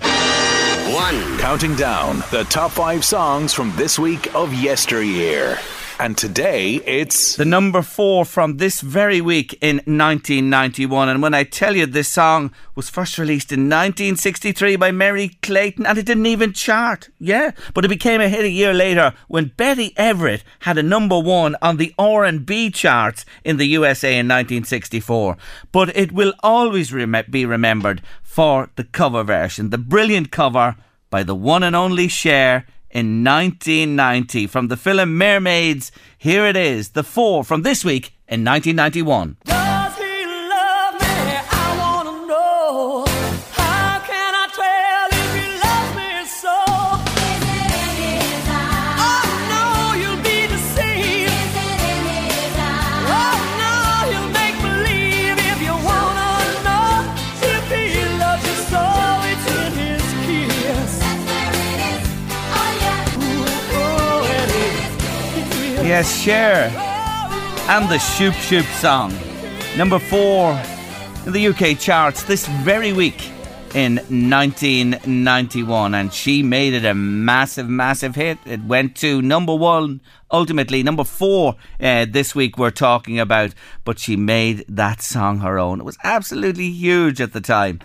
one. 0.92 1.38
Counting 1.38 1.76
down 1.76 2.18
the 2.30 2.46
top 2.48 2.70
five 2.70 3.04
songs 3.04 3.52
from 3.52 3.72
this 3.76 3.98
week 3.98 4.34
of 4.34 4.52
yesteryear. 4.54 5.58
And 5.98 6.16
today 6.16 6.76
it's 6.86 7.36
the 7.36 7.44
number 7.44 7.82
four 7.82 8.24
from 8.24 8.56
this 8.56 8.80
very 8.80 9.20
week 9.20 9.56
in 9.60 9.76
1991. 9.76 11.08
And 11.08 11.22
when 11.22 11.34
I 11.34 11.44
tell 11.44 11.76
you 11.76 11.86
this 11.86 12.08
song 12.08 12.52
was 12.74 12.90
first 12.90 13.18
released 13.18 13.52
in 13.52 13.68
1963 13.68 14.76
by 14.76 14.90
Merry 14.90 15.28
Clayton 15.42 15.86
and 15.86 15.98
it 15.98 16.06
didn't 16.06 16.26
even 16.26 16.52
chart. 16.52 17.10
Yeah, 17.18 17.52
but 17.74 17.84
it 17.84 17.88
became 17.88 18.20
a 18.20 18.28
hit 18.28 18.44
a 18.44 18.50
year 18.50 18.74
later 18.74 19.12
when 19.28 19.52
Betty 19.56 19.92
Everett 19.96 20.42
had 20.60 20.78
a 20.78 20.82
number 20.82 21.18
one 21.18 21.56
on 21.62 21.76
the 21.76 21.94
R&B 21.98 22.70
charts 22.70 23.24
in 23.44 23.58
the 23.58 23.66
USA 23.66 24.12
in 24.12 24.26
1964. 24.26 25.36
But 25.70 25.96
it 25.96 26.12
will 26.12 26.34
always 26.42 26.92
rem- 26.92 27.24
be 27.30 27.46
remembered 27.46 28.02
for 28.22 28.70
the 28.76 28.84
cover 28.84 29.22
version, 29.22 29.70
the 29.70 29.78
brilliant 29.78 30.30
cover 30.30 30.76
by 31.10 31.22
the 31.22 31.34
one 31.34 31.62
and 31.62 31.76
only 31.76 32.08
Cher 32.08 32.66
in 32.92 33.24
1990 33.24 34.46
from 34.46 34.68
the 34.68 34.76
film 34.76 35.16
Mermaids. 35.16 35.90
Here 36.18 36.46
it 36.46 36.56
is, 36.56 36.90
the 36.90 37.02
four 37.02 37.42
from 37.42 37.62
this 37.62 37.84
week 37.84 38.12
in 38.28 38.44
1991. 38.44 39.61
Yes, 65.92 66.22
Cher. 66.22 66.72
And 67.68 67.86
the 67.90 67.98
Shoop 67.98 68.32
Shoop 68.32 68.64
song. 68.80 69.12
Number 69.76 69.98
four 69.98 70.58
in 71.26 71.32
the 71.34 71.48
UK 71.48 71.78
charts 71.78 72.22
this 72.22 72.46
very 72.64 72.94
week 72.94 73.30
in 73.74 73.96
1991. 73.96 75.94
And 75.94 76.10
she 76.10 76.42
made 76.42 76.72
it 76.72 76.86
a 76.86 76.94
massive, 76.94 77.68
massive 77.68 78.14
hit. 78.14 78.38
It 78.46 78.62
went 78.62 78.96
to 78.96 79.20
number 79.20 79.54
one 79.54 80.00
ultimately 80.32 80.82
number 80.82 81.04
four 81.04 81.56
uh, 81.80 82.06
this 82.08 82.34
week 82.34 82.56
we're 82.56 82.70
talking 82.70 83.20
about, 83.20 83.54
but 83.84 83.98
she 83.98 84.16
made 84.16 84.64
that 84.68 85.02
song 85.02 85.40
her 85.40 85.58
own. 85.58 85.80
It 85.80 85.84
was 85.84 85.98
absolutely 86.02 86.70
huge 86.70 87.20
at 87.20 87.32
the 87.32 87.40
time. 87.40 87.80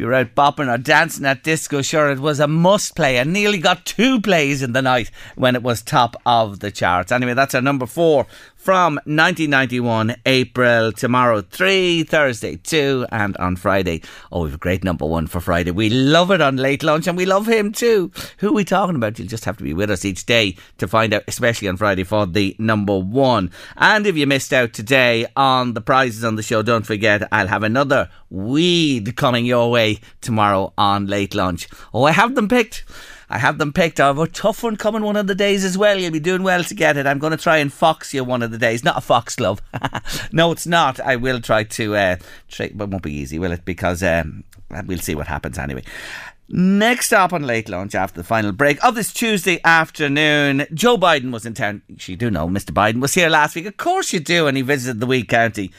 You 0.00 0.06
were 0.06 0.14
out 0.14 0.34
bopping 0.34 0.72
or 0.72 0.78
dancing 0.78 1.26
at 1.26 1.44
disco, 1.44 1.82
sure, 1.82 2.10
it 2.10 2.20
was 2.20 2.40
a 2.40 2.48
must 2.48 2.96
play 2.96 3.18
and 3.18 3.34
nearly 3.34 3.58
got 3.58 3.84
two 3.84 4.18
plays 4.18 4.62
in 4.62 4.72
the 4.72 4.80
night 4.80 5.10
when 5.36 5.54
it 5.54 5.62
was 5.62 5.82
top 5.82 6.16
of 6.24 6.60
the 6.60 6.70
charts. 6.70 7.12
Anyway, 7.12 7.34
that's 7.34 7.54
our 7.54 7.60
number 7.60 7.84
four 7.84 8.26
from 8.56 8.94
1991, 9.04 10.16
April, 10.24 10.92
tomorrow, 10.92 11.42
3, 11.42 12.04
Thursday, 12.04 12.56
2, 12.56 13.06
and 13.12 13.36
on 13.36 13.56
Friday. 13.56 14.02
Oh, 14.32 14.42
we 14.42 14.48
have 14.48 14.54
a 14.54 14.58
great 14.58 14.84
number 14.84 15.04
one 15.04 15.26
for 15.26 15.40
Friday. 15.40 15.70
We 15.70 15.90
love 15.90 16.30
it 16.30 16.40
on 16.40 16.56
late 16.56 16.82
lunch 16.82 17.06
and 17.06 17.16
we 17.16 17.26
love 17.26 17.46
him 17.46 17.70
too. 17.70 18.10
Who 18.38 18.48
are 18.48 18.54
we 18.54 18.64
talking 18.64 18.96
about? 18.96 19.18
You'll 19.18 19.28
just 19.28 19.44
have 19.44 19.58
to 19.58 19.64
be 19.64 19.74
with 19.74 19.90
us 19.90 20.06
each 20.06 20.24
day 20.24 20.56
to 20.78 20.88
find 20.88 21.12
out, 21.12 21.24
especially 21.28 21.68
on 21.68 21.76
Friday. 21.76 21.90
Friday 21.90 22.04
for 22.04 22.24
the 22.24 22.54
number 22.58 22.98
one. 22.98 23.50
And 23.76 24.06
if 24.06 24.16
you 24.16 24.26
missed 24.26 24.52
out 24.52 24.72
today 24.72 25.26
on 25.34 25.74
the 25.74 25.80
prizes 25.80 26.22
on 26.22 26.36
the 26.36 26.42
show, 26.42 26.62
don't 26.62 26.86
forget 26.86 27.26
I'll 27.32 27.48
have 27.48 27.64
another 27.64 28.08
weed 28.30 29.16
coming 29.16 29.44
your 29.44 29.70
way 29.70 29.98
tomorrow 30.20 30.72
on 30.78 31.06
late 31.06 31.34
lunch. 31.34 31.68
Oh, 31.92 32.04
I 32.04 32.12
have 32.12 32.34
them 32.34 32.48
picked. 32.48 32.84
I 33.28 33.38
have 33.38 33.58
them 33.58 33.72
picked. 33.72 34.00
I 34.00 34.08
have 34.08 34.18
a 34.18 34.26
tough 34.26 34.62
one 34.64 34.76
coming 34.76 35.02
one 35.02 35.16
of 35.16 35.28
the 35.28 35.34
days 35.36 35.64
as 35.64 35.78
well. 35.78 35.96
You'll 35.96 36.10
be 36.10 36.20
doing 36.20 36.42
well 36.42 36.64
to 36.64 36.74
get 36.74 36.96
it. 36.96 37.06
I'm 37.06 37.20
going 37.20 37.30
to 37.30 37.36
try 37.36 37.58
and 37.58 37.72
fox 37.72 38.12
you 38.12 38.24
one 38.24 38.42
of 38.42 38.50
the 38.50 38.58
days. 38.58 38.82
Not 38.82 38.98
a 38.98 39.00
fox, 39.00 39.38
love. 39.38 39.62
no, 40.32 40.50
it's 40.50 40.66
not. 40.66 40.98
I 40.98 41.16
will 41.16 41.40
try 41.40 41.62
to. 41.64 41.94
Uh, 41.94 42.16
try, 42.48 42.70
but 42.74 42.84
it 42.84 42.90
won't 42.90 43.04
be 43.04 43.12
easy, 43.12 43.38
will 43.38 43.52
it? 43.52 43.64
Because 43.64 44.02
um, 44.02 44.42
we'll 44.86 44.98
see 44.98 45.14
what 45.14 45.28
happens 45.28 45.58
anyway. 45.58 45.84
Next 46.52 47.12
up 47.12 47.32
on 47.32 47.44
Late 47.44 47.68
Lunch 47.68 47.94
after 47.94 48.20
the 48.20 48.26
final 48.26 48.50
break 48.50 48.84
of 48.84 48.96
this 48.96 49.12
Tuesday 49.12 49.60
afternoon, 49.64 50.66
Joe 50.74 50.98
Biden 50.98 51.32
was 51.32 51.46
in 51.46 51.54
town. 51.54 51.82
You 51.86 52.16
do 52.16 52.28
know 52.28 52.48
Mr. 52.48 52.72
Biden 52.72 53.00
was 53.00 53.14
here 53.14 53.28
last 53.28 53.54
week. 53.54 53.66
Of 53.66 53.76
course 53.76 54.12
you 54.12 54.18
do, 54.18 54.48
and 54.48 54.56
he 54.56 54.64
visited 54.64 54.98
the 54.98 55.06
Wee 55.06 55.22
County. 55.22 55.70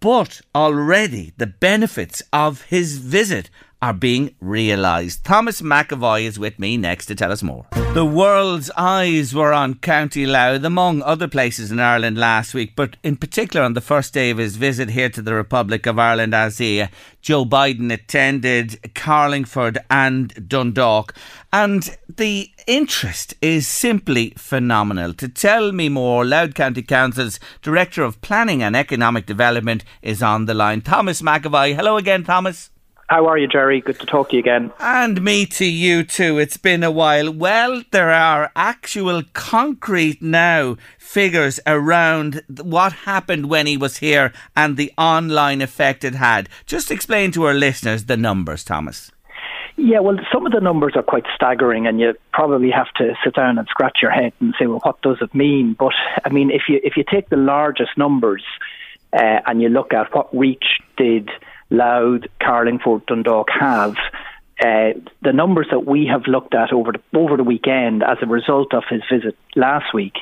But 0.00 0.40
already 0.54 1.34
the 1.36 1.46
benefits 1.46 2.22
of 2.32 2.62
his 2.62 2.96
visit 2.96 3.50
are 3.82 3.94
being 3.94 4.34
realised. 4.40 5.24
Thomas 5.24 5.62
McEvoy 5.62 6.22
is 6.22 6.38
with 6.38 6.58
me 6.58 6.76
next 6.76 7.06
to 7.06 7.14
tell 7.14 7.32
us 7.32 7.42
more. 7.42 7.66
The 7.94 8.04
world's 8.04 8.70
eyes 8.76 9.34
were 9.34 9.52
on 9.52 9.74
County 9.74 10.24
Louth, 10.24 10.62
among 10.62 11.02
other 11.02 11.26
places 11.26 11.72
in 11.72 11.80
Ireland 11.80 12.18
last 12.18 12.54
week, 12.54 12.76
but 12.76 12.96
in 13.02 13.16
particular 13.16 13.64
on 13.64 13.72
the 13.72 13.80
first 13.80 14.14
day 14.14 14.30
of 14.30 14.38
his 14.38 14.56
visit 14.56 14.90
here 14.90 15.08
to 15.08 15.22
the 15.22 15.34
Republic 15.34 15.86
of 15.86 15.98
Ireland 15.98 16.34
as 16.34 16.58
he, 16.58 16.82
uh, 16.82 16.88
Joe 17.20 17.44
Biden 17.44 17.92
attended 17.92 18.94
Carlingford 18.94 19.78
and 19.90 20.48
Dundalk. 20.48 21.14
And 21.52 21.96
the 22.08 22.50
interest 22.68 23.34
is 23.42 23.66
simply 23.66 24.34
phenomenal. 24.36 25.12
To 25.14 25.28
tell 25.28 25.72
me 25.72 25.88
more, 25.88 26.24
Louth 26.24 26.54
County 26.54 26.82
Council's 26.82 27.40
Director 27.60 28.04
of 28.04 28.20
Planning 28.20 28.62
and 28.62 28.76
Economic 28.76 29.26
Development 29.26 29.82
is 30.00 30.22
on 30.22 30.44
the 30.44 30.54
line. 30.54 30.80
Thomas 30.80 31.22
McEvoy. 31.22 31.74
Hello 31.74 31.96
again, 31.96 32.22
Thomas. 32.22 32.70
How 33.10 33.26
are 33.26 33.36
you, 33.36 33.48
Gerry? 33.48 33.80
Good 33.80 33.98
to 33.98 34.06
talk 34.06 34.28
to 34.28 34.36
you 34.36 34.38
again. 34.38 34.72
And 34.78 35.20
me 35.20 35.44
to 35.46 35.64
you 35.64 36.04
too. 36.04 36.38
It's 36.38 36.56
been 36.56 36.84
a 36.84 36.92
while. 36.92 37.32
Well, 37.32 37.82
there 37.90 38.12
are 38.12 38.52
actual 38.54 39.24
concrete 39.32 40.22
now 40.22 40.76
figures 40.96 41.58
around 41.66 42.44
what 42.62 42.92
happened 42.92 43.50
when 43.50 43.66
he 43.66 43.76
was 43.76 43.96
here 43.96 44.32
and 44.56 44.76
the 44.76 44.92
online 44.96 45.60
effect 45.60 46.04
it 46.04 46.14
had. 46.14 46.48
Just 46.66 46.92
explain 46.92 47.32
to 47.32 47.46
our 47.46 47.52
listeners 47.52 48.04
the 48.04 48.16
numbers, 48.16 48.62
Thomas. 48.62 49.10
Yeah, 49.74 49.98
well, 49.98 50.18
some 50.32 50.46
of 50.46 50.52
the 50.52 50.60
numbers 50.60 50.92
are 50.94 51.02
quite 51.02 51.26
staggering, 51.34 51.88
and 51.88 51.98
you 51.98 52.14
probably 52.32 52.70
have 52.70 52.92
to 52.98 53.16
sit 53.24 53.34
down 53.34 53.58
and 53.58 53.66
scratch 53.66 53.98
your 54.00 54.12
head 54.12 54.34
and 54.38 54.54
say, 54.56 54.66
well, 54.68 54.78
what 54.84 55.02
does 55.02 55.16
it 55.20 55.34
mean? 55.34 55.74
But 55.76 55.94
I 56.24 56.28
mean, 56.28 56.52
if 56.52 56.68
you 56.68 56.78
if 56.84 56.96
you 56.96 57.02
take 57.02 57.28
the 57.28 57.36
largest 57.36 57.98
numbers 57.98 58.44
uh, 59.12 59.40
and 59.46 59.60
you 59.60 59.68
look 59.68 59.92
at 59.92 60.14
what 60.14 60.32
reach 60.32 60.78
did 60.96 61.28
Louth, 61.70 62.22
Carlingford, 62.42 63.06
Dundalk 63.06 63.48
have. 63.50 63.96
Uh, 64.62 64.92
the 65.22 65.32
numbers 65.32 65.68
that 65.70 65.86
we 65.86 66.06
have 66.06 66.26
looked 66.26 66.54
at 66.54 66.72
over 66.72 66.92
the, 66.92 67.18
over 67.18 67.36
the 67.36 67.44
weekend 67.44 68.02
as 68.02 68.18
a 68.20 68.26
result 68.26 68.74
of 68.74 68.82
his 68.90 69.02
visit 69.10 69.36
last 69.56 69.94
week 69.94 70.14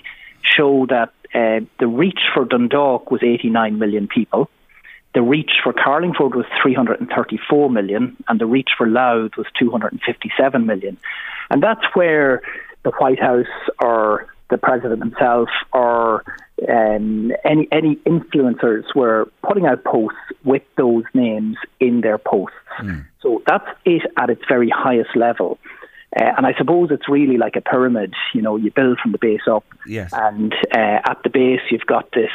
show 0.42 0.86
that 0.86 1.12
uh, 1.34 1.64
the 1.80 1.86
reach 1.86 2.20
for 2.32 2.44
Dundalk 2.44 3.10
was 3.10 3.22
89 3.22 3.78
million 3.78 4.06
people. 4.06 4.48
The 5.14 5.22
reach 5.22 5.52
for 5.64 5.72
Carlingford 5.72 6.34
was 6.34 6.46
334 6.62 7.70
million, 7.70 8.16
and 8.28 8.40
the 8.40 8.46
reach 8.46 8.70
for 8.76 8.86
Louth 8.86 9.32
was 9.36 9.46
257 9.58 10.66
million. 10.66 10.98
And 11.50 11.62
that's 11.62 11.84
where 11.94 12.42
the 12.84 12.90
White 12.92 13.20
House 13.20 13.46
or 13.80 14.28
the 14.50 14.58
president 14.58 15.00
himself 15.00 15.48
or 15.72 16.24
um, 16.68 17.32
any 17.44 17.68
any 17.70 17.96
influencers 18.06 18.84
were 18.94 19.30
putting 19.46 19.66
out 19.66 19.84
posts 19.84 20.18
with 20.44 20.62
those 20.76 21.04
names 21.14 21.56
in 21.80 22.00
their 22.00 22.18
posts. 22.18 22.56
Mm. 22.80 23.06
So 23.20 23.42
that's 23.46 23.68
it 23.84 24.02
at 24.16 24.30
its 24.30 24.42
very 24.48 24.70
highest 24.70 25.14
level. 25.16 25.58
Uh, 26.18 26.24
and 26.36 26.46
I 26.46 26.54
suppose 26.56 26.88
it's 26.90 27.08
really 27.08 27.36
like 27.36 27.56
a 27.56 27.60
pyramid. 27.60 28.14
You 28.34 28.42
know, 28.42 28.56
you 28.56 28.70
build 28.70 28.98
from 29.00 29.12
the 29.12 29.18
base 29.18 29.46
up, 29.46 29.64
yes. 29.86 30.10
and 30.12 30.54
uh, 30.74 31.00
at 31.04 31.18
the 31.22 31.30
base 31.30 31.60
you've 31.70 31.86
got 31.86 32.10
this, 32.12 32.30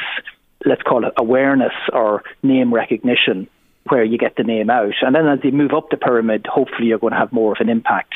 let's 0.64 0.82
call 0.82 1.04
it 1.04 1.12
awareness 1.16 1.72
or 1.92 2.22
name 2.42 2.72
recognition, 2.72 3.48
where 3.88 4.04
you 4.04 4.16
get 4.16 4.36
the 4.36 4.44
name 4.44 4.70
out, 4.70 4.94
and 5.02 5.14
then 5.14 5.26
as 5.26 5.40
you 5.42 5.50
move 5.50 5.72
up 5.72 5.90
the 5.90 5.96
pyramid, 5.96 6.46
hopefully 6.46 6.86
you're 6.86 6.98
going 6.98 7.12
to 7.12 7.18
have 7.18 7.32
more 7.32 7.52
of 7.52 7.58
an 7.60 7.68
impact. 7.68 8.14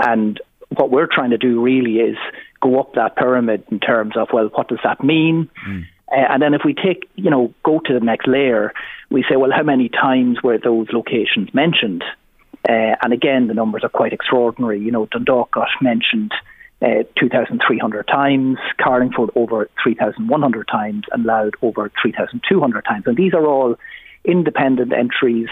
And 0.00 0.40
what 0.70 0.90
we're 0.90 1.06
trying 1.06 1.30
to 1.30 1.38
do 1.38 1.62
really 1.62 1.96
is 1.96 2.16
go 2.60 2.80
up 2.80 2.94
that 2.94 3.16
pyramid 3.16 3.64
in 3.70 3.80
terms 3.80 4.16
of 4.16 4.28
well, 4.32 4.48
what 4.54 4.68
does 4.68 4.80
that 4.84 5.02
mean? 5.02 5.50
Mm. 5.66 5.84
Uh, 6.10 6.24
and 6.30 6.42
then 6.42 6.54
if 6.54 6.62
we 6.64 6.74
take, 6.74 7.08
you 7.16 7.30
know, 7.30 7.52
go 7.64 7.80
to 7.84 7.92
the 7.92 8.04
next 8.04 8.26
layer, 8.26 8.72
we 9.10 9.24
say, 9.28 9.36
well, 9.36 9.50
how 9.54 9.62
many 9.62 9.88
times 9.88 10.42
were 10.42 10.58
those 10.58 10.88
locations 10.92 11.52
mentioned? 11.52 12.02
Uh, 12.68 12.96
and 13.02 13.12
again, 13.12 13.46
the 13.46 13.54
numbers 13.54 13.84
are 13.84 13.90
quite 13.90 14.12
extraordinary. 14.12 14.80
You 14.80 14.90
know, 14.90 15.06
Dundalk 15.06 15.52
got 15.52 15.68
mentioned 15.80 16.32
uh, 16.80 17.02
2,300 17.18 18.06
times, 18.06 18.58
Carlingford 18.80 19.30
over 19.34 19.68
3,100 19.82 20.68
times, 20.68 21.04
and 21.12 21.24
Louth 21.24 21.54
over 21.60 21.90
3,200 22.00 22.82
times. 22.82 23.04
And 23.06 23.16
these 23.16 23.34
are 23.34 23.46
all 23.46 23.76
independent 24.24 24.92
entries 24.92 25.48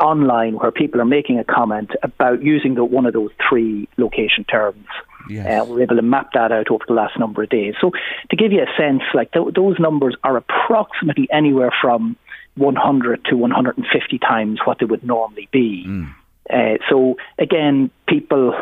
online 0.00 0.54
where 0.56 0.70
people 0.70 1.00
are 1.00 1.04
making 1.06 1.38
a 1.38 1.44
comment 1.44 1.90
about 2.02 2.42
using 2.42 2.74
the, 2.74 2.84
one 2.84 3.06
of 3.06 3.12
those 3.12 3.30
three 3.48 3.88
location 3.96 4.44
terms. 4.44 4.86
Yes. 5.28 5.62
Uh, 5.62 5.64
we're 5.66 5.82
able 5.82 5.96
to 5.96 6.02
map 6.02 6.30
that 6.34 6.50
out 6.52 6.70
over 6.70 6.84
the 6.86 6.94
last 6.94 7.18
number 7.18 7.42
of 7.42 7.48
days. 7.48 7.74
So 7.80 7.92
to 8.30 8.36
give 8.36 8.52
you 8.52 8.62
a 8.62 8.76
sense, 8.76 9.02
like 9.14 9.32
th- 9.32 9.54
those 9.54 9.78
numbers 9.78 10.16
are 10.24 10.36
approximately 10.36 11.28
anywhere 11.30 11.70
from 11.80 12.16
100 12.56 13.24
to 13.26 13.36
150 13.36 14.18
times 14.18 14.60
what 14.64 14.78
they 14.78 14.86
would 14.86 15.04
normally 15.04 15.48
be. 15.52 15.84
Mm. 15.86 16.14
Uh, 16.50 16.78
so 16.90 17.16
again, 17.38 17.90
people 18.08 18.52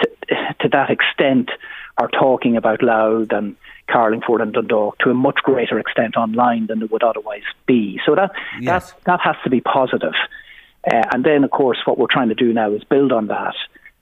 to, 0.00 0.08
to 0.60 0.68
that 0.72 0.90
extent 0.90 1.50
are 1.98 2.08
talking 2.08 2.56
about 2.56 2.82
Louth 2.82 3.30
and 3.30 3.56
Carlingford 3.88 4.40
and 4.40 4.52
Dundalk 4.52 4.98
to 4.98 5.10
a 5.10 5.14
much 5.14 5.36
greater 5.42 5.78
extent 5.78 6.16
online 6.16 6.66
than 6.66 6.80
they 6.80 6.86
would 6.86 7.02
otherwise 7.02 7.44
be. 7.66 8.00
So 8.04 8.14
that 8.14 8.32
Yes. 8.60 8.92
that 8.92 9.04
that 9.04 9.20
has 9.20 9.36
to 9.44 9.50
be 9.50 9.60
positive. 9.60 10.14
Uh, 10.90 11.02
and 11.12 11.24
then, 11.24 11.44
of 11.44 11.50
course, 11.50 11.78
what 11.84 11.98
we're 11.98 12.06
trying 12.10 12.28
to 12.28 12.34
do 12.34 12.52
now 12.52 12.72
is 12.72 12.84
build 12.84 13.12
on 13.12 13.26
that 13.26 13.54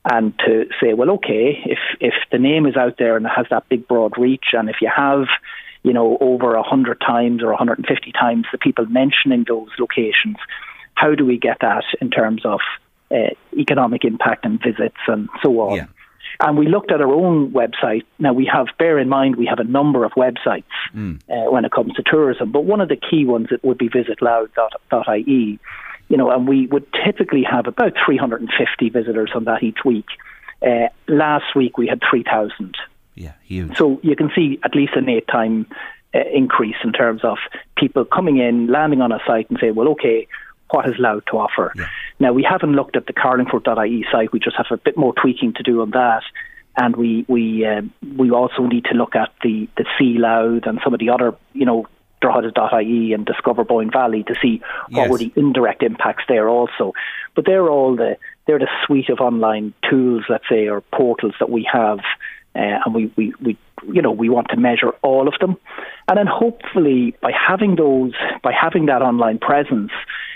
and 0.05 0.39
to 0.41 0.67
say, 0.81 0.93
well, 0.93 1.11
okay, 1.11 1.59
if 1.65 1.79
if 2.01 2.15
the 2.31 2.39
name 2.39 2.67
is 2.67 2.77
out 2.77 2.97
there 2.99 3.17
and 3.17 3.25
it 3.25 3.33
has 3.35 3.47
that 3.51 3.69
big 3.69 3.89
broad 3.89 4.19
reach, 4.19 4.47
and 4.53 4.69
if 4.69 4.77
you 4.83 4.91
have, 4.95 5.27
you 5.83 5.93
know, 5.93 6.19
over 6.21 6.55
a 6.55 6.63
hundred 6.63 7.01
times 7.01 7.43
or 7.43 7.49
150 7.49 8.13
times 8.13 8.45
the 8.53 8.59
people 8.59 8.85
mentioning 8.87 9.45
those 9.49 9.69
locations, 9.79 10.37
how 10.95 11.15
do 11.15 11.25
we 11.25 11.39
get 11.39 11.59
that 11.61 11.85
in 12.01 12.11
terms 12.11 12.45
of 12.45 12.61
uh, 13.11 13.31
economic 13.57 14.05
impact 14.05 14.45
and 14.45 14.61
visits 14.63 14.97
and 15.07 15.29
so 15.43 15.61
on? 15.61 15.79
And 16.41 16.59
we 16.59 16.67
looked 16.67 16.91
at 16.91 17.01
our 17.01 17.13
own 17.13 17.53
website. 17.53 18.03
Now 18.19 18.33
we 18.33 18.51
have, 18.53 18.67
bear 18.79 18.99
in 18.99 19.09
mind, 19.09 19.37
we 19.37 19.47
have 19.47 19.61
a 19.61 19.65
number 19.65 20.05
of 20.05 20.13
websites 20.13 20.65
uh, 21.31 21.51
when 21.51 21.65
it 21.65 21.71
comes 21.71 21.93
to 21.95 22.03
tourism, 22.03 22.51
but 22.51 22.65
one 22.65 22.81
of 22.81 22.89
the 22.89 22.97
key 22.97 23.25
ones 23.25 23.49
it 23.53 23.63
would 23.63 23.79
be 23.79 23.89
visitlouth.ie. 23.89 25.61
You 26.09 26.17
know, 26.17 26.31
and 26.31 26.47
we 26.47 26.67
would 26.67 26.87
typically 27.05 27.43
have 27.51 27.67
about 27.67 27.95
350 28.05 28.89
visitors 28.91 29.31
on 29.35 29.45
that 29.45 29.63
each 29.63 29.79
week. 29.85 30.07
Uh, 30.65 30.89
last 31.09 31.57
week 31.57 31.79
we 31.79 31.87
had 31.87 32.01
3,000. 32.09 32.75
Yeah, 33.15 33.33
huge. 33.45 33.77
So 33.77 34.01
you 34.03 34.17
can 34.17 34.31
see 34.35 34.59
at 34.65 34.75
least 34.75 34.95
an 34.97 35.09
eight 35.09 35.27
time 35.29 35.67
uh, 36.15 36.21
increase 36.33 36.77
in 36.85 36.93
terms 36.93 37.23
of 37.25 37.39
people 37.77 38.05
coming 38.05 38.39
in, 38.39 38.67
landing 38.69 39.01
on 39.01 39.13
a 39.13 39.19
site 39.27 39.49
and 39.51 39.59
say, 39.61 39.71
well, 39.71 39.89
okay, 39.89 40.27
what 40.71 40.89
is 40.89 40.95
Louth 40.99 41.25
to 41.27 41.39
offer? 41.39 41.73
Now, 42.19 42.33
we 42.33 42.43
haven't 42.43 42.73
looked 42.73 42.97
at 42.97 43.07
the 43.07 43.13
carlingford.ie 43.13 44.07
site. 44.11 44.33
We 44.33 44.41
just 44.41 44.57
have 44.57 44.67
a 44.71 44.77
bit 44.77 44.97
more 44.97 45.13
tweaking 45.13 45.55
to 45.55 45.63
do 45.63 45.83
on 45.83 45.91
that. 45.91 46.23
And 46.77 46.97
we 46.97 47.25
we 47.29 47.65
um, 47.65 47.93
we 48.17 48.33
also 48.33 48.67
need 48.67 48.87
to 48.87 48.95
look 48.95 49.15
at 49.15 49.31
the 49.45 49.69
the 49.77 49.85
Sea 49.97 50.17
Louth 50.19 50.65
and 50.67 50.81
some 50.83 50.93
of 50.93 50.99
the 50.99 51.11
other 51.11 51.37
you 51.53 51.65
know 51.65 51.87
Drogheda.ie 52.25 53.13
and 53.13 53.27
Discover 53.27 53.65
Boyne 53.65 53.91
Valley 53.91 54.23
to 54.25 54.35
see 54.41 54.63
what 54.89 55.03
Yes. 55.03 55.11
were 55.11 55.19
the 55.19 55.33
indirect 55.37 55.83
impacts 55.83 56.25
there 56.27 56.49
also. 56.49 56.93
But 57.35 57.45
they're 57.45 57.69
all 57.69 57.97
the 57.97 58.17
they're 58.47 58.59
the 58.59 58.69
suite 58.87 59.09
of 59.11 59.21
online 59.21 59.75
tools, 59.89 60.25
let's 60.29 60.49
say, 60.49 60.69
or 60.69 60.81
portals 60.93 61.35
that 61.41 61.51
we 61.51 61.69
have, 61.71 61.99
uh, 62.55 62.79
and 62.85 62.95
we, 62.95 63.11
we, 63.17 63.33
we 63.43 63.59
you 63.93 64.01
know 64.01 64.11
we 64.11 64.29
want 64.29 64.49
to 64.51 64.57
measure 64.57 64.91
all 65.03 65.29
of 65.29 65.35
them, 65.41 65.57
and 66.09 66.17
then 66.19 66.27
hopefully 66.27 67.15
by 67.21 67.33
having 67.33 67.77
those 67.77 68.13
by 68.43 68.53
having 68.53 68.87
that 68.87 69.03
online 69.03 69.39
presence, 69.39 69.91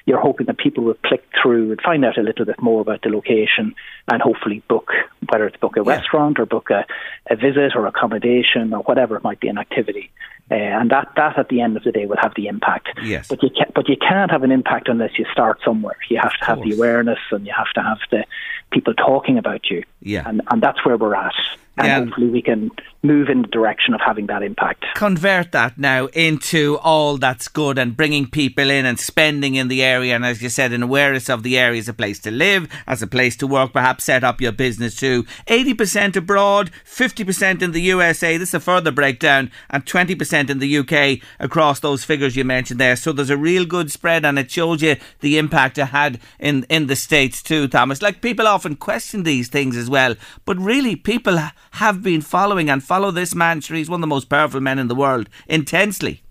you're 0.09 0.19
hoping 0.19 0.47
that 0.47 0.57
people 0.57 0.85
will 0.85 0.97
click 1.05 1.23
through 1.41 1.71
and 1.71 1.81
find 1.83 2.03
out 2.03 2.17
a 2.17 2.23
little 2.23 2.47
bit 2.47 2.61
more 2.63 2.81
about 2.81 3.03
the 3.03 3.11
location, 3.11 3.75
and 4.11 4.23
hopefully 4.23 4.63
book 4.67 4.91
whether 5.29 5.47
it's 5.47 5.59
book 5.59 5.77
a 5.77 5.83
restaurant 5.83 6.39
or 6.39 6.47
book 6.47 6.71
a, 6.71 6.87
a 7.31 7.37
visit 7.37 7.77
or 7.77 7.87
accommodation 7.87 8.73
or 8.73 8.81
whatever 8.85 9.17
it 9.17 9.23
might 9.23 9.39
be 9.39 9.49
an 9.49 9.59
activity. 9.59 10.11
Uh, 10.51 10.55
and 10.55 10.91
that, 10.91 11.09
that 11.17 11.39
at 11.39 11.51
the 11.51 11.61
end 11.61 11.77
of 11.77 11.85
the 11.85 11.93
day 11.93 12.07
will 12.07 12.17
have 12.23 12.33
the 12.37 12.47
impact. 12.47 12.89
Yes. 13.03 13.29
But 13.29 13.43
you 13.43 13.51
can, 13.51 13.71
but 13.75 13.87
you 13.87 13.97
can't 13.99 14.31
have 14.31 14.43
an 14.45 14.51
impact 14.51 14.89
unless 14.89 15.19
you 15.19 15.27
start 15.31 15.59
somewhere. 15.63 15.97
You 16.09 16.19
have 16.23 16.33
to 16.39 16.45
have 16.47 16.63
the 16.63 16.73
awareness 16.73 17.19
and 17.31 17.47
you 17.47 17.53
have 17.55 17.71
to 17.75 17.83
have 17.83 17.99
the 18.11 18.25
people 18.71 18.95
talking 18.95 19.39
about 19.39 19.71
you. 19.71 19.83
Yeah. 20.03 20.23
And 20.29 20.43
and 20.51 20.63
that's 20.63 20.85
where 20.85 20.97
we're 20.97 21.15
at. 21.15 21.35
And 21.79 21.87
Yeah. 21.87 21.99
hopefully 22.05 22.27
we 22.29 22.43
can 22.43 22.71
move 23.05 23.29
in 23.29 23.43
the 23.43 23.49
direction 23.49 23.95
of 23.95 24.01
having 24.01 24.27
that 24.27 24.43
impact. 24.43 24.85
convert 24.97 25.53
that 25.53 25.79
now 25.79 26.07
into 26.07 26.77
all 26.83 27.17
that's 27.17 27.47
good 27.47 27.79
and 27.79 27.97
bringing 27.97 28.27
people 28.27 28.69
in 28.69 28.85
and 28.85 28.99
spending 28.99 29.55
in 29.55 29.69
the 29.69 29.85
area 29.85 30.13
and 30.17 30.25
as 30.27 30.43
you 30.43 30.49
said 30.49 30.73
an 30.73 30.83
awareness 30.83 31.31
of 31.31 31.45
the 31.45 31.57
area 31.57 31.79
as 31.79 31.89
a 31.89 31.95
place 31.95 32.19
to 32.19 32.33
live 32.33 32.69
as 32.89 33.01
a 33.01 33.07
place 33.07 33.37
to 33.37 33.47
work 33.47 33.73
perhaps 33.73 34.03
set 34.03 34.25
up 34.25 34.41
your 34.41 34.51
business 34.51 34.97
too 34.97 35.23
80% 35.47 36.17
abroad 36.17 36.73
50% 36.85 37.63
in 37.63 37.71
the 37.71 37.81
USA 37.83 38.37
this 38.37 38.49
is 38.49 38.55
a 38.55 38.61
further 38.61 38.91
breakdown 38.91 39.49
and 39.71 39.87
20% 39.87 40.51
in 40.51 40.59
the 40.59 40.79
UK 40.79 41.21
across 41.39 41.79
those 41.79 42.03
figures 42.05 42.35
you 42.35 42.43
mentioned 42.43 42.81
there 42.81 42.97
so 42.97 43.13
there's 43.13 43.31
a 43.31 43.37
real 43.37 43.65
good 43.65 43.93
spread 43.93 44.25
and 44.25 44.37
it 44.41 44.51
shows 44.51 44.83
you 44.83 44.97
the 45.21 45.39
impact 45.39 45.79
it 45.79 45.87
had 45.87 46.19
in, 46.41 46.65
in 46.69 46.89
the 46.89 46.97
States 46.97 47.41
too 47.41 47.69
Thomas 47.69 48.03
like 48.03 48.21
people 48.21 48.49
often 48.49 48.58
question 48.77 49.23
these 49.23 49.49
things 49.49 49.77
as 49.77 49.89
well 49.91 50.15
but 50.45 50.57
really 50.59 50.97
people 50.97 51.39
have 51.73 52.03
been 52.03 52.21
following 52.21 52.69
and 52.71 52.83
follow 52.83 53.11
this 53.11 53.35
man 53.35 53.61
sure 53.61 53.77
he's 53.77 53.91
one 53.91 53.99
of 53.99 54.03
the 54.03 54.07
most 54.07 54.29
powerful 54.29 54.61
men 54.61 54.79
in 54.79 54.89
the 54.89 54.95
world 54.95 55.29
intensely 55.47 56.23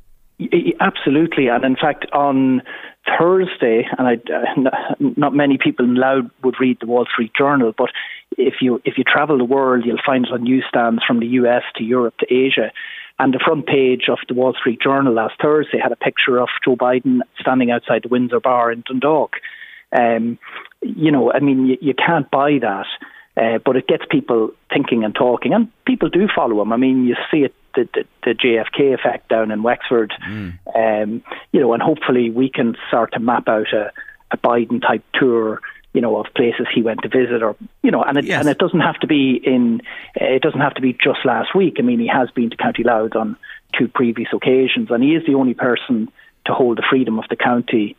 Absolutely, 0.79 1.47
and 1.47 1.63
in 1.63 1.75
fact, 1.75 2.05
on 2.13 2.61
Thursday, 3.19 3.87
and 3.97 4.07
I, 4.07 4.13
uh, 4.31 4.93
not 4.99 5.33
many 5.33 5.57
people 5.57 5.85
in 5.85 5.95
Louth 5.95 6.25
would 6.43 6.55
read 6.59 6.77
the 6.79 6.85
Wall 6.85 7.05
Street 7.11 7.31
Journal, 7.35 7.73
but 7.75 7.89
if 8.37 8.55
you 8.61 8.79
if 8.85 8.99
you 8.99 9.03
travel 9.03 9.39
the 9.39 9.45
world, 9.45 9.83
you'll 9.83 9.97
find 10.05 10.27
it 10.27 10.31
on 10.31 10.43
newsstands 10.43 11.03
from 11.05 11.19
the 11.19 11.27
U.S. 11.41 11.63
to 11.77 11.83
Europe 11.83 12.15
to 12.19 12.31
Asia. 12.31 12.71
And 13.19 13.33
the 13.33 13.41
front 13.43 13.65
page 13.65 14.09
of 14.09 14.19
the 14.27 14.35
Wall 14.35 14.53
Street 14.53 14.79
Journal 14.79 15.11
last 15.11 15.35
Thursday 15.41 15.79
had 15.81 15.91
a 15.91 15.95
picture 15.95 16.37
of 16.37 16.49
Joe 16.63 16.75
Biden 16.75 17.21
standing 17.39 17.71
outside 17.71 18.03
the 18.03 18.09
Windsor 18.09 18.39
Bar 18.39 18.71
in 18.71 18.83
Dundalk. 18.87 19.37
Um, 19.91 20.37
you 20.81 21.11
know, 21.11 21.31
I 21.31 21.39
mean, 21.39 21.67
you, 21.67 21.77
you 21.81 21.93
can't 21.93 22.29
buy 22.29 22.59
that. 22.61 22.87
Uh, 23.35 23.59
but 23.63 23.75
it 23.75 23.87
gets 23.87 24.03
people 24.09 24.49
thinking 24.73 25.03
and 25.03 25.13
talking, 25.13 25.53
and 25.53 25.71
people 25.85 26.09
do 26.09 26.27
follow 26.35 26.59
him. 26.59 26.73
I 26.73 26.77
mean, 26.77 27.05
you 27.05 27.15
see 27.29 27.43
it 27.43 27.53
the, 27.75 27.87
the, 27.93 28.05
the 28.23 28.31
JFK 28.33 28.95
effect 28.95 29.29
down 29.29 29.51
in 29.51 29.61
Wexford, 29.63 30.11
um, 30.75 31.23
you 31.51 31.59
know, 31.59 31.73
and 31.73 31.81
hopefully 31.81 32.29
we 32.31 32.49
can 32.49 32.75
start 32.87 33.13
to 33.13 33.19
map 33.19 33.47
out 33.47 33.71
a, 33.73 33.91
a 34.31 34.37
Biden 34.37 34.81
type 34.81 35.03
tour, 35.13 35.61
you 35.93 36.01
know, 36.01 36.17
of 36.17 36.25
places 36.35 36.65
he 36.73 36.81
went 36.81 37.03
to 37.03 37.09
visit, 37.09 37.43
or 37.43 37.55
you 37.83 37.91
know, 37.91 38.03
and 38.03 38.17
it 38.17 38.25
and 38.39 38.49
it 38.49 38.57
doesn't 38.57 38.79
have 38.79 38.99
to 39.01 39.07
be 39.07 39.39
in, 39.43 39.81
it 40.15 40.41
doesn't 40.41 40.59
have 40.59 40.73
to 40.73 40.81
be 40.81 40.93
just 40.93 41.19
last 41.23 41.55
week. 41.55 41.75
I 41.77 41.83
mean, 41.83 41.99
he 41.99 42.07
has 42.07 42.31
been 42.31 42.49
to 42.49 42.57
County 42.57 42.83
Louth 42.83 43.15
on 43.15 43.37
two 43.77 43.87
previous 43.87 44.29
occasions, 44.33 44.89
and 44.89 45.03
he 45.03 45.11
is 45.11 45.25
the 45.27 45.35
only 45.35 45.53
person 45.53 46.11
to 46.45 46.53
hold 46.53 46.79
the 46.79 46.83
freedom 46.89 47.19
of 47.19 47.25
the 47.29 47.35
county 47.35 47.95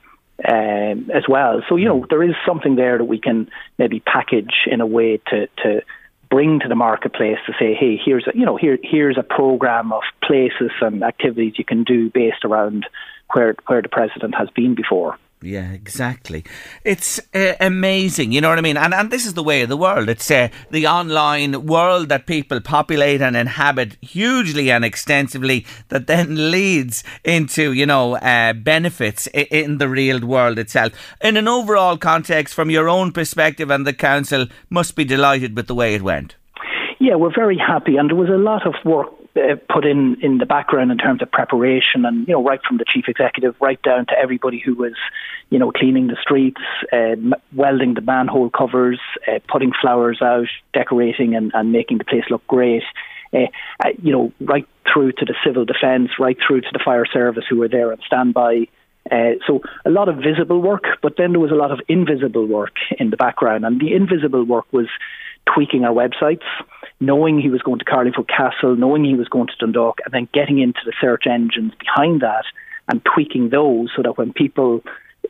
um, 0.47 1.11
as 1.13 1.25
well. 1.29 1.63
So 1.69 1.77
you 1.77 1.87
know 1.87 2.07
there 2.09 2.23
is 2.23 2.35
something 2.47 2.77
there 2.77 2.99
that 2.99 3.05
we 3.05 3.19
can 3.19 3.51
maybe 3.79 4.01
package 4.01 4.67
in 4.67 4.81
a 4.81 4.87
way 4.87 5.21
to 5.29 5.47
to 5.65 5.83
bring 6.31 6.61
to 6.61 6.69
the 6.69 6.75
marketplace 6.75 7.39
to 7.47 7.53
say, 7.59 7.75
hey, 7.75 7.99
here's 8.03 8.27
a 8.27 8.37
you 8.37 8.45
know 8.45 8.57
here 8.57 8.79
here's 8.83 9.19
a 9.19 9.23
program 9.23 9.93
of 9.93 10.03
places 10.23 10.71
and 10.81 11.03
activities 11.03 11.55
you 11.57 11.65
can 11.65 11.85
do 11.85 12.11
based 12.11 12.45
around 12.45 12.87
where 13.33 13.57
where 13.67 13.83
the 13.83 13.89
president 13.89 14.35
has 14.35 14.49
been 14.51 14.75
before. 14.75 15.19
Yeah, 15.41 15.71
exactly. 15.71 16.43
It's 16.85 17.21
uh, 17.33 17.53
amazing, 17.61 18.33
you 18.33 18.41
know 18.41 18.49
what 18.49 18.59
I 18.59 18.61
mean? 18.61 18.77
And 18.77 18.93
and 18.93 19.09
this 19.11 19.25
is 19.25 19.35
the 19.35 19.43
way 19.45 19.63
of 19.63 19.69
the 19.69 19.77
world. 19.77 20.09
It's 20.09 20.29
uh, 20.33 20.49
the 20.73 20.89
online 20.89 21.65
world 21.67 22.09
that 22.09 22.27
people 22.27 22.61
populate 22.61 23.23
and 23.23 23.37
inhabit 23.37 23.97
hugely 24.01 24.69
and 24.73 24.85
extensively 24.85 25.65
that 25.91 26.09
then 26.09 26.51
leads 26.51 27.05
into, 27.25 27.73
you 27.73 27.87
know, 27.87 28.17
uh, 28.17 28.53
benefits 28.53 29.29
i- 29.33 29.47
in 29.53 29.79
the 29.79 29.89
real 29.89 30.27
world 30.27 30.59
itself. 30.59 30.93
In 31.21 31.37
an 31.37 31.47
overall 31.47 31.97
context, 31.99 32.53
from 32.53 32.69
your 32.69 32.89
own 32.89 33.13
perspective, 33.13 33.71
and 33.71 33.87
the 33.87 33.93
council 33.93 34.47
must 34.71 34.97
be 34.97 35.05
delighted 35.05 35.55
with 35.57 35.69
the 35.69 35.75
way 35.75 35.95
it 35.95 36.03
went. 36.03 36.35
Yeah, 36.99 37.15
we're 37.15 37.33
very 37.33 37.57
happy, 37.57 37.97
and 37.97 38.11
there 38.11 38.17
was 38.17 38.29
a 38.29 38.33
lot 38.37 38.67
of 38.67 38.75
work 38.85 39.07
uh, 39.37 39.57
put 39.73 39.85
in 39.85 40.17
in 40.23 40.39
the 40.39 40.47
background 40.47 40.91
in 40.91 40.99
terms 40.99 41.23
of 41.23 41.31
preparation, 41.31 42.05
and 42.05 42.27
you 42.27 42.35
know, 42.35 42.43
right 42.43 42.61
from 42.67 42.79
the 42.79 42.85
chief 42.87 43.05
executive 43.09 43.55
right 43.61 43.81
down 43.83 44.07
to 44.07 44.19
everybody 44.19 44.59
who 44.59 44.75
was, 44.75 44.95
you 45.51 45.59
know, 45.59 45.71
cleaning 45.71 46.09
the 46.09 46.17
streets, 46.21 46.61
uh, 46.93 47.17
welding 47.55 47.95
the 47.95 48.01
manhole 48.01 48.51
covers, 48.51 49.01
uh, 49.27 49.39
putting 49.49 49.73
flowers 49.81 50.21
out, 50.23 50.49
decorating, 50.73 51.35
and, 51.35 51.53
and 51.55 51.73
making 51.73 51.99
the 51.99 52.05
place 52.05 52.25
look 52.31 52.47
great. 52.47 52.83
Uh, 53.33 53.47
uh, 53.85 53.91
you 54.03 54.11
know, 54.11 54.33
right 54.41 54.67
through 54.91 55.13
to 55.13 55.25
the 55.25 55.35
civil 55.45 55.65
defence, 55.65 56.11
right 56.19 56.39
through 56.47 56.63
to 56.63 56.71
the 56.73 56.81
fire 56.83 57.05
service 57.05 57.45
who 57.49 57.59
were 57.59 57.69
there 57.69 57.93
on 57.93 57.99
standby. 58.07 58.67
Uh, 59.11 59.33
so 59.47 59.61
a 59.85 59.91
lot 59.91 60.09
of 60.09 60.17
visible 60.17 60.61
work, 60.61 60.85
but 61.03 61.17
then 61.17 61.33
there 61.33 61.41
was 61.41 61.51
a 61.51 61.55
lot 61.55 61.71
of 61.71 61.81
invisible 61.89 62.47
work 62.47 62.75
in 62.99 63.11
the 63.11 63.17
background, 63.17 63.65
and 63.65 63.81
the 63.81 63.95
invisible 63.95 64.45
work 64.45 64.67
was 64.73 64.87
tweaking 65.55 65.85
our 65.85 65.93
websites, 65.93 66.43
knowing 67.01 67.41
he 67.41 67.49
was 67.49 67.63
going 67.63 67.79
to 67.79 67.85
Carlingford 67.85 68.29
Castle, 68.29 68.77
knowing 68.77 69.05
he 69.05 69.15
was 69.15 69.29
going 69.29 69.47
to 69.49 69.57
Dundalk, 69.59 69.99
and 70.05 70.13
then 70.13 70.29
getting 70.33 70.59
into 70.59 70.81
the 70.85 70.93
search 71.01 71.27
engines 71.27 71.73
behind 71.79 72.21
that 72.23 72.45
and 72.89 73.05
tweaking 73.05 73.51
those 73.51 73.91
so 73.95 74.03
that 74.03 74.19
when 74.19 74.33
people 74.33 74.83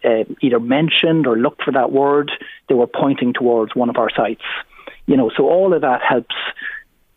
uh, 0.05 0.25
either 0.41 0.61
mentioned 0.61 1.27
or 1.27 1.37
looked 1.37 1.63
for 1.63 1.73
that 1.73 1.93
word, 1.93 2.31
they 2.69 2.75
were 2.75 2.87
pointing 2.87 3.33
towards 3.33 3.75
one 3.75 3.91
of 3.91 3.97
our 3.97 4.11
sites. 4.15 4.45
You 5.07 5.17
know, 5.17 5.31
so 5.37 5.49
all 5.49 5.75
of 5.75 5.83
that 5.83 6.01
helps, 6.03 6.37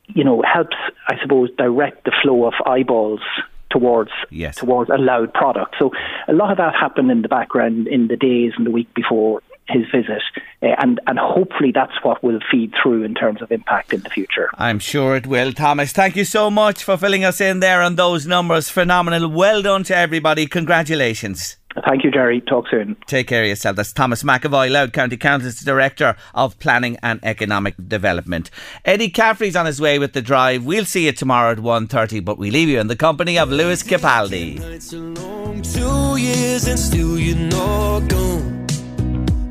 you 0.07 0.23
know, 0.23 0.41
helps, 0.41 0.75
I 1.07 1.15
suppose, 1.21 1.49
direct 1.57 2.05
the 2.05 2.13
flow 2.21 2.45
of 2.45 2.53
eyeballs 2.65 3.21
towards 3.69 4.11
yes. 4.29 4.57
towards 4.57 4.89
a 4.89 4.97
Louth 4.97 5.33
product. 5.33 5.75
So 5.79 5.91
a 6.27 6.33
lot 6.33 6.51
of 6.51 6.57
that 6.57 6.73
happened 6.75 7.09
in 7.09 7.21
the 7.21 7.29
background 7.29 7.87
in 7.87 8.07
the 8.07 8.17
days 8.17 8.53
and 8.57 8.65
the 8.65 8.71
week 8.71 8.93
before 8.93 9.41
his 9.69 9.85
visit, 9.93 10.21
uh, 10.61 10.67
and 10.79 10.99
and 11.07 11.17
hopefully 11.17 11.71
that's 11.73 12.03
what 12.03 12.23
will 12.23 12.39
feed 12.51 12.73
through 12.81 13.03
in 13.03 13.13
terms 13.13 13.41
of 13.41 13.51
impact 13.51 13.93
in 13.93 14.01
the 14.01 14.09
future. 14.09 14.49
I'm 14.55 14.79
sure 14.79 15.15
it 15.15 15.27
will, 15.27 15.53
Thomas. 15.53 15.91
Thank 15.91 16.15
you 16.15 16.25
so 16.25 16.49
much 16.49 16.83
for 16.83 16.97
filling 16.97 17.23
us 17.23 17.39
in 17.41 17.59
there 17.59 17.81
on 17.81 17.95
those 17.95 18.27
numbers. 18.27 18.69
Phenomenal. 18.69 19.29
Well 19.29 19.61
done 19.61 19.83
to 19.85 19.95
everybody. 19.95 20.45
Congratulations. 20.45 21.57
Thank 21.87 22.03
you, 22.03 22.11
Gerry. 22.11 22.41
Talk 22.41 22.65
soon. 22.69 22.97
Take 23.07 23.27
care 23.27 23.43
of 23.43 23.49
yourself. 23.49 23.77
That's 23.77 23.93
Thomas 23.93 24.23
McEvoy, 24.23 24.69
Louth 24.69 24.91
County 24.91 25.15
Council's 25.15 25.59
Director 25.61 26.15
of 26.33 26.59
Planning 26.59 26.97
and 27.01 27.19
Economic 27.23 27.75
Development. 27.87 28.51
Eddie 28.83 29.09
Caffrey's 29.09 29.55
on 29.55 29.65
his 29.65 29.79
way 29.79 29.97
with 29.97 30.11
the 30.13 30.21
drive. 30.21 30.65
We'll 30.65 30.85
see 30.85 31.05
you 31.05 31.13
tomorrow 31.13 31.51
at 31.51 31.59
1.30, 31.59 32.25
but 32.25 32.37
we 32.37 32.51
leave 32.51 32.67
you 32.67 32.79
in 32.79 32.87
the 32.87 32.95
company 32.95 33.39
of 33.39 33.49
Lewis 33.49 33.83
Capaldi. 33.83 34.59